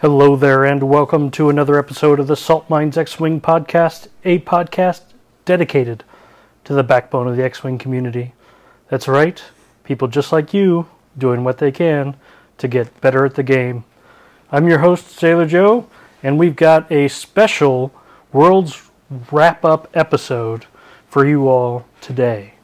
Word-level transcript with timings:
Hello 0.00 0.34
there, 0.34 0.64
and 0.64 0.82
welcome 0.84 1.30
to 1.32 1.50
another 1.50 1.78
episode 1.78 2.20
of 2.20 2.26
the 2.26 2.34
Salt 2.34 2.70
Mines 2.70 2.96
X 2.96 3.20
Wing 3.20 3.38
podcast, 3.38 4.08
a 4.24 4.38
podcast 4.38 5.02
dedicated 5.44 6.04
to 6.64 6.72
the 6.72 6.82
backbone 6.82 7.28
of 7.28 7.36
the 7.36 7.44
X 7.44 7.62
Wing 7.62 7.76
community. 7.76 8.32
That's 8.88 9.06
right, 9.06 9.44
people 9.84 10.08
just 10.08 10.32
like 10.32 10.54
you 10.54 10.88
doing 11.18 11.44
what 11.44 11.58
they 11.58 11.70
can 11.70 12.16
to 12.56 12.66
get 12.66 12.98
better 13.02 13.26
at 13.26 13.34
the 13.34 13.42
game. 13.42 13.84
I'm 14.50 14.66
your 14.66 14.78
host, 14.78 15.10
Sailor 15.10 15.44
Joe, 15.44 15.86
and 16.22 16.38
we've 16.38 16.56
got 16.56 16.90
a 16.90 17.08
special 17.08 17.92
World's 18.32 18.88
Wrap 19.30 19.66
Up 19.66 19.86
episode 19.92 20.64
for 21.10 21.26
you 21.26 21.46
all 21.46 21.84
today. 22.00 22.54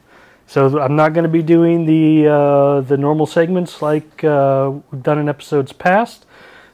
So 0.47 0.79
I'm 0.79 0.95
not 0.95 1.13
going 1.13 1.21
to 1.21 1.29
be 1.29 1.43
doing 1.43 1.85
the 1.85 2.29
uh, 2.29 2.81
the 2.81 2.97
normal 2.97 3.27
segments 3.27 3.83
like 3.83 4.23
uh, 4.23 4.71
we've 4.89 5.03
done 5.03 5.19
in 5.19 5.29
episodes 5.29 5.71
past. 5.71 6.23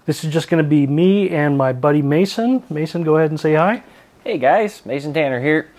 This 0.06 0.26
is 0.26 0.34
just 0.34 0.50
going 0.50 0.62
to 0.62 0.70
be 0.70 0.86
me 0.86 1.30
and 1.30 1.58
my 1.58 1.72
buddy 1.72 2.02
Mason. 2.02 2.62
Mason, 2.70 3.04
go 3.04 3.16
ahead 3.16 3.30
and 3.30 3.40
say 3.40 3.54
hi. 3.54 3.84
Hey 4.22 4.38
guys, 4.38 4.86
Mason 4.86 5.14
Tanner 5.14 5.40
here. 5.40 5.70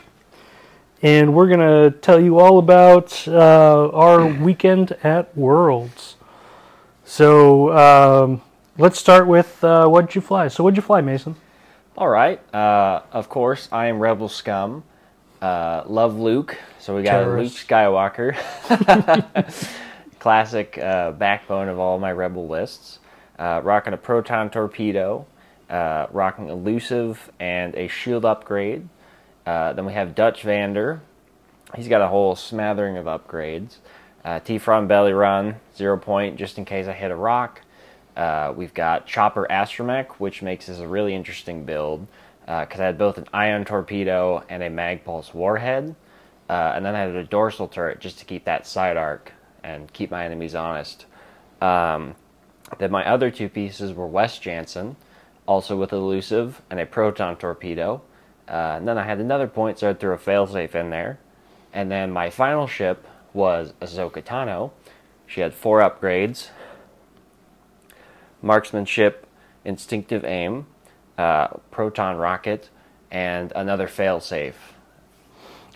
And 1.02 1.34
we're 1.34 1.48
going 1.48 1.60
to 1.60 1.98
tell 1.98 2.18
you 2.18 2.38
all 2.38 2.58
about 2.58 3.28
uh, 3.28 3.90
our 3.90 4.24
weekend 4.24 4.92
at 5.04 5.36
Worlds. 5.36 6.16
So 7.04 7.76
um, 7.76 8.40
let's 8.78 8.98
start 8.98 9.26
with 9.26 9.62
uh, 9.62 9.88
what'd 9.88 10.14
you 10.14 10.22
fly? 10.22 10.48
So 10.48 10.64
what'd 10.64 10.78
you 10.78 10.82
fly, 10.82 11.02
Mason? 11.02 11.36
All 11.98 12.08
right, 12.08 12.40
uh, 12.54 13.02
of 13.12 13.28
course, 13.28 13.68
I 13.70 13.88
am 13.88 13.98
Rebel 14.00 14.30
Scum. 14.30 14.84
Uh, 15.42 15.82
love 15.86 16.18
Luke, 16.18 16.56
so 16.78 16.96
we 16.96 17.02
got. 17.02 17.28
Luke 17.28 17.52
Skywalker. 17.52 18.34
Classic 20.18 20.78
uh, 20.78 21.12
backbone 21.12 21.68
of 21.68 21.78
all 21.78 21.98
my 21.98 22.10
Rebel 22.10 22.48
lists. 22.48 23.00
Uh, 23.38 23.60
rocking 23.64 23.92
a 23.92 23.96
Proton 23.96 24.50
Torpedo, 24.50 25.26
uh, 25.68 26.06
rocking 26.12 26.48
Elusive 26.48 27.30
and 27.40 27.74
a 27.74 27.88
Shield 27.88 28.24
upgrade. 28.24 28.88
Uh, 29.44 29.72
then 29.72 29.84
we 29.84 29.92
have 29.92 30.14
Dutch 30.14 30.42
Vander. 30.42 31.00
He's 31.74 31.88
got 31.88 32.00
a 32.00 32.08
whole 32.08 32.36
smattering 32.36 32.96
of 32.96 33.06
upgrades. 33.06 33.76
Uh, 34.24 34.40
Tierfon 34.40 34.86
Belly 34.86 35.12
Run, 35.12 35.56
zero 35.76 35.98
point, 35.98 36.36
just 36.36 36.58
in 36.58 36.64
case 36.64 36.86
I 36.86 36.92
hit 36.92 37.10
a 37.10 37.16
rock. 37.16 37.60
Uh, 38.16 38.52
we've 38.56 38.72
got 38.72 39.06
Chopper 39.06 39.46
Astromech, 39.50 40.12
which 40.18 40.40
makes 40.40 40.66
this 40.66 40.78
a 40.78 40.86
really 40.86 41.14
interesting 41.14 41.64
build 41.64 42.06
because 42.46 42.78
I 42.80 42.84
had 42.84 42.98
both 42.98 43.18
an 43.18 43.26
ion 43.32 43.64
torpedo 43.64 44.44
and 44.48 44.62
a 44.62 44.70
mag 44.70 45.04
pulse 45.04 45.34
warhead, 45.34 45.94
uh, 46.48 46.72
and 46.74 46.84
then 46.84 46.94
I 46.94 47.00
had 47.00 47.16
a 47.16 47.24
dorsal 47.24 47.68
turret 47.68 48.00
just 48.00 48.18
to 48.18 48.24
keep 48.24 48.44
that 48.44 48.66
side 48.66 48.96
arc 48.96 49.32
and 49.62 49.92
keep 49.92 50.10
my 50.10 50.24
enemies 50.24 50.54
honest. 50.54 51.06
Um, 51.60 52.14
then 52.78 52.90
my 52.90 53.08
other 53.08 53.30
two 53.30 53.48
pieces 53.48 53.92
were 53.92 54.06
Wes 54.06 54.38
Janson, 54.38 54.96
also 55.46 55.76
with 55.76 55.92
elusive 55.92 56.62
and 56.70 56.80
a 56.80 56.86
proton 56.86 57.36
torpedo. 57.36 58.02
Uh, 58.48 58.74
and 58.76 58.86
then 58.86 58.98
I 58.98 59.04
had 59.04 59.18
another 59.20 59.46
point, 59.46 59.78
so 59.78 59.90
I 59.90 59.94
threw 59.94 60.12
a 60.12 60.18
failsafe 60.18 60.74
in 60.74 60.90
there. 60.90 61.18
And 61.72 61.90
then 61.90 62.10
my 62.10 62.30
final 62.30 62.66
ship 62.66 63.06
was 63.32 63.72
Ahsoka 63.80 64.22
Tano. 64.22 64.70
She 65.26 65.40
had 65.40 65.54
four 65.54 65.80
upgrades 65.80 66.48
marksmanship, 68.44 69.26
instinctive 69.64 70.24
aim, 70.24 70.66
uh, 71.16 71.48
proton 71.70 72.16
rocket, 72.16 72.68
and 73.10 73.52
another 73.56 73.88
failsafe. 73.88 74.54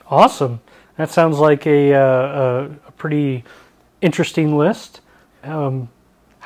Awesome. 0.09 0.61
That 0.97 1.11
sounds 1.11 1.39
like 1.39 1.67
a, 1.67 1.95
uh, 1.95 2.69
a 2.87 2.93
pretty 2.93 3.45
interesting 4.01 4.57
list. 4.57 5.01
Um, 5.43 5.89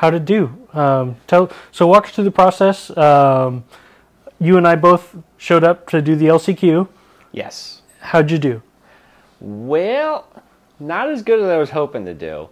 how 0.03 0.11
to 0.11 0.19
do? 0.19 0.53
Um, 0.73 1.17
tell. 1.29 1.51
So 1.71 1.87
walk 1.87 2.07
us 2.07 2.11
through 2.11 2.25
the 2.25 2.33
process. 2.33 2.95
Um, 2.97 3.63
you 4.41 4.57
and 4.57 4.67
I 4.67 4.75
both 4.75 5.17
showed 5.37 5.63
up 5.63 5.89
to 5.91 6.03
do 6.03 6.17
the 6.17 6.27
LCQ. 6.27 6.89
Yes. 7.31 7.83
How'd 8.01 8.33
you 8.33 8.39
do? 8.39 8.63
Well, 9.41 10.27
not 10.81 11.09
as 11.09 11.23
good 11.23 11.39
as 11.39 11.47
I 11.47 11.57
was 11.57 11.71
hoping 11.71 12.05
to 12.07 12.15
do. 12.15 12.49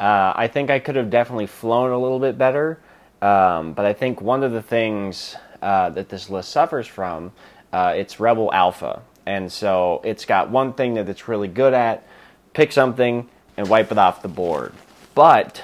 Uh, 0.00 0.32
I 0.34 0.48
think 0.48 0.70
I 0.70 0.78
could 0.78 0.96
have 0.96 1.10
definitely 1.10 1.46
flown 1.46 1.90
a 1.90 1.98
little 1.98 2.18
bit 2.18 2.38
better, 2.38 2.80
um, 3.20 3.74
but 3.74 3.84
I 3.84 3.92
think 3.92 4.22
one 4.22 4.42
of 4.42 4.52
the 4.52 4.62
things 4.62 5.36
uh, 5.60 5.90
that 5.90 6.08
this 6.08 6.30
list 6.30 6.50
suffers 6.50 6.86
from, 6.86 7.32
uh, 7.72 7.92
it's 7.94 8.18
Rebel 8.18 8.50
Alpha, 8.52 9.02
and 9.26 9.52
so 9.52 10.00
it's 10.04 10.24
got 10.24 10.48
one 10.48 10.72
thing 10.72 10.94
that 10.94 11.08
it's 11.08 11.28
really 11.28 11.48
good 11.48 11.74
at: 11.74 12.06
pick 12.54 12.72
something 12.72 13.28
and 13.58 13.68
wipe 13.68 13.92
it 13.92 13.98
off 13.98 14.22
the 14.22 14.28
board. 14.28 14.72
But 15.14 15.62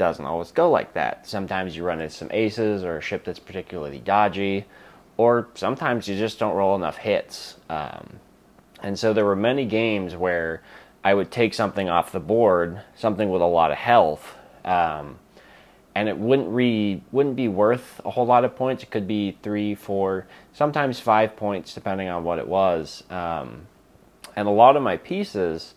doesn't 0.00 0.24
always 0.24 0.50
go 0.50 0.70
like 0.70 0.94
that. 0.94 1.28
Sometimes 1.28 1.76
you 1.76 1.84
run 1.84 2.00
into 2.00 2.14
some 2.14 2.30
aces 2.30 2.84
or 2.84 2.96
a 2.96 3.02
ship 3.02 3.22
that's 3.22 3.38
particularly 3.38 3.98
dodgy, 3.98 4.64
or 5.18 5.48
sometimes 5.54 6.08
you 6.08 6.16
just 6.16 6.38
don't 6.38 6.56
roll 6.56 6.74
enough 6.74 6.96
hits. 6.96 7.56
Um, 7.68 8.18
and 8.82 8.98
so 8.98 9.12
there 9.12 9.26
were 9.26 9.36
many 9.36 9.66
games 9.66 10.16
where 10.16 10.62
I 11.04 11.12
would 11.12 11.30
take 11.30 11.52
something 11.52 11.90
off 11.90 12.12
the 12.12 12.18
board, 12.18 12.80
something 12.96 13.28
with 13.28 13.42
a 13.42 13.46
lot 13.46 13.72
of 13.72 13.76
health, 13.76 14.34
um, 14.64 15.18
and 15.94 16.08
it 16.08 16.16
wouldn't 16.16 16.48
re 16.48 17.02
wouldn't 17.12 17.36
be 17.36 17.48
worth 17.48 18.00
a 18.02 18.10
whole 18.10 18.24
lot 18.24 18.46
of 18.46 18.56
points. 18.56 18.82
It 18.82 18.90
could 18.90 19.06
be 19.06 19.36
three, 19.42 19.74
four, 19.74 20.26
sometimes 20.54 20.98
five 20.98 21.36
points, 21.36 21.74
depending 21.74 22.08
on 22.08 22.24
what 22.24 22.38
it 22.38 22.48
was. 22.48 23.04
Um, 23.10 23.66
and 24.34 24.48
a 24.48 24.50
lot 24.50 24.76
of 24.76 24.82
my 24.82 24.96
pieces, 24.96 25.74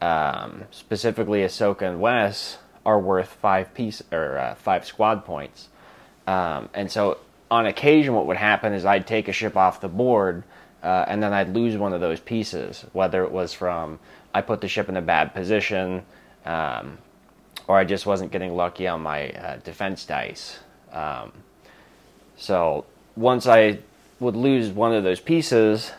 um, 0.00 0.62
specifically 0.70 1.40
Ahsoka 1.40 1.82
and 1.82 2.00
Wes, 2.00 2.58
are 2.84 2.98
worth 2.98 3.28
five 3.28 3.72
piece 3.74 4.02
or 4.12 4.38
uh, 4.38 4.54
five 4.54 4.84
squad 4.84 5.24
points. 5.24 5.68
Um, 6.26 6.68
and 6.74 6.90
so 6.90 7.18
on 7.50 7.66
occasion, 7.66 8.14
what 8.14 8.26
would 8.26 8.36
happen 8.36 8.72
is 8.72 8.84
I'd 8.84 9.06
take 9.06 9.28
a 9.28 9.32
ship 9.32 9.56
off 9.56 9.80
the 9.80 9.88
board, 9.88 10.42
uh, 10.82 11.04
and 11.08 11.22
then 11.22 11.32
I'd 11.32 11.54
lose 11.54 11.76
one 11.76 11.92
of 11.92 12.00
those 12.00 12.20
pieces, 12.20 12.84
whether 12.92 13.24
it 13.24 13.30
was 13.30 13.52
from 13.52 13.98
I 14.34 14.40
put 14.40 14.60
the 14.60 14.68
ship 14.68 14.88
in 14.88 14.96
a 14.96 15.02
bad 15.02 15.32
position, 15.32 16.04
um, 16.44 16.98
or 17.68 17.78
I 17.78 17.84
just 17.84 18.04
wasn't 18.04 18.32
getting 18.32 18.56
lucky 18.56 18.88
on 18.88 19.00
my 19.00 19.30
uh, 19.30 19.56
defense 19.58 20.04
dice. 20.04 20.58
Um, 20.92 21.32
so 22.36 22.84
once 23.16 23.46
I 23.46 23.78
would 24.20 24.36
lose 24.36 24.70
one 24.70 24.92
of 24.92 25.04
those 25.04 25.20
pieces, 25.20 25.92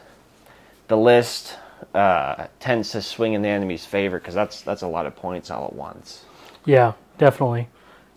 the 0.87 0.97
list 0.97 1.57
uh, 1.93 2.47
tends 2.59 2.91
to 2.91 3.01
swing 3.01 3.33
in 3.33 3.41
the 3.41 3.49
enemy's 3.49 3.85
favor 3.85 4.19
because 4.19 4.35
that's 4.35 4.61
that's 4.61 4.81
a 4.81 4.87
lot 4.87 5.05
of 5.05 5.15
points 5.15 5.49
all 5.49 5.65
at 5.65 5.73
once. 5.73 6.23
Yeah, 6.65 6.93
definitely, 7.17 7.69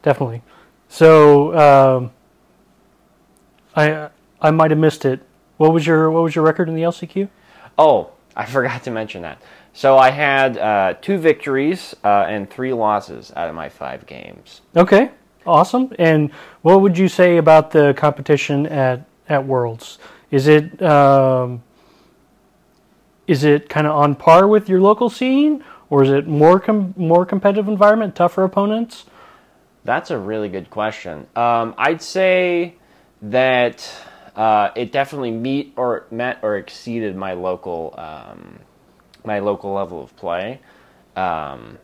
definitely. 0.02 0.42
So 0.88 1.56
um, 1.56 2.10
I 3.76 4.08
I 4.40 4.50
might 4.50 4.70
have 4.70 4.80
missed 4.80 5.04
it. 5.04 5.20
What 5.58 5.72
was 5.72 5.86
your 5.86 6.10
what 6.10 6.22
was 6.22 6.34
your 6.34 6.44
record 6.44 6.68
in 6.68 6.74
the 6.74 6.82
LCQ? 6.82 7.28
Oh, 7.78 8.10
I 8.34 8.44
forgot 8.56 8.82
to 8.84 8.90
mention 8.90 9.22
that. 9.22 9.40
So 9.72 9.96
I 9.96 10.10
had 10.10 10.58
uh, 10.58 10.94
two 11.00 11.18
victories 11.18 11.94
uh, 12.02 12.26
and 12.28 12.50
three 12.50 12.72
losses 12.72 13.32
out 13.36 13.48
of 13.48 13.54
my 13.54 13.68
five 13.68 14.06
games. 14.06 14.62
Okay, 14.74 15.10
awesome. 15.46 15.92
And 15.98 16.32
what 16.62 16.80
would 16.80 16.98
you 16.98 17.08
say 17.08 17.36
about 17.36 17.70
the 17.70 17.94
competition 17.96 18.66
at 18.66 19.04
at 19.28 19.46
Worlds? 19.46 19.98
Is 20.30 20.48
it 20.48 20.82
um, 20.82 21.62
is 23.26 23.44
it 23.44 23.68
kind 23.68 23.86
of 23.86 23.94
on 23.94 24.14
par 24.14 24.48
with 24.48 24.68
your 24.68 24.80
local 24.80 25.10
scene, 25.10 25.62
or 25.90 26.02
is 26.02 26.10
it 26.10 26.26
more 26.26 26.60
com- 26.60 26.94
more 26.96 27.24
competitive 27.24 27.68
environment, 27.68 28.14
tougher 28.14 28.44
opponents? 28.44 29.06
That's 29.84 30.10
a 30.10 30.18
really 30.18 30.48
good 30.48 30.70
question. 30.70 31.26
Um, 31.34 31.74
I'd 31.78 32.02
say 32.02 32.74
that 33.22 33.90
uh, 34.36 34.70
it 34.76 34.92
definitely 34.92 35.30
meet 35.30 35.72
or 35.76 36.06
met 36.10 36.38
or 36.42 36.56
exceeded 36.56 37.16
my 37.16 37.32
local 37.32 37.94
um, 37.96 38.58
my 39.24 39.38
local 39.38 39.72
level 39.72 40.02
of 40.02 40.14
play. 40.16 40.60
Um, 41.16 41.78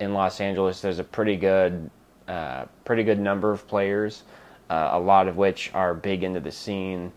in 0.00 0.14
Los 0.14 0.40
Angeles, 0.40 0.80
there's 0.80 0.98
a 0.98 1.04
pretty 1.04 1.36
good 1.36 1.90
uh, 2.26 2.64
pretty 2.84 3.04
good 3.04 3.20
number 3.20 3.52
of 3.52 3.66
players, 3.68 4.22
uh, 4.70 4.90
a 4.92 5.00
lot 5.00 5.28
of 5.28 5.36
which 5.36 5.70
are 5.74 5.94
big 5.94 6.22
into 6.24 6.40
the 6.40 6.50
scene 6.50 7.12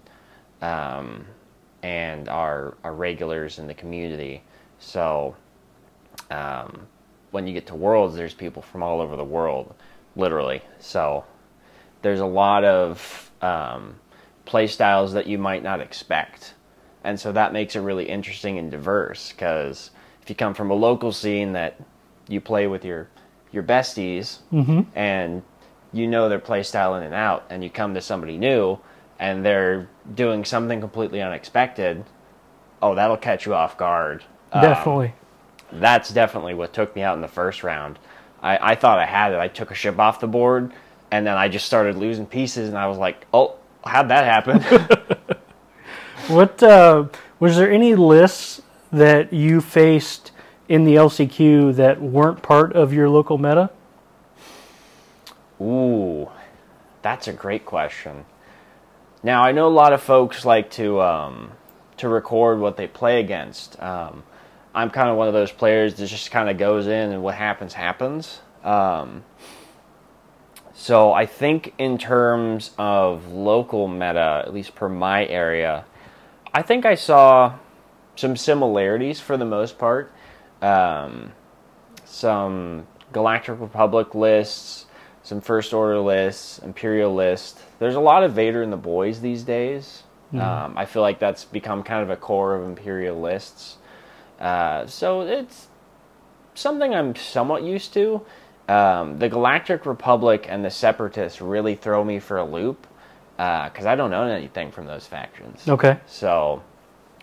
um, 0.62 1.26
and 1.82 2.28
are 2.28 2.76
are 2.84 2.94
regulars 2.94 3.60
in 3.60 3.68
the 3.68 3.74
community. 3.74 4.44
So 4.80 5.36
um, 6.34 6.88
when 7.32 7.48
you 7.48 7.54
get 7.54 7.68
to 7.68 7.76
Worlds, 7.76 8.16
there's 8.16 8.34
people 8.34 8.62
from 8.62 8.84
all 8.84 9.02
over 9.02 9.16
the 9.16 9.24
world, 9.24 9.74
literally. 10.16 10.62
So 10.80 11.26
there's 12.02 12.20
a 12.20 12.26
lot 12.26 12.64
of 12.64 13.32
um, 13.42 13.96
play 14.46 14.68
styles 14.68 15.14
that 15.14 15.28
you 15.28 15.38
might 15.38 15.64
not 15.64 15.80
expect. 15.80 16.54
And 17.04 17.20
so 17.20 17.32
that 17.32 17.54
makes 17.54 17.76
it 17.76 17.82
really 17.82 18.06
interesting 18.10 18.58
and 18.58 18.72
diverse 18.72 19.32
because 19.32 19.92
if 20.22 20.30
you 20.30 20.36
come 20.36 20.54
from 20.54 20.72
a 20.72 20.74
local 20.74 21.12
scene 21.12 21.54
that 21.54 21.80
you 22.28 22.40
play 22.40 22.68
with 22.68 22.86
your 22.86 23.10
your 23.52 23.64
besties 23.64 24.40
and 24.96 25.44
you 25.92 26.08
know 26.08 26.28
their 26.28 26.40
play 26.40 26.64
style 26.64 26.96
in 26.96 27.04
and 27.04 27.14
out 27.14 27.46
and 27.50 27.64
you 27.64 27.70
come 27.70 27.94
to 27.94 28.02
somebody 28.02 28.38
new 28.38 28.80
and 29.20 29.46
they're 29.46 29.88
doing 30.16 30.44
something 30.44 30.80
completely 30.80 31.22
unexpected, 31.22 32.04
oh, 32.82 32.96
that'll 32.96 33.18
catch 33.18 33.46
you 33.46 33.54
off 33.54 33.78
guard. 33.78 34.24
Um, 34.52 34.62
Definitely. 34.62 35.14
That's 35.80 36.12
definitely 36.12 36.54
what 36.54 36.74
took 36.74 36.96
me 36.96 37.02
out 37.02 37.16
in 37.16 37.22
the 37.22 37.28
first 37.28 37.64
round. 37.64 38.00
I, 38.42 38.72
I 38.72 38.76
thought 38.76 39.00
I 39.00 39.06
had 39.06 39.34
it. 39.34 39.40
I 39.40 39.48
took 39.48 39.72
a 39.72 39.76
ship 39.76 40.00
off 40.00 40.20
the 40.20 40.28
board, 40.28 40.74
and 41.12 41.26
then 41.26 41.38
I 41.38 41.48
just 41.48 41.66
started 41.66 41.96
losing 41.96 42.26
pieces, 42.26 42.70
and 42.70 42.78
I 42.78 42.88
was 42.88 42.98
like, 42.98 43.26
oh, 43.34 43.56
how'd 43.86 44.10
that 44.10 44.26
happen? 44.26 45.38
What 46.28 46.64
uh, 46.64 47.08
was 47.42 47.58
there 47.58 47.70
any 47.70 47.96
lists 47.96 48.62
that 48.94 49.34
you 49.34 49.60
faced 49.60 50.32
in 50.70 50.86
the 50.86 50.96
LCQ 50.96 51.76
that 51.76 52.02
weren't 52.02 52.42
part 52.42 52.72
of 52.72 52.94
your 52.94 53.10
local 53.10 53.38
meta? 53.38 53.72
Ooh, 55.60 56.30
that's 57.02 57.28
a 57.28 57.34
great 57.34 57.66
question. 57.66 58.24
Now 59.22 59.44
I 59.44 59.52
know 59.52 59.68
a 59.68 59.70
lot 59.70 59.92
of 59.92 60.02
folks 60.02 60.46
like 60.46 60.72
to 60.72 61.02
um, 61.02 61.52
to 61.98 62.08
record 62.08 62.60
what 62.60 62.78
they 62.78 62.88
play 62.88 63.20
against. 63.20 63.78
Um, 63.82 64.24
I'm 64.76 64.90
kind 64.90 65.10
of 65.10 65.18
one 65.18 65.28
of 65.28 65.34
those 65.34 65.52
players 65.52 65.96
that 65.96 66.08
just 66.08 66.32
kind 66.32 66.50
of 66.50 66.58
goes 66.58 66.88
in 66.88 67.12
and 67.12 67.22
what 67.22 67.36
happens 67.36 67.74
happens. 67.74 68.42
Um, 68.64 69.24
so 70.74 71.14
I 71.14 71.26
think 71.26 71.74
in 71.78 71.98
terms 71.98 72.72
of 72.78 73.32
local 73.32 73.88
meta, 73.88 74.44
at 74.46 74.54
least 74.54 74.76
per 74.76 74.90
my 74.90 75.26
area, 75.26 75.86
I 76.54 76.62
think 76.62 76.86
I 76.86 76.96
saw 76.96 77.56
some 78.16 78.36
similarities 78.36 79.20
for 79.20 79.38
the 79.38 79.46
most 79.46 79.78
part. 79.78 80.12
Um, 80.62 81.34
some 82.06 82.88
Galactic 83.12 83.60
Republic 83.60 84.16
lists, 84.16 84.86
some 85.22 85.42
First 85.42 85.74
Order 85.74 86.00
lists, 86.00 86.60
Imperial 86.60 87.14
lists. 87.14 87.62
There's 87.80 87.96
a 87.96 88.00
lot 88.00 88.24
of 88.24 88.34
Vader 88.34 88.64
and 88.64 88.74
the 88.74 88.78
boys 88.78 89.22
these 89.22 89.44
days. 89.44 90.04
Um, 90.66 90.78
I 90.78 90.86
feel 90.86 91.04
like 91.04 91.20
that's 91.20 91.46
become 91.46 91.84
kind 91.84 92.02
of 92.02 92.10
a 92.10 92.16
core 92.16 92.56
of 92.56 92.66
Imperial 92.66 93.20
lists. 93.22 93.78
Uh, 94.44 94.86
so 94.86 95.22
it's 95.22 95.68
something 96.54 96.94
I'm 96.94 97.16
somewhat 97.16 97.64
used 97.64 97.94
to. 97.94 98.22
Um, 98.68 99.18
the 99.20 99.30
Galactic 99.30 99.86
Republic 99.86 100.46
and 100.50 100.64
the 100.64 100.70
Separatists 100.70 101.42
really 101.42 101.76
throw 101.76 102.04
me 102.04 102.20
for 102.20 102.38
a 102.38 102.46
loop 102.46 102.86
because 103.38 103.86
I 103.86 103.96
don't 103.96 104.12
know 104.12 104.24
anything 104.24 104.72
from 104.72 104.86
those 104.86 105.08
factions. 105.08 105.68
Okay. 105.68 105.98
So 106.08 106.62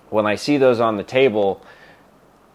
when 0.09 0.27
I 0.27 0.35
see 0.35 0.57
those 0.57 0.81
on 0.81 0.97
the 0.97 1.05
table, 1.05 1.63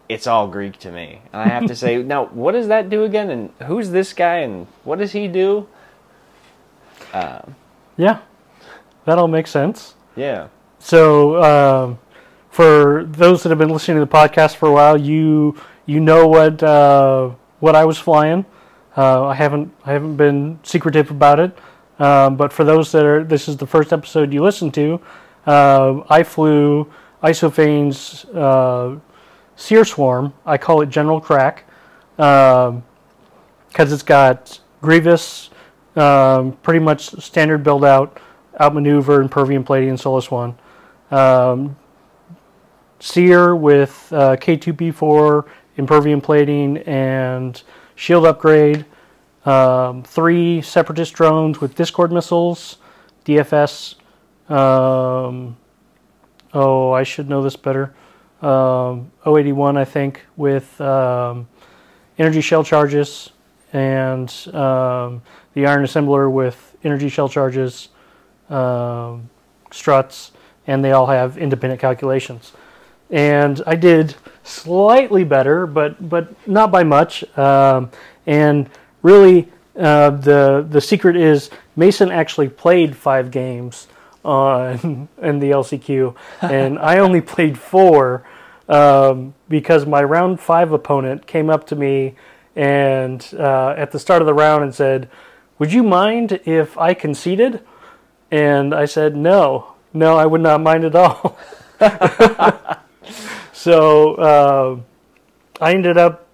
it's 0.09 0.27
all 0.27 0.47
Greek 0.47 0.77
to 0.79 0.91
me. 0.91 1.21
And 1.31 1.41
I 1.41 1.47
have 1.47 1.67
to 1.67 1.75
say, 1.75 2.01
now, 2.03 2.25
what 2.25 2.53
does 2.53 2.67
that 2.67 2.89
do 2.89 3.03
again? 3.03 3.29
And 3.29 3.51
who's 3.67 3.91
this 3.91 4.13
guy? 4.13 4.39
And 4.39 4.67
what 4.83 4.99
does 4.99 5.11
he 5.11 5.27
do? 5.27 5.67
Yeah, 7.97 8.19
that 9.05 9.17
all 9.17 9.27
makes 9.27 9.51
sense. 9.51 9.95
Yeah. 10.15 10.49
So, 10.79 11.41
um, 11.43 11.99
for 12.55 13.03
those 13.03 13.43
that 13.43 13.49
have 13.49 13.57
been 13.57 13.67
listening 13.67 13.97
to 13.97 14.05
the 14.05 14.09
podcast 14.09 14.55
for 14.55 14.69
a 14.69 14.71
while, 14.71 14.97
you 14.97 15.57
you 15.85 15.99
know 15.99 16.25
what 16.25 16.63
uh, 16.63 17.31
what 17.59 17.75
I 17.75 17.83
was 17.83 17.97
flying. 17.97 18.45
Uh, 18.95 19.25
I 19.25 19.35
haven't 19.35 19.73
I 19.83 19.91
haven't 19.91 20.15
been 20.15 20.59
secretive 20.63 21.11
about 21.11 21.41
it. 21.41 21.57
Um, 21.99 22.37
but 22.37 22.53
for 22.53 22.63
those 22.63 22.93
that 22.93 23.05
are, 23.05 23.25
this 23.25 23.49
is 23.49 23.57
the 23.57 23.67
first 23.67 23.91
episode 23.91 24.31
you 24.31 24.41
listen 24.41 24.71
to. 24.71 25.01
Uh, 25.45 26.03
I 26.09 26.23
flew 26.23 26.89
Isophane's 27.21 28.23
uh, 28.33 28.99
Swarm. 29.57 30.33
I 30.45 30.57
call 30.57 30.79
it 30.79 30.87
General 30.87 31.19
Crack 31.19 31.65
because 32.15 32.81
it's 33.77 34.03
got 34.03 34.61
Grievous, 34.81 35.49
um, 35.97 36.53
pretty 36.63 36.79
much 36.79 37.09
standard 37.21 37.65
build 37.65 37.83
out, 37.83 38.17
outmaneuver, 38.61 39.21
Impervium 39.21 39.65
Plating, 39.65 39.89
and 39.89 39.99
Soulless 39.99 40.31
One. 40.31 40.57
Um, 41.11 41.75
Sear 43.05 43.55
with 43.55 44.11
uh, 44.11 44.35
K2-B4, 44.35 45.47
Impervium 45.77 46.21
Plating, 46.21 46.79
and 46.79 47.61
Shield 47.93 48.25
Upgrade. 48.25 48.83
Um, 49.45 50.01
three 50.01 50.59
Separatist 50.63 51.13
drones 51.13 51.61
with 51.61 51.75
Discord 51.75 52.11
missiles, 52.11 52.77
DFS. 53.23 53.93
Um, 54.49 55.55
oh, 56.51 56.93
I 56.93 57.03
should 57.03 57.29
know 57.29 57.43
this 57.43 57.55
better. 57.55 57.93
Um, 58.41 59.11
081, 59.23 59.77
I 59.77 59.85
think, 59.85 60.25
with 60.35 60.81
um, 60.81 61.47
energy 62.17 62.41
shell 62.41 62.63
charges, 62.63 63.29
and 63.71 64.29
um, 64.47 65.21
the 65.53 65.67
Iron 65.67 65.85
Assembler 65.85 66.31
with 66.31 66.75
energy 66.83 67.09
shell 67.09 67.29
charges, 67.29 67.89
um, 68.49 69.29
struts, 69.69 70.31
and 70.65 70.83
they 70.83 70.91
all 70.91 71.05
have 71.05 71.37
independent 71.37 71.79
calculations. 71.79 72.51
And 73.09 73.61
I 73.67 73.75
did 73.75 74.15
slightly 74.43 75.23
better, 75.23 75.67
but 75.67 76.09
but 76.09 76.47
not 76.47 76.71
by 76.71 76.83
much. 76.83 77.23
Um, 77.37 77.91
and 78.25 78.69
really, 79.01 79.51
uh, 79.77 80.11
the 80.11 80.65
the 80.67 80.81
secret 80.81 81.15
is 81.15 81.49
Mason 81.75 82.11
actually 82.11 82.49
played 82.49 82.95
five 82.95 83.31
games 83.31 83.87
on 84.23 85.07
in 85.21 85.39
the 85.39 85.51
LCQ, 85.51 86.15
and 86.41 86.79
I 86.91 86.99
only 86.99 87.21
played 87.21 87.57
four 87.57 88.25
um, 88.69 89.33
because 89.49 89.85
my 89.85 90.03
round 90.03 90.39
five 90.39 90.71
opponent 90.71 91.27
came 91.27 91.49
up 91.49 91.67
to 91.67 91.75
me 91.75 92.15
and 92.55 93.33
uh, 93.37 93.73
at 93.77 93.91
the 93.91 93.99
start 93.99 94.21
of 94.21 94.25
the 94.25 94.33
round 94.33 94.63
and 94.63 94.73
said, 94.73 95.09
"Would 95.59 95.73
you 95.73 95.83
mind 95.83 96.39
if 96.45 96.77
I 96.77 96.93
conceded?" 96.93 97.61
And 98.31 98.73
I 98.73 98.85
said, 98.85 99.15
"No, 99.15 99.73
no, 99.93 100.17
I 100.17 100.25
would 100.25 100.41
not 100.41 100.61
mind 100.61 100.85
at 100.85 100.95
all." 100.95 101.37
so 103.53 104.15
uh, 104.15 104.79
I 105.61 105.73
ended 105.73 105.97
up 105.97 106.27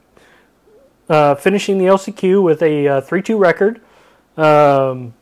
uh, 1.09 1.35
finishing 1.35 1.77
the 1.77 1.85
LCQ 1.85 2.41
with 2.43 2.61
a 2.61 2.87
uh, 2.87 3.01
3 3.01 3.21
2 3.21 3.37
record. 3.37 3.81
Um, 4.37 5.13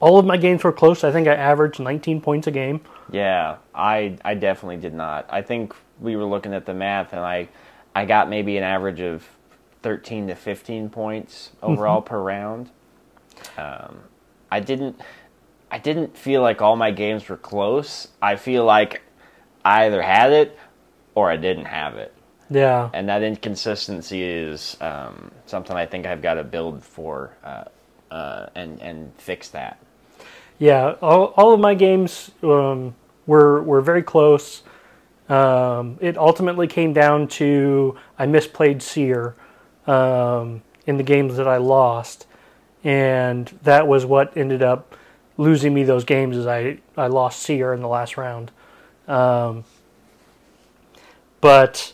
all 0.00 0.18
of 0.18 0.26
my 0.26 0.36
games 0.36 0.64
were 0.64 0.72
close. 0.72 1.04
I 1.04 1.12
think 1.12 1.28
I 1.28 1.34
averaged 1.34 1.80
19 1.80 2.20
points 2.20 2.46
a 2.46 2.50
game. 2.50 2.80
Yeah, 3.10 3.56
I 3.74 4.18
I 4.24 4.34
definitely 4.34 4.78
did 4.78 4.94
not. 4.94 5.26
I 5.30 5.42
think 5.42 5.74
we 6.00 6.16
were 6.16 6.24
looking 6.24 6.52
at 6.52 6.66
the 6.66 6.74
math, 6.74 7.12
and 7.12 7.20
I 7.20 7.48
I 7.94 8.04
got 8.04 8.28
maybe 8.28 8.56
an 8.56 8.64
average 8.64 9.00
of 9.00 9.28
thirteen 9.82 10.26
to 10.28 10.34
fifteen 10.34 10.88
points 10.88 11.52
overall 11.62 12.02
per 12.02 12.20
round. 12.20 12.70
Um, 13.56 14.00
I 14.50 14.60
didn't 14.60 15.00
I 15.70 15.78
didn't 15.78 16.16
feel 16.16 16.40
like 16.42 16.62
all 16.62 16.76
my 16.76 16.90
games 16.90 17.28
were 17.28 17.36
close. 17.36 18.08
I 18.22 18.36
feel 18.36 18.64
like 18.64 19.02
I 19.64 19.86
either 19.86 20.02
had 20.02 20.32
it 20.32 20.58
or 21.14 21.30
I 21.30 21.36
didn't 21.36 21.66
have 21.66 21.96
it, 21.96 22.12
Yeah. 22.50 22.90
and 22.92 23.08
that 23.08 23.22
inconsistency 23.22 24.22
is 24.22 24.76
um, 24.80 25.30
something 25.46 25.76
I 25.76 25.86
think 25.86 26.06
I've 26.06 26.22
got 26.22 26.34
to 26.34 26.44
build 26.44 26.82
for 26.82 27.30
uh, 27.44 27.64
uh, 28.10 28.46
and 28.54 28.80
and 28.82 29.12
fix 29.18 29.48
that. 29.50 29.78
Yeah, 30.58 30.94
all, 31.02 31.34
all 31.36 31.52
of 31.52 31.60
my 31.60 31.74
games 31.74 32.30
um, 32.42 32.94
were 33.26 33.62
were 33.62 33.80
very 33.80 34.02
close. 34.02 34.62
Um, 35.28 35.96
it 36.00 36.18
ultimately 36.18 36.66
came 36.66 36.92
down 36.92 37.28
to 37.28 37.96
I 38.18 38.26
misplayed 38.26 38.82
Sear 38.82 39.34
um, 39.86 40.62
in 40.86 40.96
the 40.98 41.02
games 41.02 41.36
that 41.36 41.48
I 41.48 41.56
lost, 41.56 42.26
and 42.84 43.46
that 43.62 43.86
was 43.88 44.04
what 44.04 44.36
ended 44.36 44.62
up 44.62 44.94
losing 45.38 45.72
me 45.74 45.82
those 45.84 46.04
games. 46.04 46.36
Is 46.36 46.46
I 46.46 46.78
I 46.96 47.06
lost 47.06 47.40
Sear 47.40 47.72
in 47.72 47.80
the 47.80 47.88
last 47.88 48.16
round, 48.18 48.50
um, 49.08 49.64
but 51.40 51.92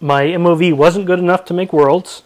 my 0.00 0.24
MOV 0.24 0.74
wasn't 0.74 1.06
good 1.06 1.18
enough 1.18 1.44
to 1.46 1.54
make 1.54 1.72
worlds. 1.72 2.22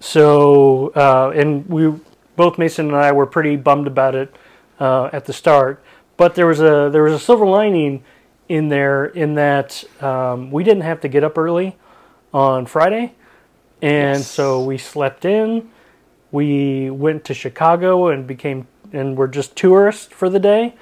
So 0.00 0.88
uh, 0.96 1.32
and 1.34 1.68
we 1.68 1.92
both 2.36 2.58
Mason 2.58 2.86
and 2.88 2.96
I 2.96 3.12
were 3.12 3.26
pretty 3.26 3.56
bummed 3.56 3.86
about 3.86 4.14
it 4.14 4.34
uh, 4.80 5.10
at 5.12 5.26
the 5.26 5.32
start. 5.32 5.82
But 6.16 6.34
there 6.34 6.46
was 6.46 6.60
a 6.60 6.88
there 6.92 7.02
was 7.04 7.12
a 7.12 7.18
silver 7.18 7.46
lining 7.46 8.04
in 8.48 8.68
there 8.68 9.06
in 9.06 9.34
that 9.34 9.84
um, 10.02 10.50
we 10.50 10.64
didn't 10.64 10.82
have 10.82 11.00
to 11.02 11.08
get 11.08 11.24
up 11.24 11.38
early 11.38 11.76
on 12.34 12.66
Friday, 12.66 13.14
and 13.80 14.18
Yes. 14.18 14.26
so 14.26 14.62
we 14.64 14.78
slept 14.78 15.24
in. 15.24 15.70
We 16.30 16.90
went 16.90 17.24
to 17.26 17.34
Chicago 17.34 18.08
and 18.08 18.26
became 18.26 18.66
and 18.92 19.16
were 19.16 19.28
just 19.28 19.56
tourists 19.56 20.12
for 20.12 20.28
the 20.28 20.38
day, 20.38 20.74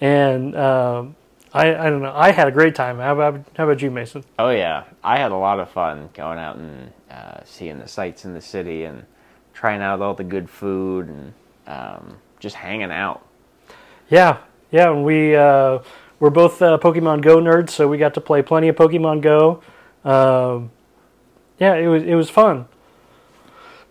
and 0.00 0.54
um, 0.56 1.15
I 1.56 1.86
I 1.86 1.90
don't 1.90 2.02
know 2.02 2.12
I 2.14 2.30
had 2.32 2.48
a 2.48 2.50
great 2.50 2.74
time. 2.74 2.98
How 2.98 3.14
about 3.14 3.44
how 3.56 3.64
about 3.64 3.80
you, 3.80 3.90
Mason? 3.90 4.24
Oh 4.38 4.50
yeah, 4.50 4.84
I 5.02 5.18
had 5.18 5.32
a 5.32 5.36
lot 5.36 5.58
of 5.58 5.70
fun 5.70 6.10
going 6.14 6.38
out 6.38 6.56
and 6.56 6.92
uh, 7.10 7.40
seeing 7.44 7.78
the 7.78 7.88
sights 7.88 8.24
in 8.24 8.34
the 8.34 8.40
city 8.40 8.84
and 8.84 9.04
trying 9.54 9.80
out 9.80 10.02
all 10.02 10.14
the 10.14 10.24
good 10.24 10.50
food 10.50 11.08
and 11.08 11.32
um, 11.66 12.18
just 12.38 12.56
hanging 12.56 12.90
out. 12.90 13.26
Yeah, 14.10 14.38
yeah. 14.70 14.90
and 14.90 15.04
We 15.04 15.34
uh, 15.34 15.78
we're 16.20 16.30
both 16.30 16.60
uh, 16.60 16.78
Pokemon 16.78 17.22
Go 17.22 17.38
nerds, 17.38 17.70
so 17.70 17.88
we 17.88 17.96
got 17.96 18.14
to 18.14 18.20
play 18.20 18.42
plenty 18.42 18.68
of 18.68 18.76
Pokemon 18.76 19.22
Go. 19.22 19.62
Um, 20.04 20.70
yeah, 21.58 21.74
it 21.74 21.88
was 21.88 22.02
it 22.02 22.14
was 22.14 22.28
fun. 22.28 22.66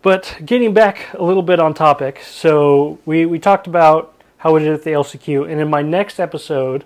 But 0.03 0.37
getting 0.45 0.71
back 0.71 1.11
a 1.15 1.23
little 1.23 1.41
bit 1.41 1.59
on 1.59 1.73
topic, 1.73 2.21
so 2.23 2.99
we, 3.07 3.25
we 3.25 3.39
talked 3.39 3.65
about 3.65 4.13
how 4.37 4.53
we 4.53 4.59
did 4.59 4.71
at 4.71 4.83
the 4.83 4.91
LCQ, 4.91 5.49
and 5.49 5.59
in 5.59 5.67
my 5.67 5.81
next 5.81 6.19
episode, 6.19 6.85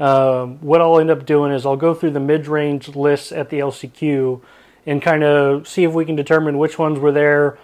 um, 0.00 0.58
what 0.60 0.80
I'll 0.80 0.98
end 0.98 1.10
up 1.10 1.26
doing 1.26 1.52
is 1.52 1.64
I'll 1.64 1.76
go 1.76 1.94
through 1.94 2.10
the 2.10 2.20
mid 2.20 2.48
range 2.48 2.88
lists 2.88 3.30
at 3.30 3.50
the 3.50 3.60
LCQ, 3.60 4.42
and 4.86 5.02
kind 5.02 5.22
of 5.22 5.68
see 5.68 5.84
if 5.84 5.92
we 5.92 6.04
can 6.04 6.16
determine 6.16 6.58
which 6.58 6.78
ones 6.78 6.98
were 6.98 7.12
there 7.12 7.58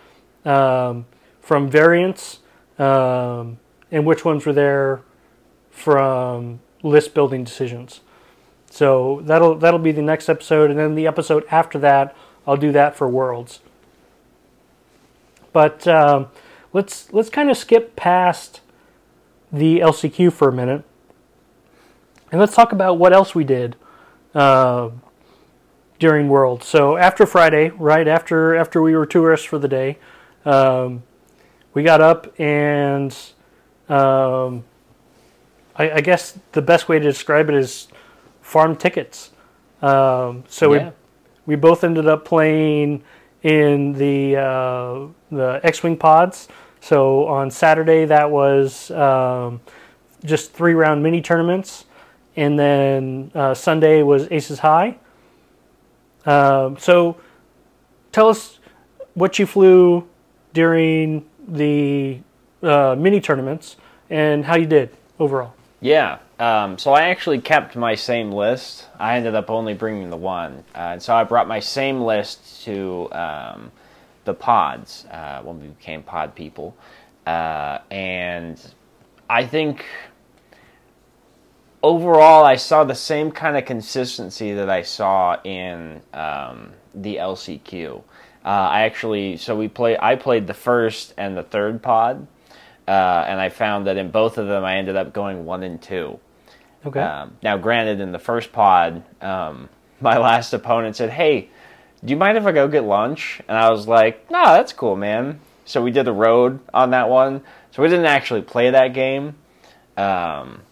um, 0.44 1.06
from 1.40 1.68
variants 1.68 2.40
um, 2.78 3.58
and 3.90 4.04
which 4.04 4.24
ones 4.24 4.44
were 4.44 4.52
there 4.52 5.00
from 5.70 6.60
list 6.82 7.14
building 7.14 7.44
decisions. 7.44 8.00
So 8.70 9.22
that'll 9.24 9.54
that'll 9.56 9.80
be 9.80 9.92
the 9.92 10.02
next 10.02 10.28
episode, 10.28 10.70
and 10.70 10.78
then 10.78 10.94
the 10.94 11.06
episode 11.06 11.44
after 11.50 11.78
that, 11.78 12.14
I'll 12.46 12.56
do 12.56 12.72
that 12.72 12.96
for 12.96 13.08
worlds. 13.08 13.60
But 15.52 15.86
um, 15.88 16.28
let's 16.72 17.12
let's 17.12 17.30
kind 17.30 17.50
of 17.50 17.56
skip 17.56 17.96
past 17.96 18.60
the 19.50 19.80
LCQ 19.80 20.32
for 20.32 20.48
a 20.48 20.52
minute, 20.52 20.84
and 22.30 22.40
let's 22.40 22.54
talk 22.54 22.72
about 22.72 22.98
what 22.98 23.12
else 23.12 23.34
we 23.34 23.44
did 23.44 23.76
uh, 24.34 24.90
during 25.98 26.28
Worlds. 26.28 26.66
So 26.66 26.96
after 26.96 27.26
Friday, 27.26 27.70
right 27.70 28.06
after 28.06 28.54
after 28.54 28.82
we 28.82 28.96
were 28.96 29.06
tourists 29.06 29.46
for 29.46 29.58
the 29.58 29.68
day, 29.68 29.98
um, 30.44 31.02
we 31.74 31.82
got 31.82 32.00
up 32.00 32.38
and 32.40 33.12
um, 33.88 34.64
I, 35.76 35.90
I, 35.90 36.00
guess 36.00 36.38
the 36.52 36.62
best 36.62 36.88
way 36.88 36.98
to 36.98 37.04
describe 37.04 37.48
it 37.48 37.54
is 37.54 37.86
farm 38.42 38.76
tickets. 38.76 39.30
Um, 39.82 40.44
so 40.48 40.72
yeah. 40.72 40.90
we 41.46 41.54
we 41.54 41.56
both 41.56 41.84
ended 41.84 42.08
up 42.08 42.24
playing 42.24 43.04
in 43.42 43.92
the 43.92 44.36
uh, 44.36 45.06
the 45.30 45.60
X-wing 45.62 45.96
pods. 45.96 46.48
So 46.80 47.26
on 47.26 47.50
Saturday 47.50 48.04
that 48.06 48.30
was 48.30 48.90
um, 48.90 49.60
just 50.24 50.52
three 50.52 50.74
round 50.74 51.02
mini 51.02 51.20
tournaments, 51.20 51.84
and 52.36 52.58
then 52.58 53.30
uh, 53.34 53.54
Sunday 53.54 54.02
was 54.02 54.28
Aces 54.30 54.58
High. 54.58 54.98
Um, 56.24 56.76
so 56.78 57.16
tell 58.12 58.28
us 58.28 58.58
what 59.14 59.38
you 59.38 59.46
flew 59.46 60.06
during 60.52 61.24
the 61.48 62.20
uh, 62.62 62.96
mini 62.98 63.20
tournaments 63.20 63.76
and 64.10 64.44
how 64.44 64.56
you 64.56 64.66
did 64.66 64.90
overall. 65.18 65.54
Yeah, 65.80 66.18
um, 66.38 66.78
so 66.78 66.92
I 66.92 67.08
actually 67.08 67.40
kept 67.40 67.76
my 67.76 67.94
same 67.94 68.32
list. 68.32 68.86
I 68.98 69.16
ended 69.16 69.34
up 69.34 69.50
only 69.50 69.74
bringing 69.74 70.10
the 70.10 70.16
one, 70.16 70.64
uh, 70.74 70.92
and 70.92 71.02
so 71.02 71.14
I 71.14 71.24
brought 71.24 71.48
my 71.48 71.60
same 71.60 72.00
list 72.00 72.64
to 72.64 73.08
um, 73.12 73.72
the 74.24 74.34
pods 74.34 75.04
uh, 75.10 75.42
when 75.42 75.60
we 75.60 75.68
became 75.68 76.02
pod 76.02 76.34
people, 76.34 76.76
uh, 77.26 77.78
and 77.90 78.60
I 79.28 79.44
think 79.46 79.84
overall 81.82 82.44
I 82.44 82.56
saw 82.56 82.84
the 82.84 82.94
same 82.94 83.30
kind 83.30 83.56
of 83.56 83.64
consistency 83.64 84.54
that 84.54 84.70
I 84.70 84.82
saw 84.82 85.40
in 85.42 86.02
um, 86.12 86.72
the 86.94 87.16
LCQ. 87.16 88.02
Uh, 88.44 88.48
I 88.48 88.82
actually 88.82 89.36
so 89.36 89.56
we 89.56 89.68
play. 89.68 89.98
I 89.98 90.14
played 90.14 90.46
the 90.46 90.54
first 90.54 91.14
and 91.16 91.36
the 91.36 91.42
third 91.42 91.82
pod, 91.82 92.26
uh, 92.86 93.24
and 93.26 93.40
I 93.40 93.48
found 93.48 93.88
that 93.88 93.96
in 93.96 94.10
both 94.10 94.38
of 94.38 94.46
them 94.46 94.64
I 94.64 94.76
ended 94.76 94.94
up 94.94 95.12
going 95.12 95.44
one 95.44 95.64
and 95.64 95.82
two. 95.82 96.20
Okay. 96.84 97.00
Um, 97.00 97.36
now, 97.42 97.56
granted, 97.56 98.00
in 98.00 98.12
the 98.12 98.20
first 98.20 98.52
pod, 98.52 99.02
um, 99.20 99.68
my 100.00 100.16
last 100.18 100.52
opponent 100.52 100.94
said, 100.94 101.10
"Hey, 101.10 101.48
do 102.04 102.10
you 102.12 102.16
mind 102.16 102.38
if 102.38 102.46
I 102.46 102.52
go 102.52 102.68
get 102.68 102.84
lunch?" 102.84 103.40
And 103.48 103.58
I 103.58 103.70
was 103.70 103.88
like, 103.88 104.30
"No, 104.30 104.44
that's 104.44 104.72
cool, 104.72 104.94
man." 104.94 105.40
So 105.64 105.82
we 105.82 105.90
did 105.90 106.04
the 106.06 106.12
road 106.12 106.60
on 106.72 106.90
that 106.90 107.08
one. 107.08 107.42
So 107.72 107.82
we 107.82 107.88
didn't 107.88 108.06
actually 108.06 108.42
play 108.42 108.70
that 108.70 108.94
game, 108.94 109.34
um, 109.96 110.62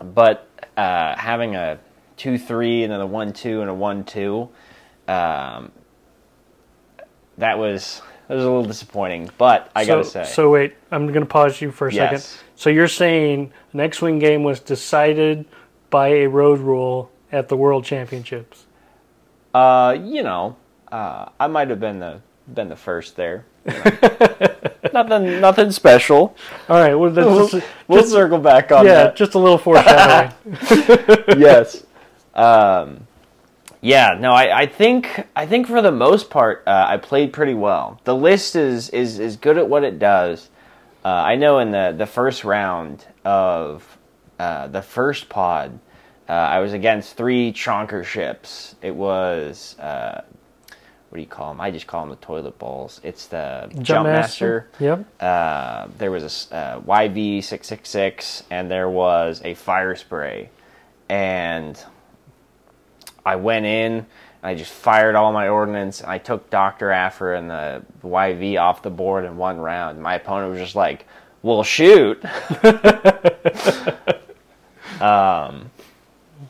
but 0.00 0.48
uh, 0.76 1.16
having 1.16 1.56
a 1.56 1.78
two 2.16 2.38
three 2.38 2.82
and 2.84 2.92
then 2.92 3.00
a 3.00 3.06
one 3.06 3.32
two 3.32 3.60
and 3.60 3.70
a 3.70 3.74
one 3.74 4.04
two, 4.04 4.48
um, 5.08 5.72
that 7.38 7.58
was 7.58 8.02
that 8.28 8.34
was 8.36 8.44
a 8.44 8.48
little 8.48 8.64
disappointing. 8.64 9.30
But 9.38 9.70
I 9.74 9.84
so, 9.84 9.96
gotta 9.96 10.04
say, 10.04 10.24
so 10.24 10.50
wait, 10.50 10.74
I'm 10.90 11.12
gonna 11.12 11.26
pause 11.26 11.60
you 11.60 11.70
for 11.70 11.88
a 11.88 11.92
yes. 11.92 12.26
second. 12.26 12.42
So 12.54 12.70
you're 12.70 12.88
saying 12.88 13.52
an 13.72 13.80
X-wing 13.80 14.18
game 14.18 14.44
was 14.44 14.60
decided 14.60 15.46
by 15.90 16.08
a 16.08 16.26
road 16.26 16.60
rule 16.60 17.10
at 17.32 17.48
the 17.48 17.56
World 17.56 17.84
Championships? 17.84 18.66
Uh, 19.54 19.96
you 20.00 20.22
know, 20.22 20.56
uh, 20.90 21.26
I 21.40 21.46
might 21.46 21.70
have 21.70 21.80
been 21.80 22.00
the 22.00 22.20
been 22.52 22.68
the 22.68 22.76
first 22.76 23.16
there. 23.16 23.46
You 23.64 23.72
know. 23.72 24.51
nothing, 25.08 25.40
nothing 25.40 25.70
special. 25.70 26.36
All 26.68 26.80
right, 26.80 26.94
well, 26.94 27.10
we'll, 27.10 27.48
just, 27.48 27.66
we'll 27.88 28.00
just, 28.00 28.12
circle 28.12 28.38
back 28.38 28.72
on 28.72 28.84
yeah, 28.84 29.04
that. 29.04 29.16
just 29.16 29.34
a 29.34 29.38
little 29.38 29.58
foreshadowing. 29.58 30.32
yes. 31.40 31.84
Um, 32.34 33.06
yeah, 33.80 34.16
no, 34.18 34.32
I, 34.32 34.60
I 34.60 34.66
think 34.66 35.26
I 35.34 35.44
think 35.44 35.66
for 35.66 35.82
the 35.82 35.90
most 35.90 36.30
part 36.30 36.62
uh, 36.66 36.86
I 36.88 36.98
played 36.98 37.32
pretty 37.32 37.54
well. 37.54 38.00
The 38.04 38.14
list 38.14 38.54
is 38.54 38.90
is 38.90 39.18
is 39.18 39.36
good 39.36 39.58
at 39.58 39.68
what 39.68 39.82
it 39.82 39.98
does. 39.98 40.50
Uh, 41.04 41.08
I 41.08 41.34
know 41.34 41.58
in 41.58 41.72
the 41.72 41.92
the 41.96 42.06
first 42.06 42.44
round 42.44 43.04
of 43.24 43.98
uh, 44.38 44.68
the 44.68 44.82
first 44.82 45.28
pod, 45.28 45.80
uh, 46.28 46.32
I 46.32 46.60
was 46.60 46.72
against 46.72 47.16
three 47.16 47.52
chonker 47.52 48.04
ships. 48.04 48.76
It 48.82 48.94
was 48.94 49.76
uh, 49.80 50.22
what 51.12 51.16
do 51.16 51.20
you 51.20 51.28
call 51.28 51.52
them? 51.52 51.60
I 51.60 51.70
just 51.70 51.86
call 51.86 52.00
them 52.00 52.08
the 52.08 52.24
toilet 52.24 52.58
balls. 52.58 52.98
It's 53.04 53.26
the 53.26 53.68
Jumpmaster. 53.74 54.64
Jump 54.80 55.06
yep. 55.20 55.22
Uh, 55.22 55.88
there 55.98 56.10
was 56.10 56.48
a 56.50 56.82
YV 56.86 57.44
six 57.44 57.66
six 57.66 57.90
six, 57.90 58.44
and 58.50 58.70
there 58.70 58.88
was 58.88 59.42
a 59.44 59.52
fire 59.52 59.94
spray, 59.94 60.48
and 61.10 61.78
I 63.26 63.36
went 63.36 63.66
in. 63.66 64.06
I 64.42 64.54
just 64.54 64.72
fired 64.72 65.14
all 65.14 65.34
my 65.34 65.48
ordnance. 65.48 66.02
I 66.02 66.16
took 66.16 66.48
Dr. 66.48 66.90
Aphra 66.90 67.38
and 67.38 67.50
the 67.50 67.82
YV 68.02 68.58
off 68.58 68.80
the 68.80 68.88
board 68.88 69.26
in 69.26 69.36
one 69.36 69.60
round. 69.60 70.00
My 70.00 70.14
opponent 70.14 70.52
was 70.52 70.60
just 70.60 70.76
like, 70.76 71.06
well, 71.42 71.62
shoot. 71.62 72.24
um, 74.98 75.70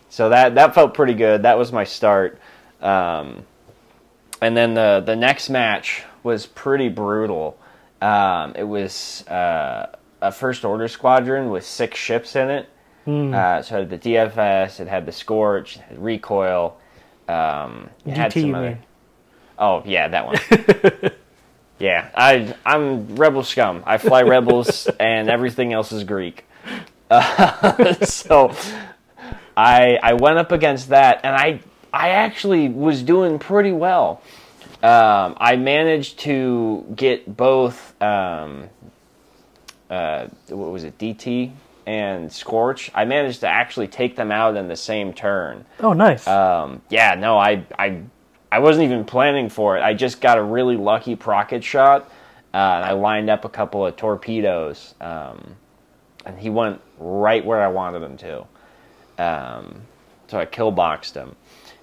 so 0.09 0.29
that, 0.29 0.55
that 0.55 0.73
felt 0.73 0.95
pretty 0.95 1.15
good. 1.15 1.43
That 1.43 1.59
was 1.59 1.73
my 1.73 1.83
start. 1.83 2.39
Um, 2.81 3.45
and 4.43 4.57
then 4.57 4.75
the, 4.75 5.03
the 5.05 5.17
next 5.17 5.49
match 5.49 6.03
was 6.23 6.47
pretty 6.47 6.89
brutal. 6.89 7.59
Um, 8.01 8.55
it 8.57 8.65
was 8.65 9.27
uh, 9.29 9.95
a 10.21 10.33
first 10.33 10.65
order 10.65 10.89
squadron 10.89 11.51
with 11.51 11.65
six 11.65 11.99
ships 11.99 12.35
in 12.35 12.51
it. 12.51 12.69
Mm. 13.07 13.35
Uh, 13.35 13.63
so 13.63 13.85
the 13.85 13.99
DFS, 13.99 14.81
it 14.81 14.89
had 14.89 15.07
the 15.07 15.13
Scorch, 15.13 15.79
Recoil. 15.97 16.77
Um, 17.29 17.89
it 18.05 18.17
had 18.17 18.33
some 18.33 18.55
other. 18.55 18.79
Oh 19.59 19.83
yeah, 19.85 20.09
that 20.09 20.27
one. 20.27 21.13
yeah, 21.79 22.11
I 22.15 22.55
I'm 22.67 23.15
Rebel 23.17 23.45
scum. 23.45 23.83
I 23.87 23.99
fly 23.99 24.23
Rebels, 24.23 24.87
and 25.01 25.29
everything 25.29 25.73
else 25.73 25.93
is 25.93 26.05
Greek. 26.05 26.47
Uh, 27.11 27.95
so 28.05 28.55
I 29.57 29.99
I 30.03 30.15
went 30.15 30.39
up 30.39 30.53
against 30.53 30.89
that, 30.89 31.21
and 31.25 31.35
I 31.35 31.61
I 31.93 32.11
actually 32.11 32.69
was 32.69 33.03
doing 33.03 33.39
pretty 33.39 33.73
well. 33.73 34.23
Um, 34.83 35.37
I 35.39 35.57
managed 35.57 36.19
to 36.21 36.85
get 36.97 37.37
both. 37.37 38.01
Um, 38.03 38.69
uh, 39.91 40.27
what 40.49 40.73
was 40.73 40.85
it? 40.85 40.99
DT 40.99 41.53
and 41.87 42.33
Scorch, 42.33 42.91
I 42.95 43.05
managed 43.05 43.41
to 43.41 43.49
actually 43.49 43.89
take 43.89 44.17
them 44.17 44.31
out 44.31 44.57
in 44.57 44.69
the 44.69 44.77
same 44.77 45.13
turn. 45.13 45.65
Oh, 45.81 45.93
nice. 45.93 46.27
Um, 46.27 46.81
yeah, 46.89 47.15
no, 47.15 47.37
I, 47.37 47.65
I, 47.79 48.01
I 48.51 48.61
wasn't 48.61 48.85
even 48.85 49.05
planning 49.05 49.49
for 49.49 49.77
it. 49.77 49.83
I 49.83 49.93
just 49.95 50.21
got 50.21 50.39
a 50.39 50.43
really 50.43 50.77
lucky 50.77 51.17
procket 51.17 51.63
shot. 51.65 52.09
Uh, 52.55 52.57
and 52.57 52.85
I 52.85 52.93
lined 52.93 53.31
up 53.31 53.47
a 53.47 53.49
couple 53.49 53.87
of 53.87 53.97
torpedoes, 53.97 54.95
um, 55.01 55.57
and 56.27 56.39
he 56.39 56.51
went 56.51 56.83
right 56.99 57.43
where 57.43 57.63
I 57.63 57.69
wanted 57.69 58.03
him 58.03 58.17
to. 58.19 58.45
Um, 59.19 59.81
so 60.29 60.39
I 60.39 60.45
kill 60.45 60.71
boxed 60.71 61.15
him, 61.15 61.35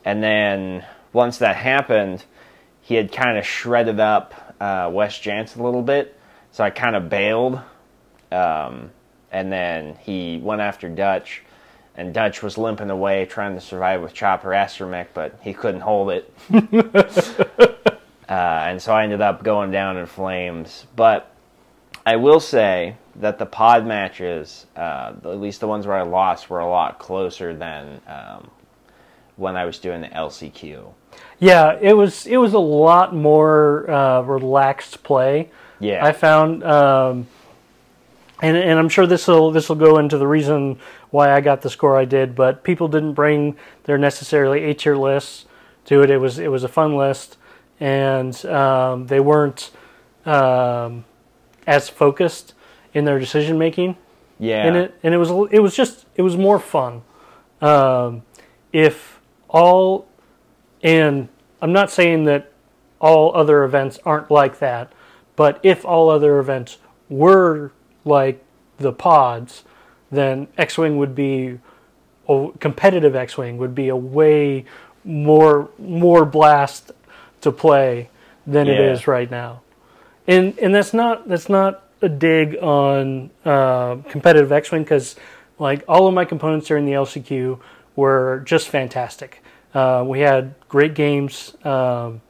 and 0.05 0.23
then 0.23 0.85
once 1.13 1.39
that 1.39 1.55
happened, 1.55 2.23
he 2.81 2.95
had 2.95 3.11
kind 3.11 3.37
of 3.37 3.45
shredded 3.45 3.99
up 3.99 4.33
uh, 4.59 4.89
Wes 4.91 5.17
Janson 5.19 5.61
a 5.61 5.63
little 5.63 5.81
bit. 5.81 6.19
So 6.51 6.63
I 6.63 6.69
kind 6.69 6.95
of 6.95 7.09
bailed. 7.09 7.59
Um, 8.31 8.91
and 9.31 9.51
then 9.51 9.95
he 10.01 10.39
went 10.41 10.61
after 10.61 10.89
Dutch, 10.89 11.43
and 11.95 12.13
Dutch 12.13 12.41
was 12.41 12.57
limping 12.57 12.89
away 12.89 13.25
trying 13.25 13.55
to 13.55 13.61
survive 13.61 14.01
with 14.01 14.13
Chopper 14.13 14.49
Astromech, 14.49 15.07
but 15.13 15.39
he 15.41 15.53
couldn't 15.53 15.81
hold 15.81 16.11
it. 16.11 16.33
uh, 16.51 18.25
and 18.29 18.81
so 18.81 18.93
I 18.93 19.03
ended 19.03 19.21
up 19.21 19.43
going 19.43 19.71
down 19.71 19.97
in 19.97 20.05
flames. 20.05 20.85
But 20.95 21.31
I 22.05 22.15
will 22.15 22.39
say 22.39 22.95
that 23.17 23.37
the 23.37 23.45
pod 23.45 23.85
matches, 23.85 24.65
uh, 24.75 25.13
at 25.23 25.39
least 25.39 25.59
the 25.59 25.67
ones 25.67 25.85
where 25.85 25.97
I 25.97 26.03
lost, 26.03 26.49
were 26.49 26.59
a 26.59 26.69
lot 26.69 26.99
closer 26.99 27.55
than 27.55 28.01
um, 28.07 28.49
when 29.39 29.55
I 29.55 29.65
was 29.65 29.79
doing 29.79 30.01
the 30.01 30.07
LCQ. 30.09 30.93
Yeah, 31.39 31.77
it 31.81 31.93
was 31.93 32.27
it 32.27 32.37
was 32.37 32.53
a 32.53 32.59
lot 32.59 33.15
more 33.15 33.89
uh, 33.89 34.21
relaxed 34.21 35.03
play. 35.03 35.49
Yeah, 35.79 36.05
I 36.05 36.11
found. 36.11 36.63
Um, 36.63 37.27
and 38.41 38.55
and 38.57 38.77
I'm 38.77 38.89
sure 38.89 39.07
this 39.07 39.27
will 39.27 39.51
this 39.51 39.69
will 39.69 39.75
go 39.77 39.97
into 39.97 40.17
the 40.17 40.27
reason 40.27 40.77
why 41.09 41.31
I 41.31 41.41
got 41.41 41.61
the 41.61 41.69
score 41.69 41.97
I 41.97 42.05
did. 42.05 42.35
But 42.35 42.63
people 42.63 42.87
didn't 42.87 43.13
bring 43.13 43.55
their 43.85 43.97
necessarily 43.97 44.63
A 44.65 44.73
tier 44.73 44.95
lists 44.97 45.45
to 45.85 46.03
it. 46.03 46.09
It 46.09 46.17
was 46.17 46.37
it 46.39 46.49
was 46.51 46.63
a 46.63 46.67
fun 46.69 46.95
list. 46.95 47.37
and 47.79 48.45
um, 48.45 49.07
they 49.07 49.21
weren't 49.21 49.71
um, 50.25 51.05
as 51.65 51.87
focused 51.87 52.53
in 52.93 53.05
their 53.05 53.19
decision 53.19 53.57
making 53.57 53.95
Yeah. 54.37 54.67
in 54.67 54.75
it, 54.75 54.93
and 55.03 55.13
it 55.13 55.17
was 55.17 55.29
it 55.51 55.59
was 55.61 55.75
just 55.75 56.05
it 56.15 56.21
was 56.23 56.35
more 56.35 56.59
fun. 56.59 57.01
Um, 57.61 58.23
if 58.73 59.18
all, 59.49 60.07
and 60.81 61.27
I'm 61.61 61.73
not 61.73 61.91
saying 61.91 62.25
that 62.25 62.51
all 63.01 63.35
other 63.35 63.63
events 63.63 63.99
aren't 64.05 64.29
like 64.31 64.59
that, 64.59 64.91
but 65.35 65.59
if 65.63 65.85
all 65.85 66.09
other 66.09 66.39
events 66.39 66.77
were 67.09 67.71
like 68.05 68.43
the 68.77 68.91
pods, 68.93 69.63
then 70.11 70.47
X-wing 70.57 70.97
would 70.97 71.15
be 71.15 71.59
a 72.27 72.47
competitive 72.59 73.15
X-wing 73.15 73.57
would 73.57 73.73
be 73.75 73.89
a 73.89 73.95
way 73.95 74.65
more 75.03 75.69
more 75.79 76.25
blast 76.25 76.91
to 77.41 77.51
play 77.51 78.09
than 78.45 78.67
it 78.67 78.79
Yeah. 78.79 78.91
is 78.91 79.07
right 79.07 79.29
now, 79.31 79.61
and 80.27 80.57
and 80.59 80.73
that's 80.75 80.93
not 80.93 81.27
that's 81.27 81.49
not 81.49 81.83
a 82.01 82.09
dig 82.09 82.55
on 82.61 83.29
uh, 83.45 83.97
competitive 84.09 84.51
X-wing 84.51 84.83
because 84.83 85.15
like 85.57 85.83
all 85.87 86.07
of 86.07 86.13
my 86.13 86.25
components 86.25 86.69
are 86.71 86.77
in 86.77 86.85
the 86.85 86.93
LCQ 86.93 87.59
were 87.99 88.41
just 88.45 88.69
fantastic. 88.69 89.43
Uh, 89.73 90.03
we 90.05 90.21
had 90.21 90.55
great 90.67 90.95
games, 90.95 91.55
um, 91.63 92.21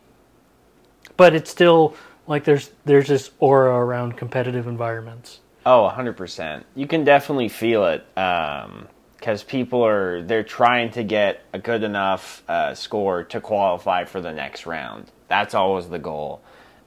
but 1.15 1.33
it's 1.33 1.49
still 1.49 1.95
like 2.27 2.43
there's 2.43 2.71
there's 2.85 3.07
this 3.07 3.31
aura 3.39 3.73
around 3.73 4.17
competitive 4.17 4.67
environments. 4.67 5.39
Oh, 5.65 5.91
100%. 5.93 6.63
You 6.75 6.87
can 6.87 7.03
definitely 7.03 7.49
feel 7.49 7.85
it 7.85 8.05
because 8.15 9.43
people 9.43 9.85
are 9.85 10.21
they're 10.21 10.43
trying 10.43 10.91
to 10.91 11.03
get 11.03 11.43
a 11.53 11.59
good 11.59 11.83
enough 11.83 12.43
uh, 12.47 12.73
score 12.75 13.23
to 13.25 13.41
qualify 13.41 14.05
for 14.05 14.21
the 14.21 14.31
next 14.31 14.65
round. 14.65 15.11
That's 15.27 15.53
always 15.53 15.87
the 15.87 15.99
goal. 15.99 16.41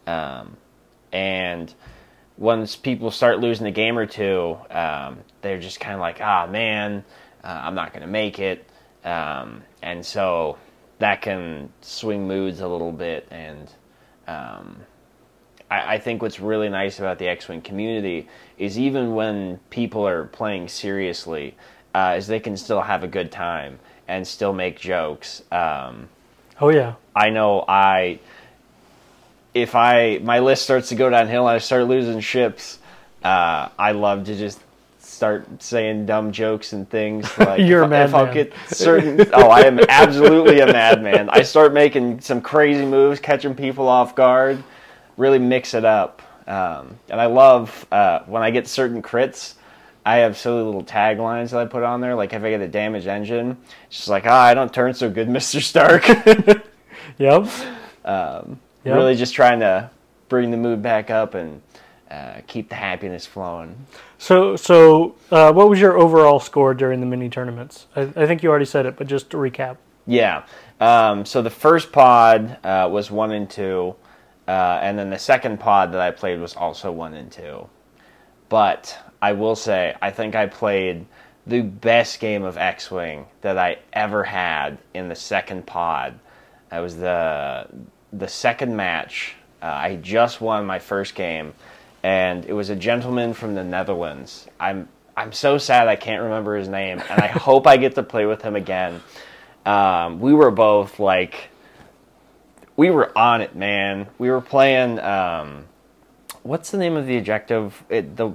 Um, 0.06 0.56
and 1.12 1.72
once 2.38 2.76
people 2.76 3.10
start 3.10 3.40
losing 3.40 3.66
a 3.66 3.70
game 3.70 3.98
or 3.98 4.06
two, 4.06 4.56
um, 4.70 5.18
they're 5.42 5.60
just 5.60 5.78
kind 5.78 5.94
of 5.94 6.00
like, 6.00 6.20
ah, 6.20 6.46
man, 6.46 7.04
uh, 7.44 7.60
I'm 7.64 7.74
not 7.74 7.92
going 7.92 8.02
to 8.02 8.08
make 8.08 8.38
it. 8.38 8.66
Um, 9.04 9.62
and 9.82 10.04
so 10.04 10.58
that 10.98 11.22
can 11.22 11.70
swing 11.80 12.26
moods 12.26 12.60
a 12.60 12.68
little 12.68 12.92
bit. 12.92 13.26
And 13.30 13.70
um, 14.28 14.76
I, 15.70 15.94
I 15.94 15.98
think 15.98 16.22
what's 16.22 16.40
really 16.40 16.68
nice 16.68 16.98
about 16.98 17.18
the 17.18 17.28
X 17.28 17.48
Wing 17.48 17.60
community 17.60 18.28
is 18.58 18.78
even 18.78 19.14
when 19.14 19.58
people 19.70 20.06
are 20.06 20.26
playing 20.26 20.68
seriously, 20.68 21.56
uh, 21.94 22.14
is 22.18 22.26
they 22.26 22.40
can 22.40 22.56
still 22.56 22.82
have 22.82 23.02
a 23.02 23.08
good 23.08 23.32
time 23.32 23.78
and 24.08 24.26
still 24.26 24.52
make 24.52 24.78
jokes. 24.78 25.42
Um, 25.50 26.08
Oh 26.62 26.68
yeah, 26.68 26.94
I 27.16 27.30
know 27.30 27.64
I 27.66 28.20
if 29.52 29.74
I 29.74 30.20
my 30.22 30.38
list 30.38 30.62
starts 30.62 30.90
to 30.90 30.94
go 30.94 31.10
downhill 31.10 31.48
and 31.48 31.56
I 31.56 31.58
start 31.58 31.88
losing 31.88 32.20
ships, 32.20 32.78
uh, 33.24 33.68
I 33.76 33.90
love 33.92 34.26
to 34.26 34.36
just 34.36 34.60
start 35.22 35.62
saying 35.62 36.04
dumb 36.04 36.32
jokes 36.32 36.72
and 36.72 36.90
things. 36.90 37.30
Like 37.38 37.60
You're 37.60 37.82
a 37.82 37.86
if, 37.86 38.08
if 38.08 38.14
I'll 38.14 38.26
madman. 38.26 38.34
get 38.34 38.52
certain. 38.76 39.30
oh, 39.32 39.50
I 39.50 39.60
am 39.60 39.78
absolutely 39.88 40.58
a 40.58 40.66
madman. 40.66 41.30
I 41.30 41.42
start 41.42 41.72
making 41.72 42.20
some 42.20 42.40
crazy 42.40 42.84
moves, 42.84 43.20
catching 43.20 43.54
people 43.54 43.86
off 43.86 44.16
guard, 44.16 44.64
really 45.16 45.38
mix 45.38 45.74
it 45.74 45.84
up. 45.84 46.22
Um, 46.48 46.98
and 47.08 47.20
I 47.20 47.26
love 47.26 47.86
uh, 47.92 48.20
when 48.26 48.42
I 48.42 48.50
get 48.50 48.66
certain 48.66 49.00
crits. 49.00 49.54
I 50.04 50.16
have 50.16 50.36
silly 50.36 50.64
little 50.64 50.82
taglines 50.82 51.50
that 51.50 51.60
I 51.60 51.66
put 51.66 51.84
on 51.84 52.00
there. 52.00 52.16
Like 52.16 52.32
if 52.32 52.42
I 52.42 52.50
get 52.50 52.60
a 52.60 52.66
damaged 52.66 53.06
engine, 53.06 53.56
it's 53.86 53.98
just 53.98 54.08
like, 54.08 54.26
ah, 54.26 54.42
I 54.42 54.54
don't 54.54 54.74
turn 54.74 54.92
so 54.92 55.08
good, 55.08 55.28
Mister 55.36 55.60
Stark. 55.60 56.08
yep. 57.18 57.46
um, 58.04 58.58
Yep. 58.84 58.96
Really 58.96 59.14
just 59.14 59.32
trying 59.34 59.60
to 59.60 59.88
bring 60.28 60.50
the 60.50 60.56
mood 60.56 60.82
back 60.82 61.08
up 61.08 61.34
and 61.36 61.62
uh, 62.12 62.40
keep 62.46 62.68
the 62.68 62.74
happiness 62.74 63.24
flowing. 63.24 63.86
So 64.18 64.56
so 64.56 65.16
uh, 65.30 65.52
what 65.52 65.68
was 65.70 65.80
your 65.80 65.96
overall 65.96 66.40
score 66.40 66.74
during 66.74 67.00
the 67.00 67.06
mini 67.06 67.30
tournaments? 67.30 67.86
I, 67.96 68.02
I 68.02 68.26
think 68.26 68.42
you 68.42 68.50
already 68.50 68.66
said 68.66 68.84
it, 68.84 68.96
but 68.96 69.06
just 69.06 69.30
to 69.30 69.38
recap. 69.38 69.78
Yeah. 70.06 70.44
Um, 70.80 71.24
so 71.24 71.42
the 71.42 71.50
first 71.50 71.92
pod 71.92 72.58
uh, 72.64 72.88
was 72.90 73.10
one 73.10 73.32
and 73.32 73.48
two, 73.48 73.94
uh, 74.46 74.80
and 74.82 74.98
then 74.98 75.10
the 75.10 75.18
second 75.18 75.60
pod 75.60 75.92
that 75.92 76.00
I 76.00 76.10
played 76.10 76.40
was 76.40 76.54
also 76.54 76.90
one 76.90 77.14
and 77.14 77.30
two. 77.30 77.68
But 78.48 78.98
I 79.22 79.32
will 79.32 79.56
say, 79.56 79.96
I 80.02 80.10
think 80.10 80.34
I 80.34 80.46
played 80.46 81.06
the 81.46 81.62
best 81.62 82.20
game 82.20 82.42
of 82.42 82.58
X 82.58 82.90
Wing 82.90 83.26
that 83.40 83.56
I 83.56 83.78
ever 83.92 84.24
had 84.24 84.78
in 84.92 85.08
the 85.08 85.14
second 85.14 85.66
pod. 85.66 86.18
That 86.70 86.80
was 86.80 86.96
the 86.96 87.66
the 88.12 88.28
second 88.28 88.76
match. 88.76 89.36
Uh, 89.62 89.66
I 89.66 89.96
just 89.96 90.40
won 90.40 90.66
my 90.66 90.80
first 90.80 91.14
game, 91.14 91.54
and 92.02 92.44
it 92.44 92.52
was 92.52 92.70
a 92.70 92.76
gentleman 92.76 93.34
from 93.34 93.54
the 93.54 93.64
Netherlands. 93.64 94.46
I'm 94.58 94.88
I'm 95.16 95.32
so 95.32 95.58
sad 95.58 95.88
I 95.88 95.96
can't 95.96 96.22
remember 96.22 96.56
his 96.56 96.68
name, 96.68 97.02
and 97.08 97.20
I 97.20 97.26
hope 97.28 97.66
I 97.66 97.76
get 97.76 97.94
to 97.96 98.02
play 98.02 98.26
with 98.26 98.42
him 98.42 98.56
again. 98.56 99.00
Um, 99.64 100.20
we 100.20 100.32
were 100.32 100.50
both 100.50 100.98
like, 100.98 101.50
we 102.76 102.90
were 102.90 103.16
on 103.16 103.42
it, 103.42 103.54
man. 103.54 104.08
We 104.18 104.30
were 104.30 104.40
playing. 104.40 104.98
Um, 104.98 105.66
what's 106.42 106.70
the 106.70 106.78
name 106.78 106.96
of 106.96 107.06
the 107.06 107.18
objective? 107.18 107.82
It, 107.88 108.16
the 108.16 108.32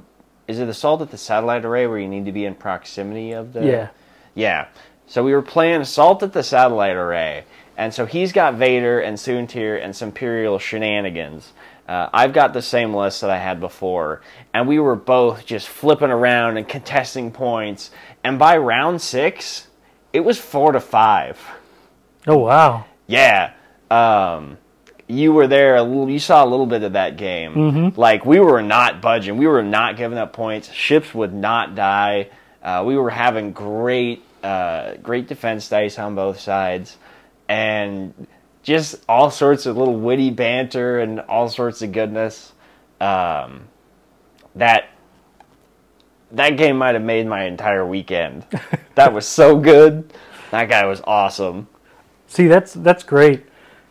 is 0.48 0.60
it 0.60 0.70
assault 0.70 1.02
at 1.02 1.12
the 1.12 1.18
satellite 1.18 1.66
array 1.66 1.88
where 1.88 1.98
you 1.98 2.08
need 2.08 2.26
to 2.26 2.32
be 2.32 2.46
in 2.46 2.56
proximity 2.56 3.34
of 3.34 3.54
the? 3.54 3.66
Yeah. 3.66 3.90
Yeah. 4.36 4.68
So 5.08 5.24
we 5.24 5.34
were 5.34 5.42
playing 5.42 5.82
assault 5.82 6.22
at 6.24 6.34
the 6.34 6.44
satellite 6.44 6.96
array, 6.96 7.46
and 7.76 7.94
so 7.94 8.06
he's 8.06 8.32
got 8.32 8.56
Vader 8.56 9.00
and 9.00 9.18
Soontir 9.18 9.82
and 9.82 9.96
some 9.96 10.10
Imperial 10.10 10.60
shenanigans. 10.60 11.54
Uh, 11.88 12.10
I've 12.14 12.34
got 12.34 12.54
the 12.54 12.62
same 12.62 12.94
list 12.94 13.22
that 13.22 13.30
I 13.30 13.38
had 13.38 13.60
before, 13.62 14.22
and 14.54 14.68
we 14.68 14.78
were 14.80 14.96
both 14.96 15.46
just 15.46 15.70
flipping 15.70 16.10
around 16.12 16.58
and 16.58 16.68
contesting 16.68 17.32
points. 17.32 17.92
And 18.24 18.38
by 18.38 18.58
round 18.58 19.02
six, 19.02 19.68
it 20.12 20.20
was 20.20 20.38
four 20.38 20.74
to 20.74 20.82
five. 20.82 21.40
Oh 22.26 22.40
wow. 22.40 22.86
Yeah. 23.08 23.54
Um, 23.90 24.58
you 25.08 25.32
were 25.32 25.48
there. 25.48 25.78
A 25.78 25.84
little, 25.84 26.10
you 26.10 26.20
saw 26.20 26.44
a 26.44 26.50
little 26.50 26.66
bit 26.66 26.84
of 26.84 26.94
that 26.94 27.16
game. 27.16 27.54
Like 27.96 28.26
we 28.26 28.42
were 28.42 28.62
not 28.62 29.02
budging. 29.02 29.38
We 29.38 29.48
were 29.48 29.64
not 29.64 29.96
giving 29.96 30.18
up 30.18 30.34
points. 30.34 30.70
Ships 30.72 31.14
would 31.14 31.34
not 31.34 31.76
die. 31.76 32.30
Uh, 32.62 32.84
we 32.86 32.98
were 32.98 33.10
having 33.10 33.54
great, 33.54 34.26
uh, 34.44 34.96
great 34.96 35.28
defense 35.30 35.70
dice 35.70 35.98
on 35.98 36.16
both 36.16 36.38
sides, 36.38 36.98
and 37.48 38.28
just 38.68 38.98
all 39.08 39.32
sorts 39.32 39.66
of 39.66 39.78
little 39.78 39.96
witty 39.96 40.30
banter 40.30 41.00
and 41.00 41.22
all 41.22 41.48
sorts 41.48 41.82
of 41.82 41.94
goodness. 41.94 42.52
Um, 43.00 43.70
that 44.56 44.90
that 46.32 46.58
game 46.58 46.78
might 46.78 46.94
have 46.94 47.04
made 47.04 47.26
my 47.28 47.46
entire 47.46 47.86
weekend. 47.86 48.46
that 48.96 49.14
was 49.14 49.26
so 49.26 49.58
good. 49.58 50.12
That 50.52 50.68
guy 50.68 50.86
was 50.86 51.02
awesome. 51.06 51.70
See, 52.28 52.48
that's 52.48 52.74
that's 52.74 53.04
great. 53.04 53.46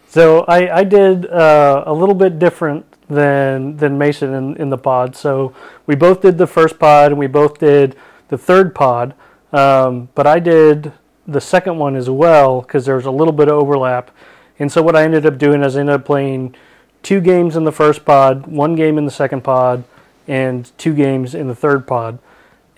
So 0.09 0.41
I, 0.41 0.81
I 0.81 0.85
did 0.85 1.25
uh, 1.25 1.85
a 1.87 1.95
little 1.95 2.15
bit 2.15 2.39
different 2.39 2.85
than 3.09 3.79
than 3.79 3.97
Mason 3.97 4.35
in, 4.35 4.57
in 4.59 4.69
the 4.69 4.77
pod. 4.77 5.17
So 5.17 5.55
we 5.87 5.95
both 5.95 6.21
did 6.21 6.37
the 6.37 6.47
first 6.47 6.79
pod 6.79 7.13
and 7.13 7.19
we 7.19 7.29
both 7.29 7.59
did 7.59 7.97
the 8.29 8.37
third 8.37 8.75
pod. 8.75 9.15
Um, 9.55 10.11
but 10.15 10.27
I 10.27 10.39
did 10.39 10.93
the 11.27 11.41
second 11.41 11.79
one 11.79 11.97
as 11.97 12.11
well 12.11 12.61
because 12.61 12.85
there 12.85 12.97
was 12.97 13.07
a 13.07 13.11
little 13.11 13.33
bit 13.33 13.49
of 13.49 13.55
overlap. 13.55 14.11
And 14.59 14.73
so 14.73 14.83
what 14.83 14.97
I 14.97 15.05
ended 15.05 15.27
up 15.27 15.39
doing 15.39 15.63
is 15.63 15.77
I 15.77 15.81
ended 15.81 15.97
up 15.97 16.05
playing 16.05 16.55
two 17.03 17.21
games 17.21 17.57
in 17.57 17.65
the 17.65 17.73
first 17.73 18.05
pod, 18.05 18.47
one 18.47 18.75
game 18.75 18.99
in 18.99 19.05
the 19.05 19.11
second 19.11 19.43
pod, 19.43 19.85
and 20.27 20.71
two 20.79 20.95
games 20.95 21.35
in 21.35 21.47
the 21.49 21.55
third 21.55 21.87
pod. 21.87 22.19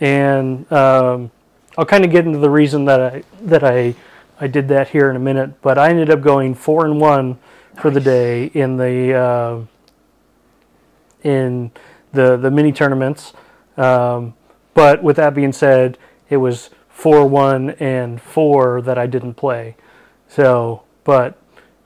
And 0.01 0.71
um, 0.73 1.31
I'll 1.77 1.87
kind 1.87 2.05
of 2.05 2.11
get 2.11 2.27
into 2.27 2.39
the 2.39 2.51
reason 2.51 2.85
that 2.87 3.01
I 3.01 3.23
that 3.41 3.65
I 3.65 3.95
I 4.41 4.47
did 4.47 4.69
that 4.69 4.89
here 4.89 5.11
in 5.11 5.17
a 5.17 5.21
minute. 5.21 5.61
But 5.63 5.79
I 5.79 5.91
ended 5.91 6.11
up 6.11 6.21
going 6.21 6.55
four 6.55 6.85
and 6.85 7.01
one 7.01 7.39
for 7.77 7.91
the 7.91 8.01
day 8.01 8.47
in 8.47 8.77
the 8.77 9.15
uh, 9.15 9.61
in 11.23 11.71
the 12.13 12.37
the 12.37 12.51
mini 12.51 12.73
tournaments. 12.73 13.33
Um, 13.77 14.35
but 14.75 15.03
with 15.03 15.17
that 15.17 15.35
being 15.35 15.53
said, 15.53 15.99
it 16.29 16.37
was 16.39 16.71
four 16.89 17.27
one 17.27 17.71
and 17.71 18.21
four 18.21 18.83
that 18.83 18.99
I 18.99 19.07
didn't 19.07 19.35
play. 19.35 19.77
So, 20.29 20.83
but 21.05 21.39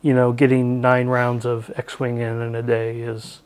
you 0.02 0.12
know, 0.12 0.32
getting 0.32 0.80
nine 0.80 1.06
rounds 1.06 1.46
of 1.46 1.70
X-wing 1.76 2.18
in 2.18 2.42
in 2.42 2.54
a 2.54 2.62
day 2.62 3.00
is 3.00 3.40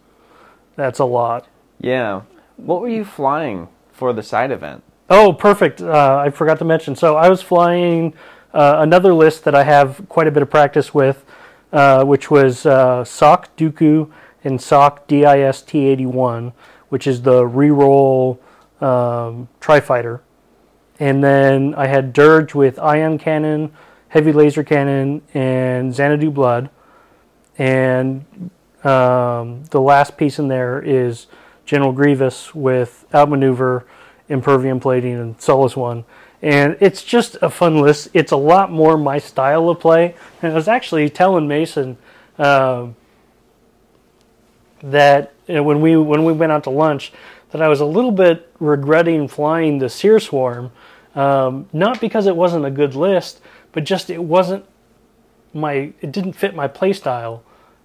that's 0.74 0.98
a 0.98 1.04
lot. 1.04 1.46
Yeah. 1.78 2.22
What 2.56 2.80
were 2.80 2.88
you 2.88 3.04
flying 3.04 3.68
for 3.92 4.12
the 4.12 4.22
side 4.22 4.50
event? 4.50 4.82
Oh, 5.08 5.32
perfect. 5.32 5.80
Uh, 5.80 6.22
I 6.24 6.30
forgot 6.30 6.58
to 6.58 6.64
mention. 6.64 6.96
So 6.96 7.16
I 7.16 7.28
was 7.28 7.42
flying 7.42 8.14
uh, 8.52 8.76
another 8.78 9.14
list 9.14 9.44
that 9.44 9.54
I 9.54 9.62
have 9.62 10.02
quite 10.08 10.26
a 10.26 10.30
bit 10.30 10.42
of 10.42 10.50
practice 10.50 10.92
with, 10.92 11.24
uh, 11.72 12.04
which 12.04 12.30
was 12.30 12.66
uh, 12.66 13.04
SOC 13.04 13.54
Dooku 13.56 14.10
and 14.42 14.60
SOC 14.60 15.06
DIS 15.06 15.62
T81, 15.62 16.52
which 16.88 17.06
is 17.06 17.22
the 17.22 17.42
reroll 17.42 18.38
um, 18.80 19.48
tri-fighter. 19.60 20.22
And 20.98 21.22
then 21.22 21.74
I 21.74 21.86
had 21.86 22.12
Dirge 22.12 22.54
with 22.54 22.78
ion 22.78 23.18
cannon, 23.18 23.72
heavy 24.16 24.33
laser 24.33 24.64
cannon, 24.64 25.20
and 25.35 25.94
Xanadu 25.94 26.31
blood. 26.31 26.70
and 27.59 28.24
um, 28.83 29.64
the 29.64 29.81
last 29.81 30.16
piece 30.16 30.38
in 30.38 30.48
there 30.48 30.81
is 30.81 31.26
General 31.66 31.92
Grievous 31.92 32.55
with 32.55 33.05
outmaneuver, 33.12 33.85
impervium 34.31 34.81
plating, 34.81 35.16
and 35.16 35.38
Soulless 35.38 35.76
One. 35.76 36.05
And 36.40 36.79
it's 36.81 37.02
just 37.02 37.37
a 37.42 37.50
fun 37.50 37.79
list. 37.83 38.09
It's 38.14 38.33
a 38.33 38.37
lot 38.37 38.72
more 38.72 38.96
my 38.96 39.18
style 39.18 39.68
of 39.68 39.81
play. 39.81 40.14
And 40.40 40.52
I 40.52 40.55
was 40.55 40.68
actually 40.68 41.11
telling 41.11 41.46
Mason 41.46 41.98
um, 42.38 42.96
that 44.83 45.35
when 45.46 45.83
we 45.83 45.94
when 45.96 46.24
we 46.24 46.33
went 46.33 46.52
out 46.52 46.64
to 46.64 46.70
lunch, 46.70 47.12
that 47.50 47.61
I 47.61 47.68
was 47.68 47.81
a 47.81 47.87
little 47.87 48.12
bit 48.12 48.50
regretting 48.61 49.29
flying 49.29 49.79
the 49.79 49.90
Sear 49.90 50.20
Swarm, 50.20 50.70
um, 51.14 51.68
not 51.72 52.00
because 52.00 52.26
it 52.26 52.37
wasn't 52.37 52.64
a 52.64 52.70
good 52.70 52.94
list, 52.94 53.42
but 53.76 53.84
just 53.84 54.08
it 54.08 54.24
wasn't 54.24 54.64
my 55.52 55.92
it 56.00 56.10
didn't 56.10 56.32
fit 56.32 56.54
my 56.54 56.66
playstyle 56.66 57.42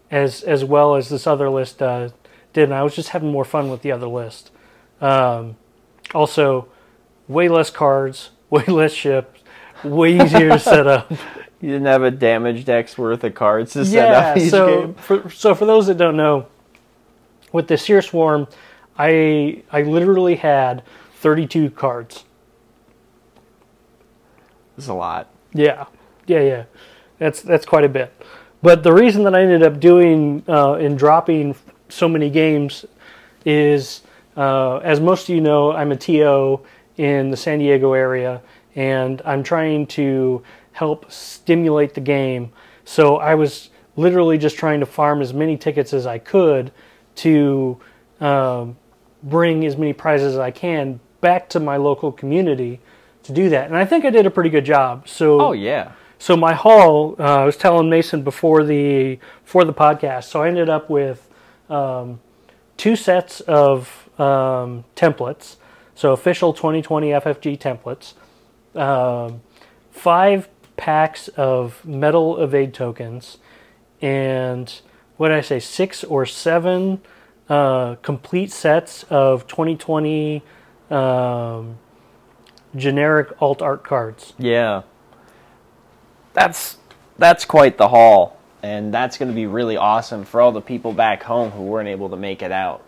as 0.09 0.41
as 0.41 0.63
well 0.63 0.95
as 0.95 1.09
this 1.09 1.27
other 1.27 1.49
list 1.49 1.81
uh, 1.81 2.07
did, 2.53 2.63
and 2.63 2.73
I 2.73 2.81
was 2.81 2.95
just 2.95 3.09
having 3.09 3.29
more 3.29 3.43
fun 3.43 3.69
with 3.69 3.81
the 3.81 3.91
other 3.91 4.07
list. 4.07 4.51
Um, 5.01 5.57
also, 6.15 6.69
way 7.27 7.49
less 7.49 7.69
cards, 7.69 8.29
way 8.49 8.63
less 8.67 8.93
ships, 8.93 9.41
way 9.83 10.15
easier 10.15 10.49
to 10.51 10.59
set 10.59 10.87
up. 10.87 11.11
You 11.59 11.71
didn't 11.71 11.87
have 11.87 12.03
a 12.03 12.11
damage 12.11 12.63
deck's 12.63 12.97
worth 12.97 13.25
of 13.25 13.35
cards 13.35 13.73
to 13.73 13.83
set 13.83 13.93
yeah, 13.93 14.29
up 14.29 14.37
each 14.37 14.49
so 14.49 14.81
game. 14.83 14.93
for 14.93 15.29
so 15.29 15.53
for 15.53 15.65
those 15.65 15.87
that 15.87 15.97
don't 15.97 16.15
know, 16.15 16.47
with 17.51 17.67
the 17.67 17.77
Sear 17.77 18.01
Swarm, 18.01 18.47
I 18.97 19.63
I 19.73 19.81
literally 19.81 20.35
had 20.35 20.83
32 21.15 21.69
cards. 21.71 22.23
It's 24.77 24.87
a 24.87 24.93
lot. 24.93 25.27
Yeah, 25.53 25.85
yeah, 26.27 26.41
yeah. 26.41 26.63
That's 27.19 27.41
that's 27.41 27.65
quite 27.65 27.83
a 27.83 27.89
bit. 27.89 28.13
But 28.61 28.83
the 28.83 28.93
reason 28.93 29.23
that 29.23 29.35
I 29.35 29.41
ended 29.41 29.63
up 29.63 29.79
doing 29.79 30.43
uh, 30.47 30.77
dropping 30.89 31.55
so 31.89 32.07
many 32.07 32.29
games 32.29 32.85
is, 33.45 34.01
uh, 34.37 34.77
as 34.77 34.99
most 34.99 35.29
of 35.29 35.35
you 35.35 35.41
know, 35.41 35.71
I'm 35.71 35.91
a 35.91 35.95
TO 35.95 36.61
in 36.97 37.31
the 37.31 37.37
San 37.37 37.59
Diego 37.59 37.93
area, 37.93 38.41
and 38.75 39.21
I'm 39.25 39.43
trying 39.43 39.87
to 39.87 40.43
help 40.73 41.11
stimulate 41.11 41.93
the 41.93 42.01
game. 42.01 42.51
So 42.85 43.17
I 43.17 43.35
was 43.35 43.69
literally 43.95 44.37
just 44.37 44.57
trying 44.57 44.79
to 44.79 44.85
farm 44.85 45.21
as 45.21 45.33
many 45.33 45.57
tickets 45.57 45.93
as 45.93 46.05
I 46.05 46.17
could 46.17 46.71
to 47.15 47.79
um, 48.19 48.77
bring 49.23 49.65
as 49.65 49.75
many 49.75 49.93
prizes 49.93 50.33
as 50.33 50.39
I 50.39 50.51
can 50.51 50.99
back 51.19 51.49
to 51.49 51.59
my 51.59 51.77
local 51.77 52.11
community 52.11 52.79
to 53.23 53.31
do 53.33 53.49
that. 53.49 53.67
And 53.67 53.75
I 53.75 53.85
think 53.85 54.05
I 54.05 54.09
did 54.09 54.25
a 54.25 54.31
pretty 54.31 54.49
good 54.49 54.65
job. 54.65 55.07
So 55.07 55.39
Oh 55.41 55.51
yeah. 55.51 55.91
so 56.19 56.35
my 56.35 56.53
haul, 56.53 57.15
uh, 57.19 57.41
I 57.41 57.45
was 57.45 57.57
telling 57.57 57.89
Mason 57.89 58.23
before 58.23 58.63
the 58.63 59.19
for 59.43 59.63
the 59.65 59.73
podcast. 59.73 60.25
So 60.25 60.41
I 60.43 60.47
ended 60.47 60.69
up 60.69 60.89
with 60.89 61.27
um, 61.69 62.19
two 62.77 62.95
sets 62.95 63.41
of 63.41 64.09
um, 64.19 64.83
templates. 64.95 65.57
So 65.95 66.13
official 66.13 66.53
2020 66.53 67.09
FFG 67.09 67.59
templates, 67.59 68.13
um, 68.79 69.41
five 69.91 70.49
packs 70.77 71.27
of 71.29 71.85
metal 71.85 72.41
evade 72.41 72.73
tokens, 72.73 73.37
and 74.01 74.73
what 75.17 75.27
did 75.29 75.37
I 75.37 75.41
say? 75.41 75.59
Six 75.59 76.03
or 76.03 76.25
seven 76.25 77.01
uh, 77.49 77.95
complete 78.01 78.51
sets 78.51 79.03
of 79.09 79.45
2020 79.45 80.41
um, 80.89 81.77
generic 82.75 83.29
alt 83.41 83.61
art 83.61 83.83
cards. 83.83 84.33
Yeah. 84.37 84.83
That's 86.33 86.77
that's 87.17 87.43
quite 87.43 87.77
the 87.77 87.89
haul, 87.89 88.39
and 88.63 88.93
that's 88.93 89.17
going 89.17 89.29
to 89.29 89.35
be 89.35 89.45
really 89.45 89.75
awesome 89.75 90.23
for 90.23 90.39
all 90.39 90.51
the 90.51 90.61
people 90.61 90.93
back 90.93 91.23
home 91.23 91.51
who 91.51 91.63
weren't 91.63 91.89
able 91.89 92.09
to 92.09 92.15
make 92.15 92.41
it 92.41 92.51
out, 92.51 92.83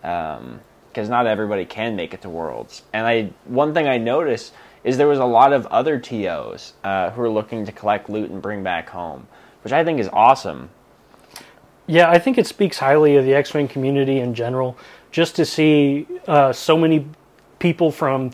because 0.00 1.08
not 1.08 1.26
everybody 1.26 1.66
can 1.66 1.94
make 1.94 2.14
it 2.14 2.22
to 2.22 2.30
Worlds. 2.30 2.82
And 2.94 3.06
I 3.06 3.30
one 3.44 3.74
thing 3.74 3.86
I 3.86 3.98
noticed 3.98 4.54
is 4.82 4.96
there 4.96 5.08
was 5.08 5.18
a 5.18 5.26
lot 5.26 5.52
of 5.52 5.66
other 5.66 6.00
tos 6.00 6.72
uh, 6.84 7.10
who 7.10 7.20
are 7.20 7.28
looking 7.28 7.66
to 7.66 7.72
collect 7.72 8.08
loot 8.08 8.30
and 8.30 8.40
bring 8.40 8.62
back 8.62 8.88
home, 8.88 9.28
which 9.62 9.74
I 9.74 9.84
think 9.84 10.00
is 10.00 10.08
awesome. 10.12 10.70
Yeah, 11.86 12.10
I 12.10 12.18
think 12.18 12.38
it 12.38 12.46
speaks 12.46 12.78
highly 12.78 13.16
of 13.16 13.24
the 13.24 13.34
X 13.34 13.52
Wing 13.52 13.68
community 13.68 14.20
in 14.20 14.34
general, 14.34 14.76
just 15.10 15.36
to 15.36 15.44
see 15.44 16.06
uh, 16.26 16.52
so 16.52 16.78
many 16.78 17.06
people 17.58 17.90
from 17.90 18.30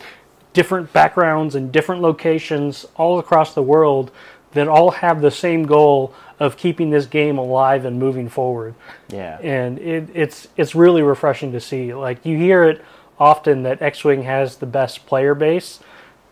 different 0.52 0.92
backgrounds 0.92 1.54
and 1.54 1.72
different 1.72 2.02
locations 2.02 2.86
all 2.96 3.18
across 3.18 3.54
the 3.54 3.62
world 3.62 4.10
that 4.52 4.68
all 4.68 4.90
have 4.90 5.22
the 5.22 5.30
same 5.30 5.64
goal 5.64 6.14
of 6.38 6.56
keeping 6.56 6.90
this 6.90 7.06
game 7.06 7.38
alive 7.38 7.84
and 7.84 7.98
moving 7.98 8.28
forward. 8.28 8.74
Yeah. 9.08 9.38
And 9.38 9.78
it, 9.78 10.10
it's 10.14 10.48
it's 10.56 10.74
really 10.74 11.02
refreshing 11.02 11.52
to 11.52 11.60
see. 11.60 11.94
Like 11.94 12.24
you 12.26 12.36
hear 12.36 12.64
it 12.64 12.84
often 13.18 13.62
that 13.62 13.80
X 13.80 14.04
Wing 14.04 14.24
has 14.24 14.56
the 14.56 14.66
best 14.66 15.06
player 15.06 15.34
base, 15.34 15.80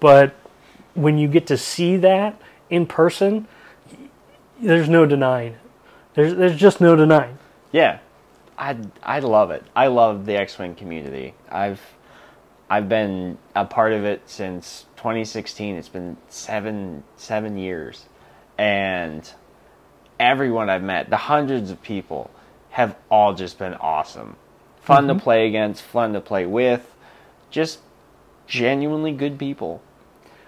but 0.00 0.34
when 0.94 1.18
you 1.18 1.28
get 1.28 1.46
to 1.46 1.56
see 1.56 1.96
that 1.98 2.40
in 2.68 2.86
person, 2.86 3.46
there's 4.60 4.88
no 4.88 5.06
denying. 5.06 5.56
There's 6.14 6.34
there's 6.34 6.56
just 6.56 6.80
no 6.80 6.96
denying. 6.96 7.38
Yeah, 7.72 8.00
I 8.58 8.76
I 9.02 9.20
love 9.20 9.50
it. 9.50 9.64
I 9.74 9.86
love 9.86 10.26
the 10.26 10.36
X-wing 10.36 10.74
community. 10.74 11.34
I've 11.50 11.80
I've 12.70 12.88
been 12.88 13.36
a 13.56 13.64
part 13.64 13.92
of 13.92 14.04
it 14.04 14.22
since 14.26 14.86
2016. 14.96 15.74
It's 15.74 15.88
been 15.88 16.16
seven 16.28 17.02
seven 17.16 17.58
years, 17.58 18.06
and 18.56 19.28
everyone 20.20 20.70
I've 20.70 20.82
met, 20.82 21.10
the 21.10 21.16
hundreds 21.16 21.72
of 21.72 21.82
people, 21.82 22.30
have 22.70 22.96
all 23.10 23.34
just 23.34 23.58
been 23.58 23.74
awesome. 23.74 24.36
Fun 24.82 25.08
to 25.08 25.16
play 25.16 25.48
against, 25.48 25.82
fun 25.82 26.12
to 26.12 26.20
play 26.20 26.46
with, 26.46 26.94
just 27.50 27.80
genuinely 28.46 29.12
good 29.12 29.38
people. 29.38 29.82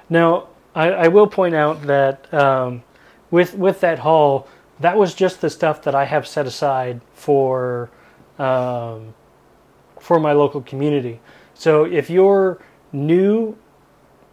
Now, 0.08 0.48
I, 0.74 0.90
I 0.90 1.08
will 1.08 1.26
point 1.26 1.54
out 1.56 1.82
that 1.82 2.32
um, 2.32 2.84
with 3.32 3.54
with 3.54 3.80
that 3.80 3.98
haul, 3.98 4.46
that 4.78 4.96
was 4.96 5.12
just 5.12 5.40
the 5.40 5.50
stuff 5.50 5.82
that 5.82 5.94
I 5.96 6.04
have 6.04 6.28
set 6.28 6.46
aside 6.46 7.00
for 7.14 7.90
um, 8.38 9.14
for 9.98 10.20
my 10.20 10.32
local 10.32 10.60
community. 10.60 11.20
So 11.62 11.84
if 11.84 12.10
you're 12.10 12.60
new 12.90 13.56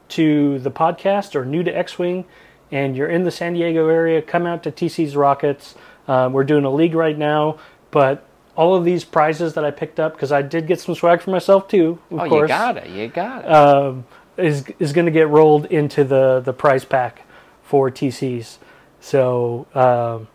to 0.07 0.57
the 0.57 0.71
podcast 0.71 1.35
or 1.35 1.45
new 1.45 1.61
to 1.61 1.69
X-wing, 1.69 2.25
and 2.71 2.97
you're 2.97 3.07
in 3.07 3.23
the 3.23 3.29
San 3.29 3.53
Diego 3.53 3.87
area, 3.87 4.19
come 4.19 4.47
out 4.47 4.63
to 4.63 4.71
TC's 4.71 5.15
Rockets. 5.15 5.75
Um, 6.07 6.33
we're 6.33 6.43
doing 6.43 6.65
a 6.65 6.71
league 6.71 6.95
right 6.95 7.15
now, 7.15 7.59
but 7.91 8.25
all 8.55 8.73
of 8.73 8.83
these 8.83 9.03
prizes 9.03 9.53
that 9.53 9.63
I 9.63 9.69
picked 9.69 9.99
up 9.99 10.13
because 10.13 10.31
I 10.31 10.41
did 10.41 10.65
get 10.65 10.79
some 10.79 10.95
swag 10.95 11.21
for 11.21 11.29
myself 11.29 11.67
too. 11.67 11.99
Of 12.09 12.19
oh, 12.19 12.29
course 12.29 12.41
you 12.41 12.47
got 12.47 12.77
it. 12.77 12.89
You 12.89 13.07
got 13.09 13.45
it. 13.45 13.51
um, 13.51 14.05
is 14.35 14.65
is 14.79 14.91
going 14.91 15.05
to 15.05 15.11
get 15.11 15.29
rolled 15.29 15.65
into 15.67 16.03
the 16.03 16.41
the 16.43 16.51
prize 16.51 16.83
pack 16.83 17.27
for 17.61 17.91
TCs. 17.91 18.57
So, 19.01 19.67
um, 19.75 20.27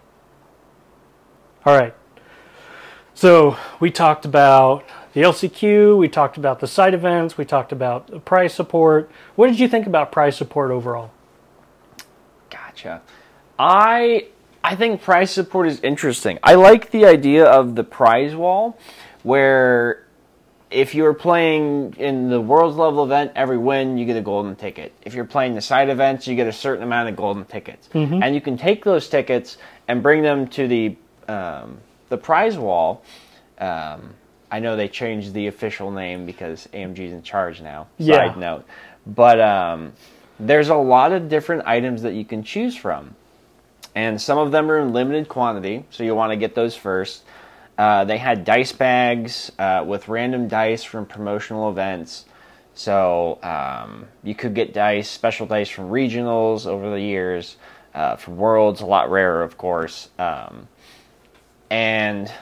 all 1.66 1.76
right. 1.76 1.94
So 3.14 3.56
we 3.80 3.90
talked 3.90 4.24
about 4.24 4.84
the 5.14 5.22
LCQ. 5.22 5.96
We 5.96 6.08
talked 6.08 6.36
about 6.36 6.60
the 6.60 6.66
side 6.66 6.92
events. 6.92 7.38
We 7.38 7.44
talked 7.44 7.72
about 7.72 8.08
the 8.08 8.20
prize 8.20 8.52
support. 8.52 9.10
What 9.36 9.46
did 9.46 9.58
you 9.58 9.68
think 9.68 9.86
about 9.86 10.12
price 10.12 10.36
support 10.36 10.70
overall? 10.70 11.10
Gotcha. 12.50 13.00
I 13.58 14.26
I 14.62 14.76
think 14.76 15.02
prize 15.02 15.30
support 15.30 15.68
is 15.68 15.80
interesting. 15.80 16.38
I 16.42 16.54
like 16.54 16.90
the 16.90 17.06
idea 17.06 17.44
of 17.44 17.74
the 17.76 17.84
prize 17.84 18.34
wall, 18.34 18.78
where 19.22 20.04
if 20.70 20.94
you're 20.94 21.14
playing 21.14 21.94
in 21.98 22.28
the 22.30 22.40
world's 22.40 22.76
level 22.76 23.04
event, 23.04 23.30
every 23.36 23.58
win 23.58 23.96
you 23.96 24.06
get 24.06 24.16
a 24.16 24.20
golden 24.20 24.56
ticket. 24.56 24.92
If 25.02 25.14
you're 25.14 25.24
playing 25.26 25.54
the 25.54 25.60
side 25.60 25.88
events, 25.88 26.26
you 26.26 26.34
get 26.34 26.48
a 26.48 26.52
certain 26.52 26.82
amount 26.82 27.08
of 27.08 27.14
golden 27.14 27.44
tickets, 27.44 27.88
and 28.22 28.34
you 28.34 28.40
can 28.40 28.56
take 28.56 28.82
those 28.82 29.08
tickets 29.08 29.58
and 29.86 30.02
bring 30.02 30.22
them 30.22 30.48
to 30.48 30.66
the 30.66 30.96
um, 31.28 31.78
the 32.08 32.16
prize 32.18 32.58
wall. 32.58 33.04
Um, 33.58 34.14
I 34.54 34.60
know 34.60 34.76
they 34.76 34.86
changed 34.86 35.34
the 35.34 35.48
official 35.48 35.90
name 35.90 36.26
because 36.26 36.68
AMG's 36.72 37.12
in 37.12 37.24
charge 37.24 37.60
now. 37.60 37.88
Yeah. 37.98 38.18
Side 38.18 38.36
note, 38.36 38.64
but 39.04 39.40
um, 39.40 39.94
there's 40.38 40.68
a 40.68 40.76
lot 40.76 41.10
of 41.10 41.28
different 41.28 41.66
items 41.66 42.02
that 42.02 42.14
you 42.14 42.24
can 42.24 42.44
choose 42.44 42.76
from, 42.76 43.16
and 43.96 44.22
some 44.22 44.38
of 44.38 44.52
them 44.52 44.70
are 44.70 44.78
in 44.78 44.92
limited 44.92 45.28
quantity, 45.28 45.86
so 45.90 46.04
you 46.04 46.14
want 46.14 46.30
to 46.30 46.36
get 46.36 46.54
those 46.54 46.76
first. 46.76 47.24
Uh, 47.76 48.04
they 48.04 48.16
had 48.16 48.44
dice 48.44 48.70
bags 48.70 49.50
uh, 49.58 49.82
with 49.84 50.06
random 50.06 50.46
dice 50.46 50.84
from 50.84 51.04
promotional 51.04 51.68
events. 51.68 52.24
So 52.74 53.40
um, 53.42 54.06
you 54.22 54.36
could 54.36 54.54
get 54.54 54.72
dice, 54.72 55.10
special 55.10 55.46
dice 55.46 55.68
from 55.68 55.90
regionals 55.90 56.64
over 56.64 56.90
the 56.90 57.00
years, 57.00 57.56
uh, 57.92 58.14
from 58.14 58.36
worlds, 58.36 58.82
a 58.82 58.86
lot 58.86 59.10
rarer, 59.10 59.42
of 59.42 59.58
course. 59.58 60.10
Um, 60.16 60.68
and 61.70 62.32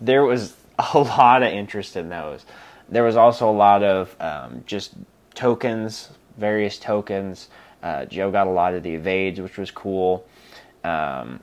there 0.00 0.24
was 0.24 0.54
a 0.94 0.98
lot 0.98 1.42
of 1.42 1.52
interest 1.52 1.96
in 1.96 2.08
those. 2.08 2.44
There 2.88 3.02
was 3.02 3.16
also 3.16 3.50
a 3.50 3.52
lot 3.52 3.82
of 3.82 4.16
um, 4.20 4.62
just 4.66 4.94
tokens, 5.34 6.10
various 6.36 6.78
tokens. 6.78 7.48
Uh, 7.82 8.06
Joe 8.06 8.30
got 8.30 8.46
a 8.46 8.50
lot 8.50 8.74
of 8.74 8.82
the 8.82 8.94
evades, 8.94 9.40
which 9.40 9.58
was 9.58 9.70
cool. 9.70 10.26
Um, 10.84 11.40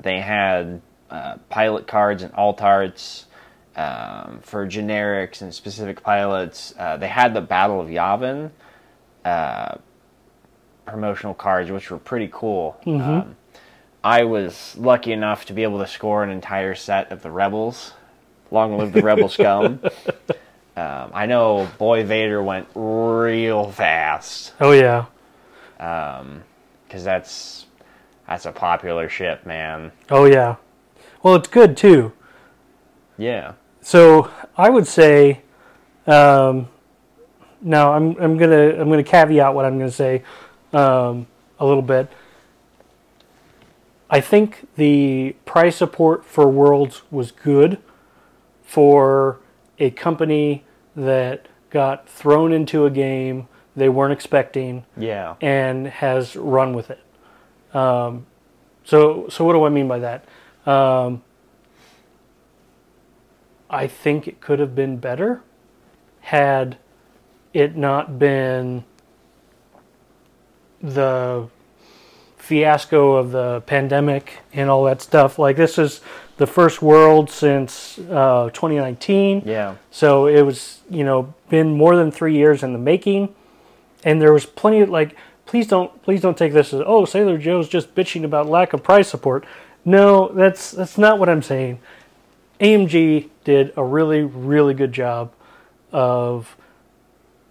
they 0.00 0.20
had 0.20 0.80
uh, 1.10 1.36
pilot 1.48 1.86
cards 1.86 2.22
and 2.22 2.32
alt 2.34 2.62
arts 2.62 3.26
um, 3.76 4.40
for 4.42 4.66
generics 4.66 5.40
and 5.42 5.54
specific 5.54 6.02
pilots. 6.02 6.74
Uh, 6.78 6.96
they 6.96 7.08
had 7.08 7.34
the 7.34 7.40
Battle 7.40 7.80
of 7.80 7.88
Yavin 7.88 8.50
uh, 9.24 9.76
promotional 10.86 11.34
cards, 11.34 11.70
which 11.70 11.90
were 11.90 11.98
pretty 11.98 12.28
cool. 12.32 12.78
Um, 13.22 13.36
I 14.04 14.24
was 14.24 14.76
lucky 14.76 15.12
enough 15.12 15.44
to 15.46 15.52
be 15.52 15.62
able 15.62 15.78
to 15.78 15.86
score 15.86 16.24
an 16.24 16.30
entire 16.30 16.74
set 16.74 17.12
of 17.12 17.22
the 17.22 17.30
Rebels. 17.30 17.92
Long 18.52 18.76
live 18.76 18.92
the 18.92 19.02
Rebel 19.02 19.28
scum. 19.28 19.80
Um, 20.74 21.10
I 21.12 21.26
know 21.26 21.68
Boy 21.76 22.02
Vader 22.02 22.42
went 22.42 22.66
real 22.74 23.70
fast 23.70 24.54
Oh 24.58 24.72
yeah. 24.72 25.04
because 25.76 27.04
that's 27.04 27.66
that's 28.26 28.46
a 28.46 28.52
popular 28.52 29.10
ship, 29.10 29.44
man. 29.44 29.92
Oh 30.10 30.24
yeah. 30.24 30.56
Well, 31.22 31.34
it's 31.34 31.48
good 31.48 31.76
too. 31.76 32.14
Yeah. 33.18 33.52
So 33.82 34.30
I 34.56 34.70
would 34.70 34.86
say, 34.86 35.42
um, 36.06 36.70
now 37.60 37.92
I'm 37.92 38.16
I'm 38.18 38.38
gonna 38.38 38.70
I'm 38.80 38.88
gonna 38.88 39.04
caveat 39.04 39.54
what 39.54 39.66
I'm 39.66 39.76
gonna 39.78 39.90
say 39.90 40.22
um, 40.72 41.26
a 41.58 41.66
little 41.66 41.82
bit. 41.82 42.10
I 44.08 44.22
think 44.22 44.68
the 44.76 45.36
price 45.44 45.76
support 45.76 46.24
for 46.24 46.48
Worlds 46.48 47.02
was 47.10 47.30
good 47.30 47.76
for 48.72 49.38
a 49.78 49.90
company 49.90 50.64
that 50.96 51.46
got 51.68 52.08
thrown 52.08 52.54
into 52.54 52.86
a 52.86 52.90
game 52.90 53.46
they 53.76 53.86
weren't 53.90 54.14
expecting 54.14 54.84
Yeah. 54.96 55.34
and 55.42 55.86
has 55.86 56.36
run 56.36 56.72
with 56.72 56.88
it. 56.90 57.00
Um, 57.76 58.24
so, 58.84 59.28
so 59.28 59.44
what 59.44 59.52
do 59.52 59.64
I 59.64 59.68
mean 59.68 59.88
by 59.88 59.98
that? 59.98 60.24
Um, 60.66 61.22
I 63.68 63.86
think 63.86 64.26
it 64.26 64.40
could 64.40 64.58
have 64.58 64.74
been 64.74 64.96
better 64.96 65.42
had 66.20 66.78
it 67.52 67.76
not 67.76 68.18
been 68.18 68.84
the 70.82 71.48
fiasco 72.42 73.14
of 73.14 73.30
the 73.30 73.62
pandemic 73.66 74.40
and 74.52 74.68
all 74.68 74.82
that 74.82 75.00
stuff. 75.00 75.38
Like 75.38 75.56
this 75.56 75.78
is 75.78 76.00
the 76.38 76.46
first 76.46 76.82
world 76.82 77.30
since 77.30 78.00
uh, 78.00 78.50
2019. 78.52 79.44
Yeah. 79.46 79.76
So 79.92 80.26
it 80.26 80.42
was, 80.42 80.80
you 80.90 81.04
know, 81.04 81.32
been 81.48 81.76
more 81.76 81.94
than 81.94 82.10
three 82.10 82.34
years 82.34 82.64
in 82.64 82.72
the 82.72 82.80
making, 82.80 83.32
and 84.02 84.20
there 84.20 84.32
was 84.32 84.44
plenty 84.44 84.80
of 84.80 84.88
like, 84.88 85.16
please 85.46 85.68
don't, 85.68 86.02
please 86.02 86.20
don't 86.20 86.36
take 86.36 86.52
this 86.52 86.74
as, 86.74 86.82
oh, 86.84 87.04
Sailor 87.04 87.38
Joe's 87.38 87.68
just 87.68 87.94
bitching 87.94 88.24
about 88.24 88.48
lack 88.48 88.72
of 88.72 88.82
price 88.82 89.08
support. 89.08 89.46
No, 89.84 90.28
that's 90.28 90.72
that's 90.72 90.98
not 90.98 91.20
what 91.20 91.28
I'm 91.28 91.42
saying. 91.42 91.78
AMG 92.60 93.28
did 93.44 93.72
a 93.76 93.84
really, 93.84 94.22
really 94.22 94.74
good 94.74 94.92
job 94.92 95.32
of 95.92 96.56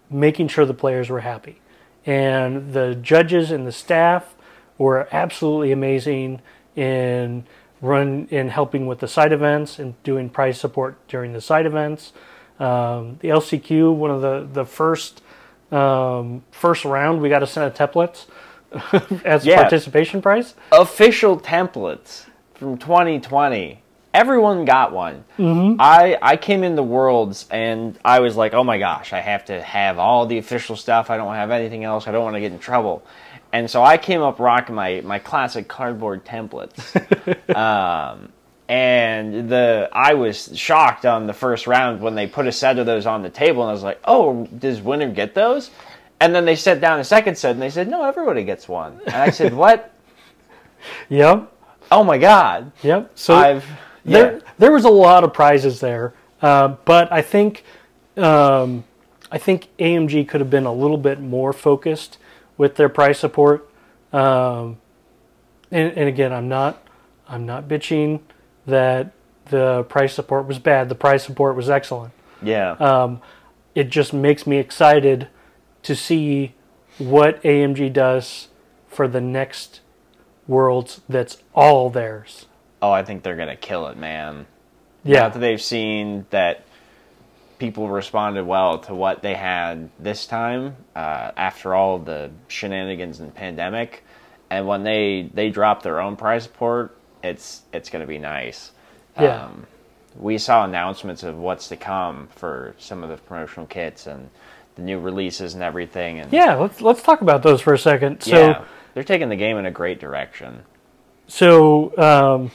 making 0.10 0.50
sure 0.50 0.66
the 0.66 0.74
players 0.74 1.10
were 1.10 1.22
happy, 1.22 1.62
and 2.06 2.74
the 2.74 2.96
judges 2.96 3.52
and 3.52 3.66
the 3.66 3.72
staff 3.72 4.36
were 4.82 5.08
absolutely 5.12 5.72
amazing 5.72 6.42
in 6.76 7.46
run 7.82 8.28
in 8.30 8.50
helping 8.50 8.88
with 8.88 9.00
the 9.00 9.08
side 9.08 9.32
events 9.34 9.80
and 9.80 10.02
doing 10.04 10.30
price 10.30 10.60
support 10.60 10.96
during 11.08 11.34
the 11.34 11.42
side 11.42 11.66
events. 11.66 12.14
Um, 12.60 13.18
the 13.22 13.30
LCQ, 13.30 13.94
one 13.96 14.12
of 14.12 14.22
the 14.22 14.48
the 14.52 14.66
first 14.66 15.22
um, 15.72 16.44
first 16.52 16.84
round, 16.86 17.22
we 17.22 17.30
got 17.30 17.44
a 17.48 17.48
set 17.48 17.66
of 17.68 17.74
templates 17.74 18.26
as 19.26 19.46
Yeah. 19.46 19.62
participation 19.62 20.22
prize. 20.22 20.56
Official 20.72 21.40
templates 21.40 22.26
from 22.56 22.78
2020. 22.78 23.82
Everyone 24.14 24.66
got 24.66 24.92
one. 24.92 25.24
Mm-hmm. 25.40 25.80
I 25.80 26.18
I 26.22 26.36
came 26.38 26.64
in 26.66 26.76
the 26.76 26.84
worlds 26.84 27.48
and 27.50 27.98
I 28.04 28.20
was 28.20 28.36
like, 28.36 28.54
oh 28.54 28.64
my 28.64 28.78
gosh, 28.78 29.14
I 29.14 29.20
have 29.22 29.46
to 29.46 29.62
have 29.62 29.98
all 29.98 30.26
the 30.26 30.38
official 30.38 30.76
stuff. 30.76 31.10
I 31.10 31.16
don't 31.18 31.34
have 31.34 31.50
anything 31.52 31.86
else. 31.86 32.08
I 32.08 32.12
don't 32.12 32.24
want 32.24 32.36
to 32.36 32.42
get 32.42 32.52
in 32.52 32.60
trouble. 32.60 33.04
And 33.54 33.70
so 33.70 33.84
I 33.84 33.98
came 33.98 34.22
up 34.22 34.40
rocking 34.40 34.76
my 34.76 35.02
my 35.02 35.20
classic 35.20 35.68
cardboard 35.68 36.26
templates. 36.26 36.96
um, 37.56 38.32
and 38.70 39.50
the 39.50 39.90
I 39.92 40.14
was 40.14 40.58
shocked 40.58 41.06
on 41.06 41.28
the 41.28 41.34
first 41.34 41.68
round 41.68 42.02
when 42.02 42.16
they 42.16 42.28
put 42.28 42.48
a 42.48 42.52
set 42.52 42.80
of 42.80 42.86
those 42.86 43.06
on 43.06 43.22
the 43.22 43.30
table, 43.30 43.64
and 43.64 43.70
I 43.70 43.74
was 43.74 43.84
like, 43.84 44.00
"Oh, 44.06 44.46
does 44.46 44.82
winner 44.82 45.10
get 45.12 45.36
those?" 45.36 45.72
And 46.22 46.34
then 46.34 46.46
they 46.46 46.56
set 46.56 46.80
down 46.80 47.00
a 47.00 47.04
second 47.04 47.38
set, 47.38 47.52
and 47.52 47.62
they 47.62 47.70
said, 47.70 47.90
"No, 47.90 48.06
everybody 48.06 48.46
gets 48.46 48.70
one." 48.70 49.02
And 49.06 49.16
I 49.16 49.30
said, 49.30 49.54
"What? 49.54 49.94
Yep, 51.10 51.54
Oh 51.92 52.04
my 52.04 52.18
god!" 52.18 52.72
yep. 52.82 53.12
So 53.14 53.36
I've 53.36 53.64
yeah, 54.04 54.18
there 54.18 54.42
there 54.58 54.72
was 54.72 54.86
a 54.86 54.90
lot 54.90 55.24
of 55.24 55.32
prizes 55.32 55.80
there, 55.80 56.14
uh, 56.42 56.70
but 56.86 57.12
I 57.12 57.22
think 57.22 57.64
um, 58.18 58.84
I 59.32 59.38
think 59.38 59.68
AMG 59.78 60.28
could 60.28 60.42
have 60.42 60.50
been 60.50 60.66
a 60.66 60.74
little 60.74 60.98
bit 60.98 61.20
more 61.20 61.54
focused 61.54 62.18
with 62.58 62.76
their 62.76 62.90
price 62.90 63.20
support. 63.20 63.70
Um, 64.14 64.78
and, 65.72 65.94
and 65.98 66.08
again, 66.10 66.34
I'm 66.34 66.48
not 66.50 66.86
I'm 67.28 67.46
not 67.46 67.68
bitching 67.68 68.22
that 68.66 69.12
the 69.46 69.84
price 69.84 70.14
support 70.14 70.48
was 70.48 70.60
bad. 70.60 70.90
The 70.90 70.96
price 70.96 71.24
support 71.24 71.56
was 71.56 71.70
excellent. 71.70 72.14
yeah, 72.42 72.72
Um, 72.74 73.22
it 73.76 73.90
just 73.90 74.14
makes 74.14 74.46
me 74.46 74.58
excited 74.58 75.28
to 75.84 75.96
see 75.96 76.54
what 76.98 77.42
AMG 77.44 77.92
does 77.94 78.50
for 78.88 79.08
the 79.08 79.22
next 79.22 79.80
worlds. 80.48 81.02
That's 81.08 81.38
all 81.56 81.90
theirs. 81.90 82.46
oh, 82.82 82.92
I 82.92 83.04
think 83.04 83.24
they're 83.24 83.36
gonna 83.38 83.56
kill 83.56 83.88
it, 83.88 83.98
man. 83.98 84.46
Yeah, 85.04 85.22
Now 85.22 85.30
that 85.30 85.40
they've 85.40 85.62
seen 85.62 86.26
that 86.32 86.66
people 87.62 87.88
responded 87.88 88.44
well 88.44 88.80
to 88.80 88.96
what 88.96 89.22
they 89.22 89.36
had 89.36 89.88
this 90.00 90.26
time 90.26 90.76
uh, 90.96 91.30
after 91.38 91.76
all 91.76 92.00
the 92.00 92.32
shenanigans 92.48 93.20
and 93.20 93.34
pandemic, 93.36 94.04
and 94.50 94.66
when 94.66 94.82
they 94.84 95.30
they 95.32 95.52
drop 95.52 95.84
their 95.84 96.02
own 96.02 96.16
prize 96.16 96.42
support, 96.42 96.98
it's 97.24 97.62
it's 97.72 97.92
going 97.92 98.02
to 98.02 98.08
be 98.08 98.18
nice. 98.18 98.72
Yeah. 99.16 99.46
Um, 99.46 99.68
we 100.18 100.40
saw 100.40 100.66
announcements 100.66 101.22
of 101.22 101.38
what's 101.38 101.68
to 101.68 101.78
come 101.78 102.30
for 102.36 102.74
some 102.80 103.04
of 103.04 103.10
the 103.10 103.18
promotional 103.18 103.68
kits 103.68 104.08
and 104.08 104.32
the 104.74 104.82
new 104.82 105.00
releases 105.00 105.54
and 105.54 105.62
everything. 105.62 106.20
And 106.20 106.34
Yeah, 106.34 106.56
let's 106.56 106.82
let's 106.82 107.04
talk 107.04 107.22
about 107.22 107.44
those 107.44 107.62
for 107.62 107.76
a 107.76 107.80
second. 107.80 108.24
So 108.24 108.36
yeah, 108.36 108.66
they're 108.96 109.04
taking 109.04 109.30
the 109.30 109.36
game 109.36 109.58
in 109.58 109.68
a 109.68 109.72
great 109.72 110.00
direction. 110.00 110.64
so 111.28 111.96
um, 112.00 112.52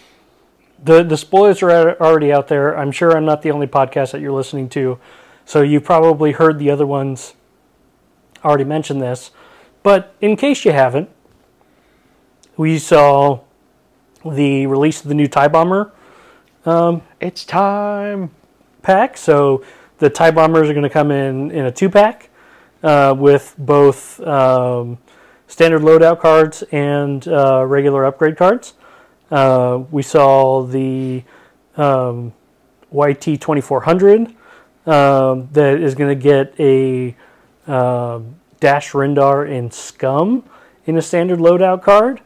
the 0.83 1.03
the 1.03 1.17
spoilers 1.17 1.63
are 1.63 1.97
already 2.01 2.33
out 2.33 2.49
there. 2.49 2.77
I'm 2.77 2.93
sure 2.93 3.17
I'm 3.17 3.25
not 3.25 3.43
the 3.43 3.51
only 3.51 3.67
podcast 3.67 4.13
that 4.13 4.21
you're 4.21 4.33
listening 4.33 4.69
to, 4.71 4.99
so 5.45 5.63
you 5.63 5.81
probably 5.81 6.33
heard 6.33 6.59
the 6.59 6.71
other 6.71 6.87
ones 6.87 7.35
already 8.45 8.65
mention 8.65 8.99
this. 8.99 9.31
But 9.83 10.15
in 10.21 10.37
case 10.37 10.65
you 10.65 10.73
haven't, 10.73 11.09
we 12.57 12.79
saw 12.79 13.41
the 14.25 14.67
release 14.67 15.03
of 15.03 15.09
the 15.09 15.15
new 15.15 15.29
Tie 15.29 15.49
Bomber 15.49 15.93
It's 17.21 17.45
time. 17.45 18.31
pack. 18.83 19.17
So 19.17 19.65
the 19.99 20.11
Tie 20.11 20.31
Bombers 20.31 20.69
are 20.69 20.73
going 20.73 20.83
to 20.83 20.91
come 20.91 21.11
in 21.11 21.51
in 21.51 21.65
a 21.67 21.71
two 21.71 21.89
pack 21.89 22.31
uh, 22.83 23.15
with 23.17 23.55
both 23.59 24.21
um, 24.21 24.99
standard 25.47 25.83
loadout 25.83 26.21
cards 26.21 26.63
and 26.73 27.27
uh, 27.29 27.65
regular 27.67 28.05
upgrade 28.05 28.37
cards. 28.37 28.75
Uh, 29.31 29.83
we 29.91 30.03
saw 30.03 30.63
the 30.63 31.23
um, 31.77 32.33
YT 32.93 33.21
2400 33.21 34.35
um, 34.87 35.49
that 35.53 35.81
is 35.81 35.95
going 35.95 36.17
to 36.17 36.23
get 36.23 36.55
a 36.61 37.17
um, 37.67 38.37
Dash 38.61 38.93
Rendar 38.93 39.51
and 39.51 39.73
Scum 39.73 40.45
in 40.87 40.97
a 40.97 41.03
standard 41.03 41.41
loadout 41.41 41.83
card, 41.83 42.21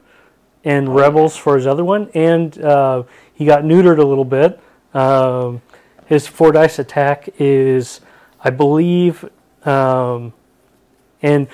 and 0.64 0.94
Rebels 0.94 1.36
for 1.36 1.56
his 1.56 1.66
other 1.66 1.84
one. 1.84 2.10
And 2.14 2.58
uh, 2.62 3.04
he 3.32 3.46
got 3.46 3.62
neutered 3.62 3.98
a 3.98 4.04
little 4.04 4.24
bit. 4.24 4.60
Um, 4.92 5.62
his 6.06 6.26
four 6.26 6.52
dice 6.52 6.78
attack 6.78 7.28
is, 7.38 8.00
I 8.42 8.50
believe, 8.50 9.24
um, 9.64 10.34
and 11.22 11.48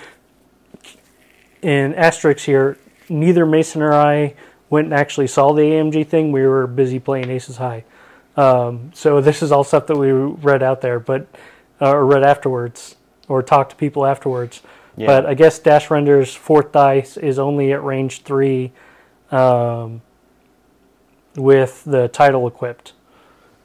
in 1.62 1.94
asterisks 1.94 2.44
here, 2.44 2.78
neither 3.08 3.46
Mason 3.46 3.82
or 3.82 3.92
I 3.92 4.34
went 4.70 4.86
and 4.86 4.94
actually 4.94 5.26
saw 5.26 5.52
the 5.52 5.62
AMG 5.62 6.06
thing. 6.06 6.32
We 6.32 6.46
were 6.46 6.66
busy 6.66 6.98
playing 6.98 7.30
Aces 7.30 7.56
High. 7.56 7.84
Um, 8.36 8.90
so 8.94 9.20
this 9.20 9.42
is 9.42 9.52
all 9.52 9.64
stuff 9.64 9.86
that 9.86 9.96
we 9.96 10.10
read 10.12 10.62
out 10.62 10.80
there, 10.80 11.00
but 11.00 11.26
uh, 11.80 11.92
or 11.92 12.04
read 12.04 12.22
afterwards 12.22 12.96
or 13.28 13.42
talked 13.42 13.70
to 13.70 13.76
people 13.76 14.06
afterwards. 14.06 14.62
Yeah. 14.96 15.06
But 15.06 15.26
I 15.26 15.34
guess 15.34 15.58
Dash 15.58 15.88
Rendar's 15.88 16.34
fourth 16.34 16.72
dice 16.72 17.16
is 17.16 17.38
only 17.38 17.72
at 17.72 17.82
range 17.82 18.22
three, 18.22 18.72
um, 19.30 20.00
with 21.34 21.84
the 21.84 22.08
title 22.08 22.46
equipped. 22.46 22.92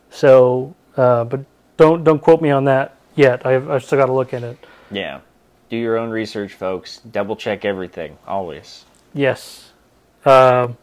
So, 0.09 0.75
uh, 0.97 1.23
but 1.23 1.45
don't 1.77 2.03
don't 2.03 2.21
quote 2.21 2.41
me 2.41 2.51
on 2.51 2.65
that 2.65 2.95
yet. 3.15 3.45
I've, 3.45 3.69
I've 3.69 3.83
still 3.83 3.97
got 3.97 4.07
to 4.07 4.13
look 4.13 4.33
at 4.33 4.43
it. 4.43 4.57
Yeah. 4.89 5.21
Do 5.69 5.77
your 5.77 5.97
own 5.97 6.09
research, 6.09 6.53
folks. 6.53 6.99
Double 6.99 7.37
check 7.37 7.63
everything 7.63 8.17
always. 8.27 8.83
Yes. 9.13 9.71
Um, 10.25 10.77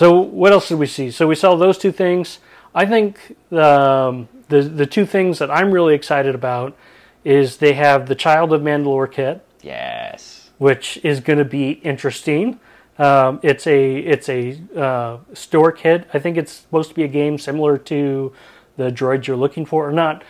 So 0.00 0.18
what 0.18 0.50
else 0.50 0.70
did 0.70 0.78
we 0.78 0.86
see? 0.86 1.10
So 1.10 1.26
we 1.26 1.34
saw 1.34 1.56
those 1.56 1.76
two 1.76 1.92
things. 1.92 2.38
I 2.74 2.86
think 2.86 3.36
um, 3.52 4.30
the 4.48 4.62
the 4.62 4.86
two 4.86 5.04
things 5.04 5.38
that 5.40 5.50
I'm 5.50 5.70
really 5.70 5.94
excited 5.94 6.34
about 6.34 6.74
is 7.22 7.58
they 7.58 7.74
have 7.74 8.06
the 8.06 8.14
Child 8.14 8.54
of 8.54 8.62
Mandalore 8.62 9.12
kit, 9.12 9.44
Yes. 9.60 10.48
which 10.56 10.98
is 11.04 11.20
going 11.20 11.38
to 11.38 11.44
be 11.44 11.72
interesting. 11.84 12.58
Um, 12.98 13.40
it's 13.42 13.66
a 13.66 13.98
it's 13.98 14.30
a 14.30 14.58
uh, 14.74 15.18
store 15.34 15.70
kit. 15.70 16.08
I 16.14 16.18
think 16.18 16.38
it's 16.38 16.52
supposed 16.52 16.88
to 16.88 16.94
be 16.94 17.02
a 17.04 17.08
game 17.20 17.36
similar 17.36 17.76
to 17.76 18.32
the 18.78 18.90
droids 18.90 19.26
you're 19.26 19.36
looking 19.36 19.66
for, 19.66 19.86
or 19.86 19.92
not 19.92 20.24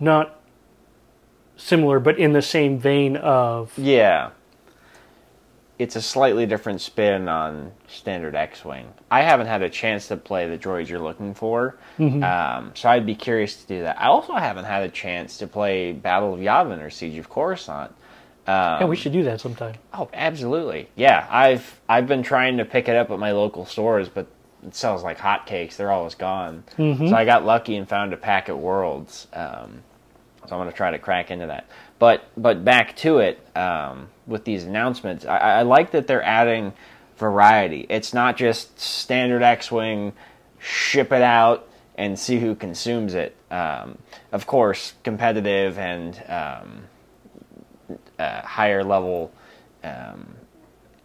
not 0.00 0.40
similar, 1.56 2.00
but 2.00 2.18
in 2.18 2.32
the 2.32 2.42
same 2.42 2.76
vein 2.76 3.16
of 3.16 3.78
Yeah. 3.78 4.30
It's 5.82 5.96
a 5.96 6.02
slightly 6.02 6.46
different 6.46 6.80
spin 6.80 7.28
on 7.28 7.72
standard 7.88 8.36
X-wing. 8.36 8.86
I 9.10 9.22
haven't 9.22 9.48
had 9.48 9.62
a 9.62 9.68
chance 9.68 10.08
to 10.08 10.16
play 10.16 10.48
the 10.48 10.56
droids 10.56 10.88
you're 10.88 11.00
looking 11.00 11.34
for, 11.34 11.76
um, 11.98 12.70
so 12.74 12.88
I'd 12.88 13.04
be 13.04 13.16
curious 13.16 13.56
to 13.62 13.66
do 13.66 13.82
that. 13.82 14.00
I 14.00 14.06
also 14.06 14.34
haven't 14.34 14.64
had 14.64 14.84
a 14.84 14.88
chance 14.88 15.38
to 15.38 15.46
play 15.46 15.92
Battle 15.92 16.34
of 16.34 16.40
Yavin 16.40 16.80
or 16.80 16.88
Siege 16.90 17.18
of 17.18 17.28
Coruscant. 17.28 17.90
Um, 18.46 18.80
yeah, 18.80 18.84
we 18.86 18.96
should 18.96 19.12
do 19.12 19.24
that 19.24 19.40
sometime. 19.40 19.74
Oh, 19.92 20.08
absolutely. 20.14 20.88
Yeah, 20.96 21.26
I've 21.30 21.80
I've 21.88 22.06
been 22.06 22.22
trying 22.22 22.58
to 22.58 22.64
pick 22.64 22.88
it 22.88 22.96
up 22.96 23.10
at 23.10 23.18
my 23.18 23.32
local 23.32 23.66
stores, 23.66 24.08
but 24.08 24.26
it 24.66 24.74
sells 24.74 25.02
like 25.02 25.18
hotcakes. 25.18 25.76
They're 25.76 25.90
always 25.92 26.14
gone. 26.14 26.62
So 26.76 27.14
I 27.16 27.24
got 27.24 27.44
lucky 27.44 27.76
and 27.76 27.88
found 27.88 28.12
a 28.12 28.16
pack 28.16 28.48
at 28.48 28.56
Worlds. 28.58 29.26
Um, 29.32 29.82
so 30.46 30.56
I'm 30.56 30.60
going 30.60 30.70
to 30.70 30.76
try 30.76 30.90
to 30.90 30.98
crack 30.98 31.30
into 31.30 31.46
that. 31.46 31.68
But 31.98 32.24
but 32.36 32.64
back 32.64 32.96
to 32.96 33.18
it 33.18 33.44
um, 33.56 34.08
with 34.26 34.44
these 34.44 34.64
announcements, 34.64 35.24
I, 35.24 35.36
I 35.36 35.62
like 35.62 35.92
that 35.92 36.06
they're 36.06 36.22
adding 36.22 36.72
variety. 37.16 37.86
It's 37.88 38.12
not 38.12 38.36
just 38.36 38.78
standard 38.80 39.42
X-wing, 39.42 40.12
ship 40.58 41.12
it 41.12 41.22
out 41.22 41.68
and 41.94 42.18
see 42.18 42.38
who 42.38 42.54
consumes 42.54 43.14
it. 43.14 43.36
Um, 43.50 43.98
of 44.32 44.46
course, 44.46 44.94
competitive 45.04 45.78
and 45.78 46.20
um, 46.28 47.98
uh, 48.18 48.42
higher 48.42 48.82
level 48.82 49.32
um, 49.84 50.34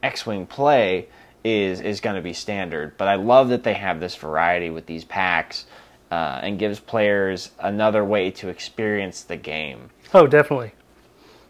X-wing 0.01 0.47
play 0.47 1.07
is 1.43 1.81
is 1.81 2.01
going 2.01 2.15
to 2.15 2.21
be 2.21 2.33
standard. 2.33 2.97
But 2.97 3.07
I 3.07 3.15
love 3.15 3.49
that 3.49 3.63
they 3.63 3.75
have 3.75 3.99
this 3.99 4.15
variety 4.15 4.69
with 4.69 4.85
these 4.85 5.05
packs 5.05 5.65
uh, 6.11 6.39
and 6.41 6.57
gives 6.57 6.79
players 6.79 7.51
another 7.59 8.03
way 8.03 8.31
to 8.31 8.49
experience 8.49 9.21
the 9.23 9.37
game. 9.37 9.89
Oh, 10.13 10.27
definitely, 10.27 10.71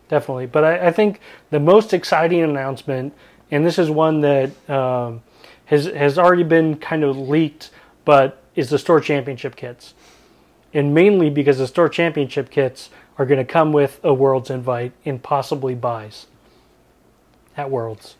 definitely. 0.10 0.48
But 0.48 0.64
I, 0.64 0.88
I 0.88 0.92
think 0.92 1.20
the 1.50 1.60
most 1.60 1.94
exciting 1.94 2.42
announcement, 2.42 3.14
and 3.52 3.66
this 3.66 3.78
is 3.78 3.90
one 3.90 4.22
that 4.22 4.70
um, 4.70 5.22
has 5.66 5.86
has 5.86 6.18
already 6.18 6.44
been 6.44 6.78
kind 6.78 7.04
of 7.04 7.18
leaked, 7.18 7.70
but 8.06 8.42
is 8.56 8.70
the 8.70 8.80
store 8.80 9.00
championship 9.00 9.56
kits, 9.56 9.94
and 10.74 10.94
mainly 10.94 11.30
because 11.30 11.60
the 11.60 11.68
store 11.68 11.90
championship 11.90 12.50
kits 12.50 12.90
are 13.18 13.26
going 13.26 13.40
to 13.40 13.52
come 13.52 13.72
with 13.72 14.00
a 14.04 14.14
Worlds 14.14 14.50
invite 14.50 14.92
and 15.06 15.22
possibly 15.22 15.76
byes 15.76 16.28
at 17.56 17.70
Worlds. 17.70 18.16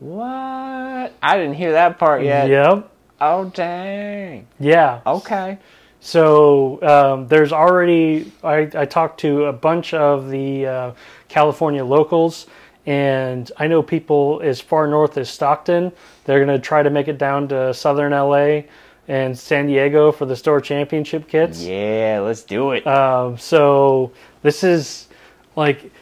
What? 0.00 1.12
I 1.22 1.36
didn't 1.36 1.54
hear 1.54 1.72
that 1.72 1.98
part 1.98 2.22
yet. 2.24 2.48
Yep. 2.48 2.91
Oh 3.24 3.44
dang. 3.44 4.48
Yeah. 4.58 5.00
Okay. 5.06 5.58
So 6.00 6.82
um, 6.82 7.28
there's 7.28 7.52
already 7.52 8.32
I, 8.42 8.68
I 8.74 8.84
talked 8.84 9.20
to 9.20 9.44
a 9.44 9.52
bunch 9.52 9.94
of 9.94 10.28
the 10.28 10.66
uh, 10.66 10.92
California 11.28 11.84
locals, 11.84 12.48
and 12.84 13.48
I 13.56 13.68
know 13.68 13.80
people 13.80 14.40
as 14.42 14.60
far 14.60 14.88
north 14.88 15.16
as 15.18 15.30
Stockton. 15.30 15.92
They're 16.24 16.44
going 16.44 16.60
to 16.60 16.60
try 16.60 16.82
to 16.82 16.90
make 16.90 17.06
it 17.06 17.18
down 17.18 17.46
to 17.48 17.72
Southern 17.72 18.10
LA 18.10 18.62
and 19.06 19.38
San 19.38 19.68
Diego 19.68 20.10
for 20.10 20.26
the 20.26 20.34
store 20.34 20.60
championship 20.60 21.28
kits. 21.28 21.62
Yeah, 21.62 22.22
let's 22.24 22.42
do 22.42 22.72
it. 22.72 22.84
Um, 22.88 23.38
so 23.38 24.10
this 24.42 24.64
is 24.64 25.06
like 25.54 25.92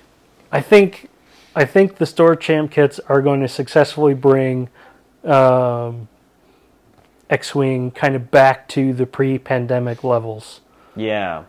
I 0.51 0.63
think 0.63 1.11
I 1.55 1.67
think 1.67 1.97
the 1.97 2.07
store 2.07 2.35
champ 2.35 2.71
kits 2.71 2.99
are 3.11 3.21
going 3.21 3.43
to 3.43 3.49
successfully 3.49 4.15
bring 4.15 4.71
um, 5.25 6.09
X-wing 7.31 7.93
kind 7.93 8.17
of 8.17 8.31
back 8.31 8.69
to 8.69 8.93
the 8.93 9.07
pre-pandemic 9.07 10.05
levels. 10.05 10.61
Yeah, 10.97 11.45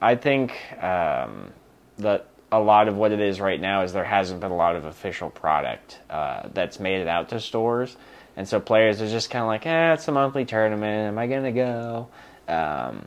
I 0.00 0.16
think 0.16 0.52
um, 0.82 1.52
that 1.98 2.26
a 2.52 2.58
lot 2.58 2.88
of 2.88 2.96
what 2.96 3.12
it 3.12 3.20
is 3.20 3.40
right 3.40 3.60
now 3.60 3.82
is 3.82 3.92
there 3.92 4.04
hasn't 4.04 4.40
been 4.40 4.50
a 4.50 4.56
lot 4.56 4.74
of 4.74 4.84
official 4.84 5.30
product 5.30 6.00
uh, 6.10 6.48
that's 6.52 6.80
made 6.80 7.00
it 7.00 7.06
out 7.06 7.28
to 7.28 7.40
stores, 7.40 7.96
and 8.36 8.48
so 8.48 8.58
players 8.58 9.00
are 9.00 9.08
just 9.08 9.30
kind 9.30 9.42
of 9.42 9.46
like, 9.46 9.66
eh, 9.66 9.92
it's 9.92 10.08
a 10.08 10.12
monthly 10.12 10.44
tournament. 10.44 11.08
Am 11.08 11.18
I 11.18 11.28
gonna 11.28 11.52
go? 11.52 12.08
Um, 12.48 13.06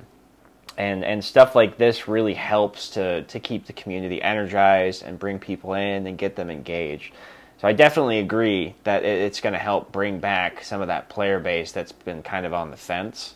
and 0.77 1.03
and 1.03 1.23
stuff 1.23 1.55
like 1.55 1.77
this 1.77 2.07
really 2.07 2.33
helps 2.33 2.89
to 2.91 3.23
to 3.23 3.39
keep 3.39 3.65
the 3.65 3.73
community 3.73 4.21
energized 4.21 5.03
and 5.03 5.19
bring 5.19 5.39
people 5.39 5.73
in 5.73 6.07
and 6.07 6.17
get 6.17 6.35
them 6.35 6.49
engaged. 6.49 7.13
So 7.63 7.69
I 7.69 7.71
definitely 7.71 8.19
agree 8.19 8.75
that 8.83 9.05
it's 9.05 9.39
going 9.39 9.53
to 9.53 9.59
help 9.59 9.93
bring 9.93 10.19
back 10.19 10.65
some 10.65 10.81
of 10.81 10.87
that 10.87 11.07
player 11.07 11.39
base 11.39 11.71
that's 11.71 11.93
been 11.93 12.21
kind 12.21 12.45
of 12.45 12.53
on 12.53 12.71
the 12.71 12.75
fence, 12.75 13.35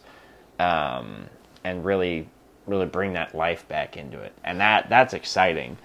um, 0.60 1.28
and 1.64 1.86
really 1.86 2.28
really 2.66 2.88
bring 2.88 3.14
that 3.14 3.34
life 3.34 3.66
back 3.70 3.96
into 3.96 4.20
it. 4.20 4.34
And 4.44 4.60
that 4.60 4.90
that's 4.90 5.14
exciting 5.14 5.78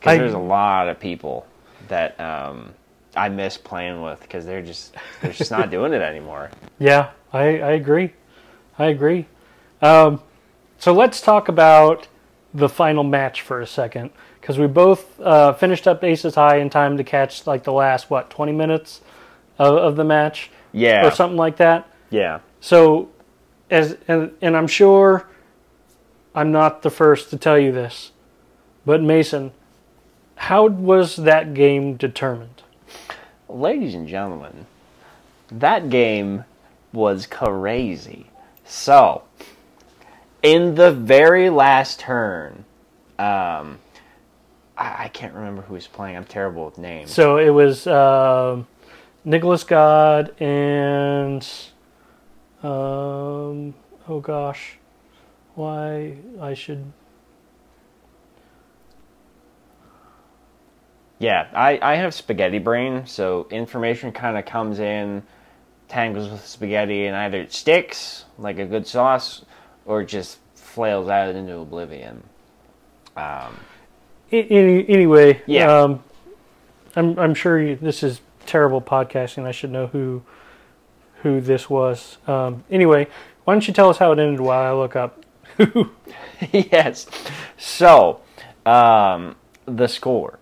because 0.00 0.18
there's 0.18 0.34
a 0.34 0.38
lot 0.38 0.88
of 0.88 0.98
people 0.98 1.46
that 1.86 2.18
um, 2.18 2.74
I 3.14 3.28
miss 3.28 3.56
playing 3.56 4.02
with 4.02 4.20
because 4.22 4.44
they're 4.44 4.60
just 4.60 4.96
they're 5.22 5.30
just 5.30 5.52
not 5.52 5.70
doing 5.70 5.92
it 5.92 6.02
anymore. 6.02 6.50
Yeah, 6.80 7.10
I, 7.32 7.60
I 7.60 7.70
agree. 7.74 8.12
I 8.76 8.86
agree. 8.86 9.26
Um, 9.80 10.20
so 10.78 10.92
let's 10.92 11.20
talk 11.20 11.46
about 11.48 12.08
the 12.52 12.68
final 12.68 13.04
match 13.04 13.42
for 13.42 13.60
a 13.60 13.66
second 13.68 14.10
because 14.44 14.58
we 14.58 14.66
both 14.66 15.18
uh, 15.20 15.54
finished 15.54 15.88
up 15.88 16.04
Aces 16.04 16.34
High 16.34 16.58
in 16.58 16.68
time 16.68 16.98
to 16.98 17.04
catch 17.04 17.46
like 17.46 17.64
the 17.64 17.72
last 17.72 18.10
what 18.10 18.28
twenty 18.28 18.52
minutes 18.52 19.00
of, 19.58 19.74
of 19.78 19.96
the 19.96 20.04
match 20.04 20.50
Yeah, 20.70 21.06
or 21.06 21.10
something 21.10 21.38
like 21.38 21.56
that. 21.56 21.88
yeah. 22.10 22.40
So, 22.60 23.08
as 23.70 23.96
and, 24.06 24.32
and 24.42 24.54
I'm 24.54 24.66
sure 24.66 25.26
I'm 26.34 26.52
not 26.52 26.82
the 26.82 26.90
first 26.90 27.30
to 27.30 27.38
tell 27.38 27.58
you 27.58 27.72
this, 27.72 28.12
but 28.84 29.02
Mason, 29.02 29.52
how 30.36 30.66
was 30.66 31.16
that 31.16 31.54
game 31.54 31.96
determined? 31.96 32.60
Ladies 33.48 33.94
and 33.94 34.06
gentlemen, 34.06 34.66
that 35.50 35.88
game 35.88 36.44
was 36.92 37.26
crazy. 37.26 38.26
So, 38.66 39.22
in 40.42 40.74
the 40.74 40.92
very 40.92 41.48
last 41.48 42.00
turn, 42.00 42.66
um, 43.18 43.78
I, 44.76 45.04
I 45.04 45.08
can't 45.08 45.34
remember 45.34 45.62
who 45.62 45.74
was 45.74 45.86
playing. 45.86 46.16
I'm 46.16 46.24
terrible 46.24 46.64
with 46.64 46.78
names. 46.78 47.12
So 47.12 47.38
it 47.38 47.50
was 47.50 47.86
um 47.86 48.66
Nicholas 49.24 49.64
God 49.64 50.40
and 50.40 51.46
um, 52.62 53.74
oh 54.08 54.20
gosh, 54.20 54.78
why 55.54 56.16
I 56.40 56.54
should 56.54 56.92
Yeah, 61.18 61.48
I, 61.54 61.78
I 61.80 61.94
have 61.96 62.12
spaghetti 62.12 62.58
brain, 62.58 63.06
so 63.06 63.46
information 63.50 64.12
kind 64.12 64.36
of 64.36 64.44
comes 64.44 64.78
in, 64.78 65.22
tangles 65.88 66.30
with 66.30 66.44
spaghetti, 66.44 67.06
and 67.06 67.16
either 67.16 67.40
it 67.40 67.52
sticks 67.52 68.24
like 68.36 68.58
a 68.58 68.66
good 68.66 68.86
sauce, 68.86 69.44
or 69.86 70.02
it 70.02 70.06
just 70.06 70.38
flails 70.54 71.08
out 71.08 71.34
into 71.34 71.56
oblivion. 71.56 72.22
Um, 73.16 73.56
Any, 74.42 74.88
anyway, 74.88 75.40
Yeah. 75.46 75.80
Um, 75.82 76.02
I'm 76.96 77.18
I'm 77.18 77.34
sure 77.34 77.60
you, 77.60 77.76
this 77.76 78.02
is 78.02 78.20
terrible 78.46 78.80
podcasting. 78.80 79.44
I 79.46 79.52
should 79.52 79.70
know 79.70 79.86
who 79.88 80.22
who 81.22 81.40
this 81.40 81.70
was. 81.70 82.18
Um, 82.26 82.64
anyway, 82.70 83.06
why 83.44 83.54
don't 83.54 83.66
you 83.66 83.74
tell 83.74 83.88
us 83.90 83.98
how 83.98 84.12
it 84.12 84.18
ended 84.18 84.40
while 84.40 84.60
I 84.60 84.72
look 84.78 84.96
up? 84.96 85.24
yes. 86.52 87.06
So, 87.56 88.20
um, 88.66 89.36
the 89.66 89.86
score 89.86 90.38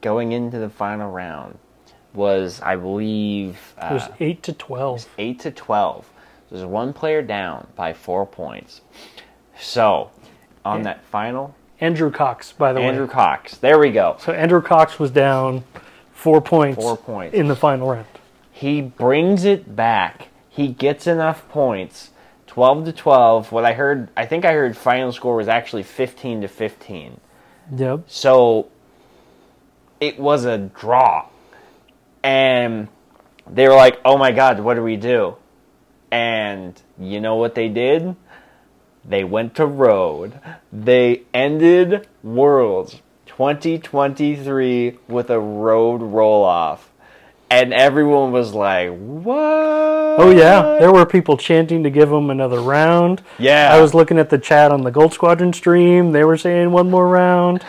going 0.00 0.32
into 0.32 0.58
the 0.58 0.70
final 0.70 1.10
round 1.10 1.58
was, 2.14 2.60
I 2.62 2.76
believe, 2.76 3.58
It 3.82 3.92
was 3.92 4.02
uh, 4.04 4.14
eight 4.20 4.42
to 4.44 4.52
twelve. 4.52 5.06
eight 5.18 5.40
to 5.40 5.50
twelve. 5.50 6.08
There's 6.50 6.64
one 6.64 6.92
player 6.92 7.20
down 7.20 7.66
by 7.76 7.92
four 7.92 8.24
points. 8.26 8.80
So, 9.60 10.10
on 10.64 10.78
Yeah. 10.78 10.84
that 10.84 11.04
final, 11.04 11.54
Andrew 11.80 12.10
Cox, 12.10 12.52
by 12.52 12.72
the 12.72 12.80
Andrew 12.80 12.82
way. 12.82 13.02
Andrew 13.02 13.14
Cox. 13.14 13.56
There 13.58 13.78
we 13.78 13.90
go. 13.90 14.16
So 14.20 14.32
Andrew 14.32 14.62
Cox 14.62 14.98
was 14.98 15.10
down 15.10 15.64
four 16.12 16.40
points. 16.40 16.82
Four 16.82 16.96
points. 16.96 17.34
in 17.34 17.48
the 17.48 17.56
final 17.56 17.90
round. 17.90 18.06
He 18.50 18.80
brings 18.80 19.44
it 19.44 19.76
back. 19.76 20.28
He 20.48 20.68
gets 20.68 21.06
enough 21.06 21.48
points. 21.48 22.10
12 22.48 22.86
to 22.86 22.92
12. 22.92 23.52
What 23.52 23.64
I 23.64 23.74
heard, 23.74 24.08
I 24.16 24.26
think 24.26 24.44
I 24.44 24.52
heard 24.52 24.76
final 24.76 25.12
score 25.12 25.36
was 25.36 25.46
actually 25.46 25.84
15 25.84 26.40
to 26.40 26.48
15. 26.48 27.20
Yep. 27.76 28.00
So 28.08 28.68
it 30.00 30.18
was 30.18 30.44
a 30.44 30.58
draw. 30.58 31.28
And 32.24 32.88
they 33.46 33.68
were 33.68 33.76
like, 33.76 34.00
oh 34.04 34.18
my 34.18 34.32
God, 34.32 34.58
what 34.58 34.74
do 34.74 34.82
we 34.82 34.96
do? 34.96 35.36
And 36.10 36.80
you 36.98 37.20
know 37.20 37.36
what 37.36 37.54
they 37.54 37.68
did? 37.68 38.16
They 39.08 39.24
went 39.24 39.54
to 39.56 39.66
road. 39.66 40.38
They 40.70 41.22
ended 41.32 42.06
Worlds 42.22 43.00
2023 43.26 44.98
with 45.08 45.30
a 45.30 45.40
road 45.40 46.02
roll 46.02 46.44
off. 46.44 46.90
And 47.50 47.72
everyone 47.72 48.32
was 48.32 48.52
like, 48.52 48.90
what? 48.90 49.38
Oh 50.20 50.30
yeah, 50.30 50.78
there 50.78 50.92
were 50.92 51.06
people 51.06 51.38
chanting 51.38 51.82
to 51.84 51.90
give 51.90 52.10
them 52.10 52.28
another 52.28 52.60
round. 52.60 53.22
Yeah. 53.38 53.72
I 53.72 53.80
was 53.80 53.94
looking 53.94 54.18
at 54.18 54.28
the 54.28 54.36
chat 54.36 54.70
on 54.70 54.82
the 54.82 54.90
Gold 54.90 55.14
Squadron 55.14 55.54
stream. 55.54 56.12
They 56.12 56.24
were 56.24 56.36
saying 56.36 56.72
one 56.72 56.90
more 56.90 57.08
round. 57.08 57.64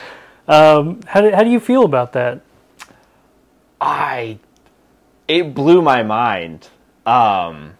Um, 0.49 0.99
how 1.05 1.21
do, 1.21 1.31
how 1.31 1.43
do 1.43 1.49
you 1.49 1.61
feel 1.61 1.85
about 1.85 2.11
that? 2.13 2.41
I 3.79 4.39
it 5.29 5.53
blew 5.53 5.81
my 5.81 6.03
mind. 6.03 6.67
Um, 7.05 7.75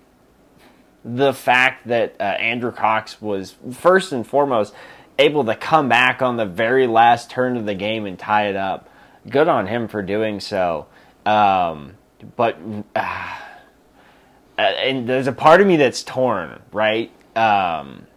the 1.16 1.34
fact 1.34 1.88
that 1.88 2.16
uh, 2.20 2.24
Andrew 2.24 2.72
Cox 2.72 3.22
was 3.22 3.56
first 3.72 4.12
and 4.12 4.26
foremost 4.26 4.74
able 5.18 5.44
to 5.46 5.56
come 5.56 5.90
back 5.90 6.22
on 6.22 6.38
the 6.38 6.46
very 6.46 6.88
last 6.88 7.30
turn 7.30 7.58
of 7.58 7.66
the 7.66 7.76
game 7.76 8.06
and 8.06 8.18
tie 8.18 8.48
it 8.48 8.56
up. 8.56 8.90
Good 9.28 9.48
on 9.48 9.68
him 9.68 9.88
for 9.88 10.02
doing 10.02 10.40
so. 10.40 10.88
Um, 11.26 11.98
but 12.36 12.58
uh, 12.96 13.36
and 14.58 15.08
there's 15.08 15.28
a 15.28 15.34
part 15.34 15.62
of 15.62 15.68
me 15.68 15.78
that's 15.78 16.04
torn, 16.04 16.62
right? 16.72 17.12
Um, 17.36 18.08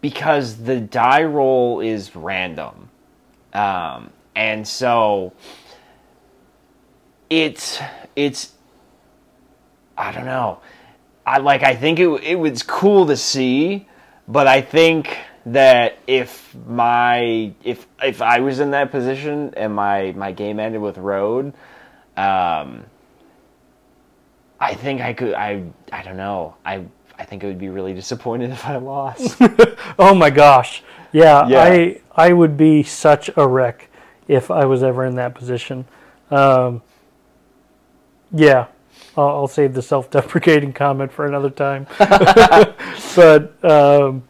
because 0.00 0.56
the 0.62 0.80
die 0.80 1.24
roll 1.24 1.80
is 1.80 2.14
random. 2.16 2.88
Um, 3.52 4.10
and 4.34 4.66
so 4.66 5.32
it's 7.28 7.80
it's 8.16 8.52
I 9.96 10.12
don't 10.12 10.24
know. 10.24 10.60
I 11.30 11.38
like 11.38 11.62
I 11.62 11.76
think 11.76 12.00
it 12.00 12.08
it 12.24 12.34
was 12.34 12.64
cool 12.64 13.06
to 13.06 13.16
see, 13.16 13.86
but 14.26 14.48
I 14.48 14.60
think 14.62 15.16
that 15.46 15.96
if 16.08 16.56
my 16.66 17.52
if 17.62 17.86
if 18.02 18.20
I 18.20 18.40
was 18.40 18.58
in 18.58 18.72
that 18.72 18.90
position 18.90 19.54
and 19.56 19.72
my 19.72 20.10
my 20.16 20.32
game 20.32 20.58
ended 20.58 20.80
with 20.80 20.98
road, 20.98 21.54
um, 22.16 22.84
I 24.58 24.74
think 24.74 25.00
I 25.00 25.12
could 25.12 25.34
I 25.34 25.62
I 25.92 26.02
don't 26.02 26.16
know 26.16 26.56
I 26.64 26.84
I 27.16 27.24
think 27.24 27.44
I 27.44 27.46
would 27.46 27.60
be 27.60 27.68
really 27.68 27.94
disappointed 27.94 28.50
if 28.58 28.66
I 28.66 28.76
lost. 28.76 29.40
Oh 29.98 30.14
my 30.14 30.30
gosh, 30.30 30.82
yeah, 31.12 31.46
Yeah. 31.46 31.62
I 31.62 32.00
I 32.16 32.32
would 32.32 32.56
be 32.56 32.82
such 32.82 33.30
a 33.36 33.46
wreck 33.46 33.88
if 34.26 34.50
I 34.50 34.64
was 34.64 34.82
ever 34.82 35.04
in 35.04 35.14
that 35.16 35.34
position. 35.34 35.84
Um, 36.30 36.82
yeah, 38.32 38.66
I'll, 39.28 39.48
save 39.48 39.74
the 39.74 39.82
self-deprecating 39.82 40.72
comment 40.72 41.12
for 41.12 41.26
another 41.26 41.50
time. 41.50 41.86
but 43.16 43.64
um, 43.64 44.22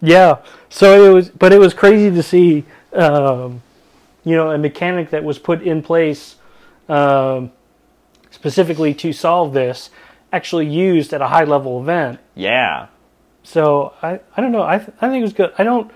yeah, 0.00 0.38
so 0.68 1.10
it 1.10 1.14
was, 1.14 1.28
but 1.30 1.52
it 1.52 1.58
was 1.58 1.74
crazy 1.74 2.14
to 2.14 2.22
see, 2.22 2.64
um, 2.92 3.62
you 4.24 4.36
know, 4.36 4.50
a 4.50 4.58
mechanic 4.58 5.10
that 5.10 5.24
was 5.24 5.38
put 5.38 5.62
in 5.62 5.82
place 5.82 6.36
um, 6.88 7.50
specifically 8.30 8.94
to 8.94 9.12
solve 9.12 9.52
this 9.52 9.90
actually 10.32 10.66
used 10.66 11.12
at 11.12 11.20
a 11.22 11.28
high-level 11.28 11.80
event. 11.80 12.20
yeah, 12.34 12.86
So 13.42 13.94
I, 14.02 14.20
I 14.36 14.40
don't 14.42 14.52
know. 14.52 14.62
I, 14.62 14.78
th- 14.78 14.90
I 15.00 15.08
think 15.08 15.20
it 15.20 15.22
was 15.22 15.32
good. 15.32 15.52
I 15.58 15.64
don't 15.64 15.90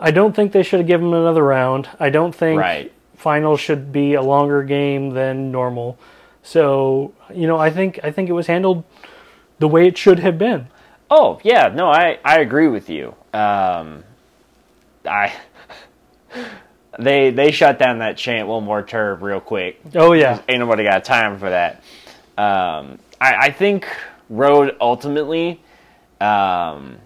I 0.00 0.10
don't 0.10 0.34
think 0.34 0.50
they 0.52 0.64
should 0.64 0.80
have 0.80 0.86
given 0.88 1.06
him 1.06 1.14
another 1.14 1.44
round. 1.44 1.88
I 2.00 2.10
don't 2.10 2.34
think 2.34 2.58
Right. 2.60 2.92
finals 3.16 3.60
should 3.60 3.92
be 3.92 4.14
a 4.14 4.22
longer 4.22 4.62
game 4.64 5.10
than 5.10 5.52
normal. 5.52 5.96
So 6.42 7.12
you 7.34 7.46
know, 7.46 7.58
I 7.58 7.70
think 7.70 8.00
I 8.02 8.10
think 8.10 8.28
it 8.28 8.32
was 8.32 8.46
handled 8.46 8.84
the 9.58 9.68
way 9.68 9.86
it 9.86 9.96
should 9.98 10.18
have 10.20 10.38
been. 10.38 10.68
Oh 11.10 11.40
yeah, 11.42 11.68
no, 11.68 11.88
I 11.88 12.18
I 12.24 12.40
agree 12.40 12.68
with 12.68 12.88
you. 12.88 13.14
Um, 13.32 14.04
I 15.04 15.32
they 16.98 17.30
they 17.30 17.50
shut 17.50 17.78
down 17.78 17.98
that 17.98 18.16
chant 18.16 18.48
one 18.48 18.64
more 18.64 18.82
turb 18.82 19.22
real 19.22 19.40
quick. 19.40 19.80
Oh 19.94 20.12
yeah, 20.12 20.40
Ain't 20.48 20.60
nobody 20.60 20.84
got 20.84 21.04
time 21.04 21.38
for 21.38 21.50
that. 21.50 21.82
Um, 22.38 22.98
I 23.20 23.34
I 23.34 23.50
think 23.50 23.86
road 24.28 24.76
ultimately, 24.80 25.60
um, 26.20 26.98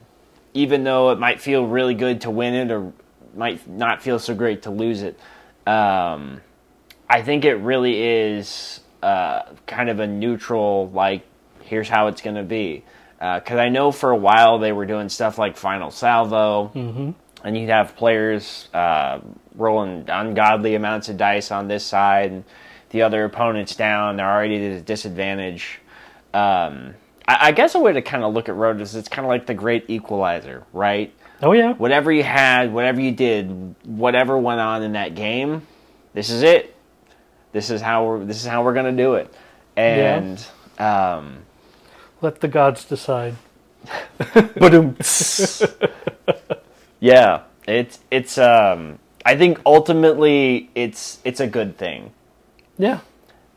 even 0.53 0.85
though 0.85 1.11
it 1.11 1.19
might 1.19 1.41
feel 1.41 1.67
really 1.67 1.95
good 1.95 2.21
to 2.23 2.31
win 2.31 2.55
it 2.55 2.71
or 2.71 2.93
might 3.35 3.67
not 3.69 4.03
feel 4.03 4.19
so 4.19 4.35
great 4.35 4.63
to 4.63 4.71
lose 4.71 5.03
it, 5.03 5.19
um, 5.67 6.41
I 7.09 7.23
think 7.23 7.45
it 7.45 7.55
really 7.55 8.01
is 8.01 8.81
uh, 9.05 9.43
kind 9.67 9.89
of 9.91 10.01
a 10.01 10.07
neutral 10.07 10.91
like 10.91 11.23
here's 11.63 11.89
how 11.89 12.07
it's 12.09 12.23
going 12.23 12.37
to 12.37 12.43
be. 12.43 12.85
Because 13.19 13.59
I 13.59 13.69
know 13.69 13.91
for 13.91 14.11
a 14.11 14.17
while 14.17 14.59
they 14.59 14.73
were 14.73 14.87
doing 14.87 15.09
stuff 15.09 15.39
like 15.39 15.57
final 15.57 15.91
salvo, 15.91 16.71
and 17.45 17.57
you'd 17.57 17.71
have 17.71 17.97
players 17.97 18.69
uh, 18.75 19.21
rolling 19.55 20.05
ungodly 20.09 20.75
amounts 20.75 21.09
of 21.09 21.17
dice 21.17 21.51
on 21.51 21.69
this 21.69 21.85
side, 21.85 22.33
and 22.33 22.45
the 22.91 23.03
other 23.03 23.25
opponent's 23.25 23.77
down. 23.77 24.17
They're 24.17 24.31
already 24.31 24.57
at 24.67 24.73
a 24.79 24.81
disadvantage. 24.81 25.81
Um, 26.35 26.95
I, 27.27 27.49
I 27.49 27.53
guess 27.53 27.75
a 27.75 27.79
way 27.81 27.93
to 27.95 28.03
kind 28.03 28.25
of 28.25 28.35
look 28.35 28.49
at 28.49 28.57
road 28.57 28.81
is 28.81 28.95
it's 28.95 29.09
kind 29.09 29.25
of 29.25 29.31
like 29.31 29.47
the 29.47 29.55
great 29.55 29.85
equalizer, 29.89 30.65
right? 30.73 31.13
oh 31.43 31.53
yeah, 31.53 31.73
whatever 31.75 32.11
you 32.13 32.23
had, 32.23 32.73
whatever 32.73 33.01
you 33.01 33.11
did, 33.13 33.75
whatever 33.85 34.37
went 34.39 34.61
on 34.61 34.83
in 34.83 34.93
that 34.93 35.15
game, 35.15 35.67
this 36.15 36.31
is 36.31 36.43
it. 36.43 36.74
This 37.55 37.71
is 37.71 37.81
how 37.81 38.05
we're 38.05 38.25
this 38.25 38.41
is 38.41 38.47
how 38.47 38.65
we're 38.65 38.75
gonna 38.75 38.93
do 38.93 39.15
it. 39.15 39.33
And 39.77 40.45
um, 40.79 41.39
let 42.21 42.41
the 42.41 42.49
gods 42.49 42.85
decide. 42.85 43.37
yeah, 47.01 47.43
it's 47.69 48.01
it's 48.11 48.39
um, 48.39 48.99
I 49.25 49.37
think 49.37 49.61
ultimately 49.65 50.69
it's 50.75 51.21
it's 51.25 51.39
a 51.39 51.47
good 51.47 51.79
thing. 51.79 52.11
yeah, 52.77 52.99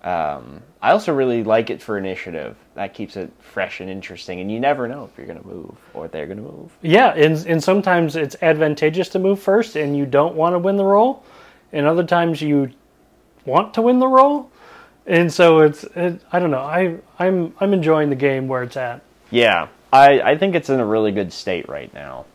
Um, 0.04 0.62
I 0.80 0.92
also 0.92 1.12
really 1.12 1.44
like 1.44 1.72
it 1.72 1.82
for 1.82 1.98
initiative. 1.98 2.56
That 2.76 2.94
keeps 2.94 3.18
it 3.18 3.32
fresh 3.40 3.80
and 3.80 3.90
interesting, 3.90 4.40
and 4.42 4.52
you 4.52 4.60
never 4.60 4.88
know 4.88 5.06
if 5.06 5.18
you're 5.18 5.26
gonna 5.26 5.44
move 5.44 5.76
or 5.96 6.08
they're 6.08 6.28
gonna 6.28 6.42
move. 6.42 6.72
yeah, 6.84 7.14
and 7.16 7.44
and 7.48 7.64
sometimes 7.64 8.16
it's 8.16 8.36
advantageous 8.44 9.10
to 9.10 9.20
move 9.20 9.40
first, 9.40 9.76
and 9.76 9.98
you 9.98 10.06
don't 10.06 10.36
want 10.36 10.54
to 10.54 10.60
win 10.60 10.76
the 10.76 10.86
roll, 10.86 11.24
and 11.74 11.88
other 11.88 12.04
times 12.04 12.44
you 12.44 12.70
want 13.48 13.74
to 13.76 13.82
win 13.82 14.00
the 14.00 14.08
roll. 14.08 14.52
and 15.08 15.34
so 15.34 15.62
it's 15.62 15.84
it, 15.96 16.22
I 16.32 16.38
don't 16.40 16.52
know. 16.52 16.60
I 16.60 16.98
I'm 17.18 17.54
I'm 17.60 17.74
enjoying 17.74 18.10
the 18.10 18.16
game 18.16 18.48
where 18.48 18.62
it's 18.62 18.78
at. 18.78 19.02
Yeah, 19.32 19.70
I 19.92 20.22
I 20.22 20.38
think 20.38 20.54
it's 20.54 20.70
in 20.70 20.80
a 20.80 20.86
really 20.86 21.12
good 21.12 21.34
state 21.34 21.68
right 21.68 21.92
now. 21.94 22.26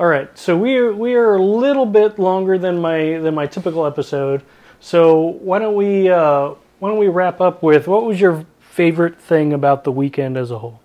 All 0.00 0.06
right, 0.06 0.36
so 0.36 0.56
we 0.56 0.78
are 0.78 0.92
we 0.92 1.14
are 1.14 1.34
a 1.34 1.42
little 1.42 1.84
bit 1.84 2.18
longer 2.18 2.56
than 2.58 2.80
my 2.80 3.18
than 3.18 3.34
my 3.34 3.46
typical 3.46 3.84
episode. 3.84 4.42
So 4.80 5.20
why 5.20 5.58
don't 5.58 5.74
we 5.74 6.08
uh, 6.08 6.54
why 6.78 6.88
don't 6.88 6.98
we 6.98 7.08
wrap 7.08 7.40
up 7.42 7.62
with 7.62 7.86
what 7.86 8.04
was 8.04 8.18
your 8.18 8.46
favorite 8.60 9.20
thing 9.20 9.52
about 9.52 9.84
the 9.84 9.92
weekend 9.92 10.38
as 10.38 10.50
a 10.50 10.58
whole? 10.58 10.80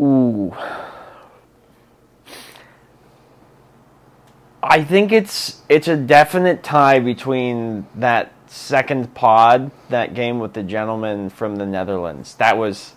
Ooh. 0.00 0.52
I 4.62 4.84
think 4.84 5.12
it's 5.12 5.60
it's 5.68 5.88
a 5.88 5.96
definite 5.96 6.62
tie 6.62 6.98
between 7.00 7.86
that 7.94 8.32
second 8.46 9.14
pod, 9.14 9.70
that 9.88 10.14
game 10.14 10.38
with 10.38 10.52
the 10.52 10.62
gentleman 10.62 11.30
from 11.30 11.56
the 11.56 11.66
Netherlands. 11.66 12.34
That 12.36 12.58
was 12.58 12.94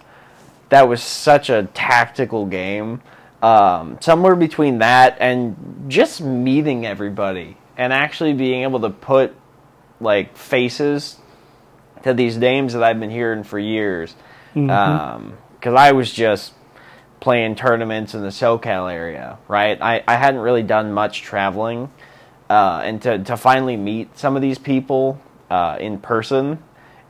that 0.70 0.88
was 0.88 1.02
such 1.02 1.50
a 1.50 1.64
tactical 1.74 2.46
game. 2.46 3.02
Um, 3.42 3.98
somewhere 4.02 4.36
between 4.36 4.80
that 4.80 5.18
and 5.20 5.86
just 5.90 6.22
meeting 6.22 6.86
everybody 6.86 7.58
and 7.78 7.92
actually 7.92 8.34
being 8.34 8.64
able 8.64 8.80
to 8.82 8.90
put 8.90 9.36
like 10.00 10.38
faces 10.38 11.18
to 12.04 12.14
these 12.14 12.38
names 12.38 12.74
that 12.74 12.84
I've 12.84 13.00
been 13.00 13.10
hearing 13.10 13.44
for 13.44 13.60
years. 13.60 14.16
Because 14.54 15.76
I 15.76 15.92
was 15.92 16.12
just 16.12 16.54
playing 17.24 17.56
tournaments 17.56 18.14
in 18.14 18.22
the 18.22 18.28
SoCal 18.28 18.92
area, 18.92 19.38
right? 19.48 19.82
I, 19.82 20.04
I 20.06 20.18
hadn't 20.18 20.42
really 20.42 20.62
done 20.62 20.92
much 20.92 21.22
traveling. 21.22 21.90
Uh, 22.50 22.82
and 22.84 23.02
to, 23.02 23.18
to 23.24 23.38
finally 23.38 23.78
meet 23.78 24.18
some 24.18 24.36
of 24.36 24.42
these 24.42 24.60
people 24.60 25.22
uh, 25.50 25.78
in 25.80 26.00
person 26.00 26.62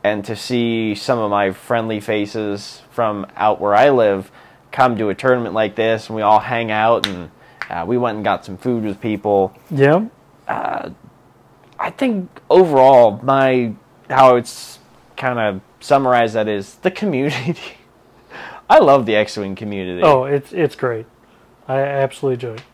and 0.04 0.24
to 0.24 0.36
see 0.36 0.94
some 0.94 1.18
of 1.18 1.32
my 1.32 1.50
friendly 1.50 1.98
faces 1.98 2.82
from 2.92 3.26
out 3.34 3.60
where 3.60 3.74
I 3.74 3.90
live 3.90 4.30
come 4.70 4.96
to 4.98 5.08
a 5.08 5.16
tournament 5.16 5.52
like 5.52 5.74
this 5.74 6.06
and 6.06 6.14
we 6.14 6.22
all 6.22 6.38
hang 6.38 6.70
out 6.70 7.08
and 7.08 7.32
uh, 7.68 7.84
we 7.84 7.98
went 7.98 8.14
and 8.14 8.24
got 8.24 8.44
some 8.44 8.56
food 8.56 8.84
with 8.84 9.00
people. 9.00 9.52
Yeah, 9.68 10.06
I 10.46 11.90
think 11.90 12.30
overall, 12.48 13.18
my 13.20 13.74
how 14.08 14.36
it's 14.36 14.78
kind 15.16 15.40
of 15.40 15.60
summarized 15.80 16.34
that 16.34 16.46
is 16.46 16.76
the 16.76 16.92
community. 16.92 17.58
I 18.68 18.78
love 18.78 19.06
the 19.06 19.16
X-wing 19.16 19.54
community. 19.54 20.02
Oh, 20.02 20.24
it's 20.24 20.52
it's 20.52 20.74
great. 20.74 21.06
I 21.68 21.80
absolutely 21.80 22.34
enjoyed 22.34 22.60
it. 22.60 22.66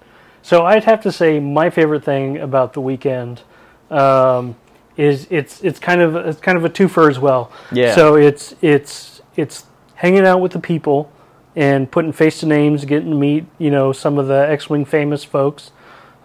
So 0.42 0.64
I'd 0.64 0.84
have 0.84 1.02
to 1.02 1.12
say 1.12 1.38
my 1.38 1.70
favorite 1.70 2.04
thing 2.04 2.38
about 2.38 2.72
the 2.72 2.80
weekend 2.80 3.42
um, 3.90 4.56
is 4.96 5.26
it's 5.30 5.62
it's 5.62 5.78
kind 5.78 6.00
of 6.00 6.16
it's 6.16 6.40
kind 6.40 6.56
of 6.56 6.64
a 6.64 6.70
twofer 6.70 7.08
as 7.10 7.18
well. 7.18 7.52
Yeah. 7.72 7.94
So 7.94 8.16
it's 8.16 8.54
it's 8.60 9.20
it's 9.36 9.66
hanging 9.96 10.26
out 10.26 10.40
with 10.40 10.52
the 10.52 10.60
people 10.60 11.12
and 11.56 11.90
putting 11.90 12.12
face 12.12 12.40
to 12.40 12.46
names, 12.46 12.84
getting 12.84 13.10
to 13.10 13.16
meet 13.16 13.44
you 13.58 13.70
know 13.70 13.92
some 13.92 14.18
of 14.18 14.28
the 14.28 14.48
X-wing 14.50 14.84
famous 14.84 15.24
folks. 15.24 15.72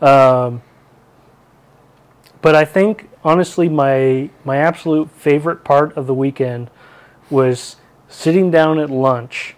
Um, 0.02 0.62
but 2.42 2.56
I 2.56 2.66
think 2.66 3.10
honestly, 3.24 3.68
my 3.68 4.30
my 4.44 4.58
absolute 4.58 5.10
favorite 5.12 5.64
part 5.64 5.96
of 5.98 6.08
the 6.08 6.14
weekend 6.14 6.70
was 7.30 7.78
sitting 8.16 8.50
down 8.50 8.80
at 8.80 8.90
lunch 8.90 9.56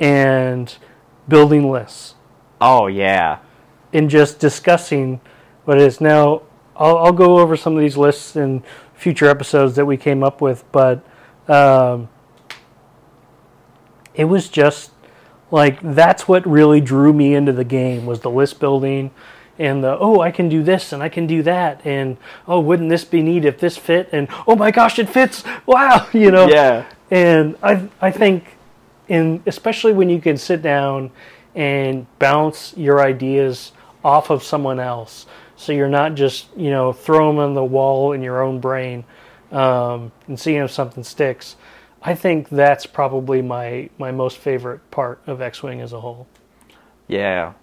and 0.00 0.76
building 1.28 1.70
lists 1.70 2.14
Oh 2.60 2.86
yeah. 2.88 3.38
and 3.92 4.10
just 4.10 4.38
discussing 4.38 5.20
what 5.64 5.78
it 5.78 5.82
is. 5.84 6.00
Now, 6.00 6.42
I'll, 6.76 6.98
I'll 6.98 7.12
go 7.12 7.38
over 7.38 7.56
some 7.56 7.74
of 7.74 7.80
these 7.80 7.96
lists 7.96 8.36
in 8.36 8.62
future 8.94 9.26
episodes 9.28 9.76
that 9.76 9.84
we 9.86 9.96
came 9.96 10.22
up 10.24 10.40
with, 10.40 10.64
but 10.72 11.04
um, 11.48 12.08
it 14.14 14.24
was 14.24 14.48
just 14.48 14.90
like 15.50 15.78
that's 15.82 16.26
what 16.26 16.44
really 16.46 16.80
drew 16.80 17.12
me 17.12 17.34
into 17.34 17.52
the 17.52 17.64
game 17.64 18.04
was 18.04 18.20
the 18.20 18.30
list 18.30 18.58
building 18.58 19.10
and 19.58 19.82
the 19.84 19.96
oh 19.98 20.20
I 20.20 20.30
can 20.32 20.48
do 20.48 20.62
this 20.64 20.92
and 20.92 21.02
I 21.02 21.08
can 21.08 21.26
do 21.28 21.42
that 21.44 21.80
and 21.86 22.16
oh 22.48 22.58
wouldn't 22.58 22.88
this 22.90 23.04
be 23.04 23.22
neat 23.22 23.44
if 23.44 23.58
this 23.60 23.76
fit 23.76 24.08
and 24.12 24.26
oh 24.48 24.56
my 24.56 24.72
gosh 24.72 24.98
it 24.98 25.08
fits 25.08 25.44
wow 25.64 26.08
you 26.12 26.30
know 26.32 26.48
Yeah. 26.48 26.84
And 27.10 27.56
I 27.62 27.88
I 28.00 28.10
think 28.10 28.56
in 29.08 29.42
especially 29.46 29.92
when 29.92 30.10
you 30.10 30.20
can 30.20 30.36
sit 30.36 30.62
down 30.62 31.10
and 31.54 32.06
bounce 32.18 32.76
your 32.76 33.00
ideas 33.00 33.72
off 34.04 34.30
of 34.30 34.42
someone 34.42 34.78
else, 34.78 35.26
so 35.56 35.72
you're 35.72 35.88
not 35.88 36.14
just 36.14 36.48
you 36.56 36.70
know 36.70 36.92
throw 36.92 37.28
them 37.28 37.38
on 37.38 37.54
the 37.54 37.64
wall 37.64 38.12
in 38.12 38.22
your 38.22 38.42
own 38.42 38.60
brain 38.60 39.04
um, 39.52 40.12
and 40.26 40.38
seeing 40.38 40.62
if 40.62 40.70
something 40.70 41.04
sticks. 41.04 41.56
I 42.02 42.14
think 42.14 42.48
that's 42.48 42.86
probably 42.86 43.42
my 43.42 43.90
my 43.98 44.12
most 44.12 44.38
favorite 44.38 44.90
part 44.90 45.20
of 45.26 45.40
X-wing 45.40 45.80
as 45.80 45.92
a 45.92 46.00
whole. 46.00 46.26
Yeah. 47.08 47.54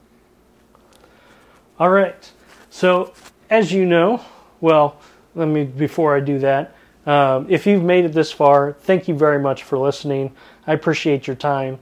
All 1.80 1.89
right. 1.89 2.32
So, 2.70 3.14
as 3.50 3.72
you 3.72 3.86
know, 3.86 4.24
well, 4.62 4.98
let 5.36 5.48
me 5.48 5.64
before 5.64 6.16
I 6.16 6.20
do 6.20 6.39
that, 6.39 6.76
um, 7.06 7.47
if 7.49 7.66
you've 7.66 7.84
made 7.84 8.06
it 8.06 8.14
this 8.14 8.32
far, 8.32 8.74
thank 8.74 9.08
you 9.08 9.16
very 9.16 9.39
much 9.39 9.64
for 9.64 9.78
listening. 9.78 10.34
I 10.66 10.74
appreciate 10.74 11.28
your 11.28 11.36
time. 11.36 11.80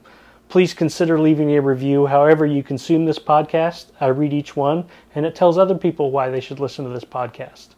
Please 0.49 0.73
consider 0.73 1.19
leaving 1.19 1.55
a 1.55 1.61
review 1.61 2.07
however 2.07 2.45
you 2.45 2.63
consume 2.63 3.05
this 3.05 3.19
podcast. 3.19 3.91
I 4.01 4.07
read 4.07 4.33
each 4.33 4.55
one, 4.55 4.85
and 5.15 5.25
it 5.25 5.35
tells 5.35 5.57
other 5.57 5.77
people 5.77 6.11
why 6.11 6.29
they 6.29 6.41
should 6.41 6.59
listen 6.59 6.83
to 6.85 6.91
this 6.91 7.05
podcast. 7.05 7.69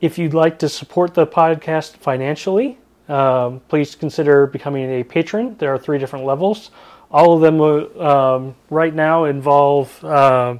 If 0.00 0.18
you'd 0.18 0.34
like 0.34 0.58
to 0.58 0.68
support 0.68 1.14
the 1.14 1.26
podcast 1.26 1.96
financially, 1.96 2.76
um, 3.08 3.60
please 3.68 3.94
consider 3.94 4.46
becoming 4.46 4.90
a 4.90 5.04
patron. 5.04 5.56
There 5.58 5.72
are 5.72 5.78
three 5.78 5.98
different 5.98 6.26
levels. 6.26 6.70
All 7.10 7.34
of 7.34 7.40
them 7.40 7.60
uh, 7.60 8.34
um, 8.36 8.54
right 8.68 8.94
now 8.94 9.24
involve 9.24 10.04
uh, 10.04 10.56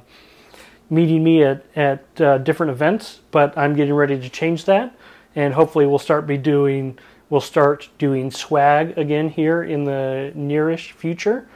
meeting 0.89 1.23
me 1.23 1.43
at, 1.43 1.65
at 1.75 2.21
uh, 2.21 2.37
different 2.39 2.71
events, 2.71 3.21
but 3.31 3.57
I'm 3.57 3.75
getting 3.75 3.93
ready 3.93 4.19
to 4.19 4.29
change 4.29 4.65
that, 4.65 4.95
and 5.35 5.53
hopefully 5.53 5.85
we'll 5.85 5.99
start 5.99 6.27
be 6.27 6.37
doing 6.37 6.97
we'll 7.29 7.41
start 7.41 7.89
doing 7.97 8.29
swag 8.29 8.97
again 8.97 9.29
here 9.29 9.63
in 9.63 9.83
the 9.83 10.31
nearish 10.35 10.91
future. 10.91 11.47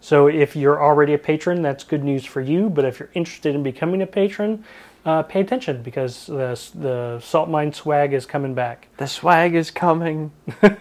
So 0.00 0.26
if 0.26 0.54
you're 0.54 0.82
already 0.82 1.14
a 1.14 1.18
patron, 1.18 1.62
that's 1.62 1.82
good 1.82 2.04
news 2.04 2.26
for 2.26 2.42
you. 2.42 2.68
But 2.68 2.84
if 2.84 3.00
you're 3.00 3.08
interested 3.14 3.54
in 3.54 3.62
becoming 3.62 4.02
a 4.02 4.06
patron, 4.06 4.64
uh, 5.06 5.22
pay 5.22 5.40
attention 5.40 5.82
because 5.82 6.26
the 6.26 6.60
the 6.74 7.20
salt 7.20 7.48
mine 7.48 7.72
swag 7.72 8.12
is 8.12 8.26
coming 8.26 8.54
back. 8.54 8.88
The 8.98 9.06
swag 9.06 9.54
is 9.54 9.70
coming. 9.70 10.32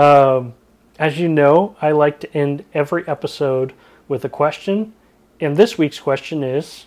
Um, 0.00 0.54
as 0.98 1.18
you 1.18 1.28
know, 1.28 1.76
I 1.82 1.90
like 1.92 2.20
to 2.20 2.34
end 2.34 2.64
every 2.72 3.06
episode 3.06 3.74
with 4.08 4.24
a 4.24 4.30
question, 4.30 4.94
and 5.40 5.56
this 5.56 5.78
week's 5.78 5.98
question 5.98 6.42
is: 6.42 6.86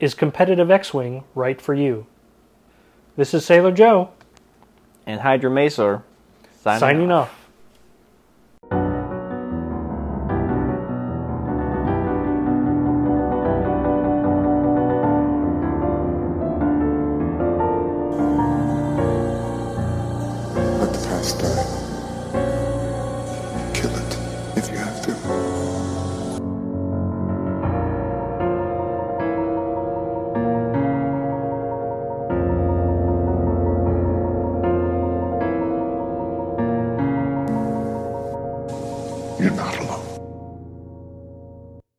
Is 0.00 0.14
competitive 0.14 0.70
X-wing 0.70 1.24
right 1.34 1.60
for 1.60 1.74
you? 1.74 2.06
This 3.16 3.34
is 3.34 3.44
Sailor 3.44 3.72
Joe 3.72 4.10
And 5.06 5.20
Hydra 5.20 5.50
Macer 5.50 6.02
signing, 6.60 6.80
signing 6.80 7.12
off. 7.12 7.28
Let 7.28 7.41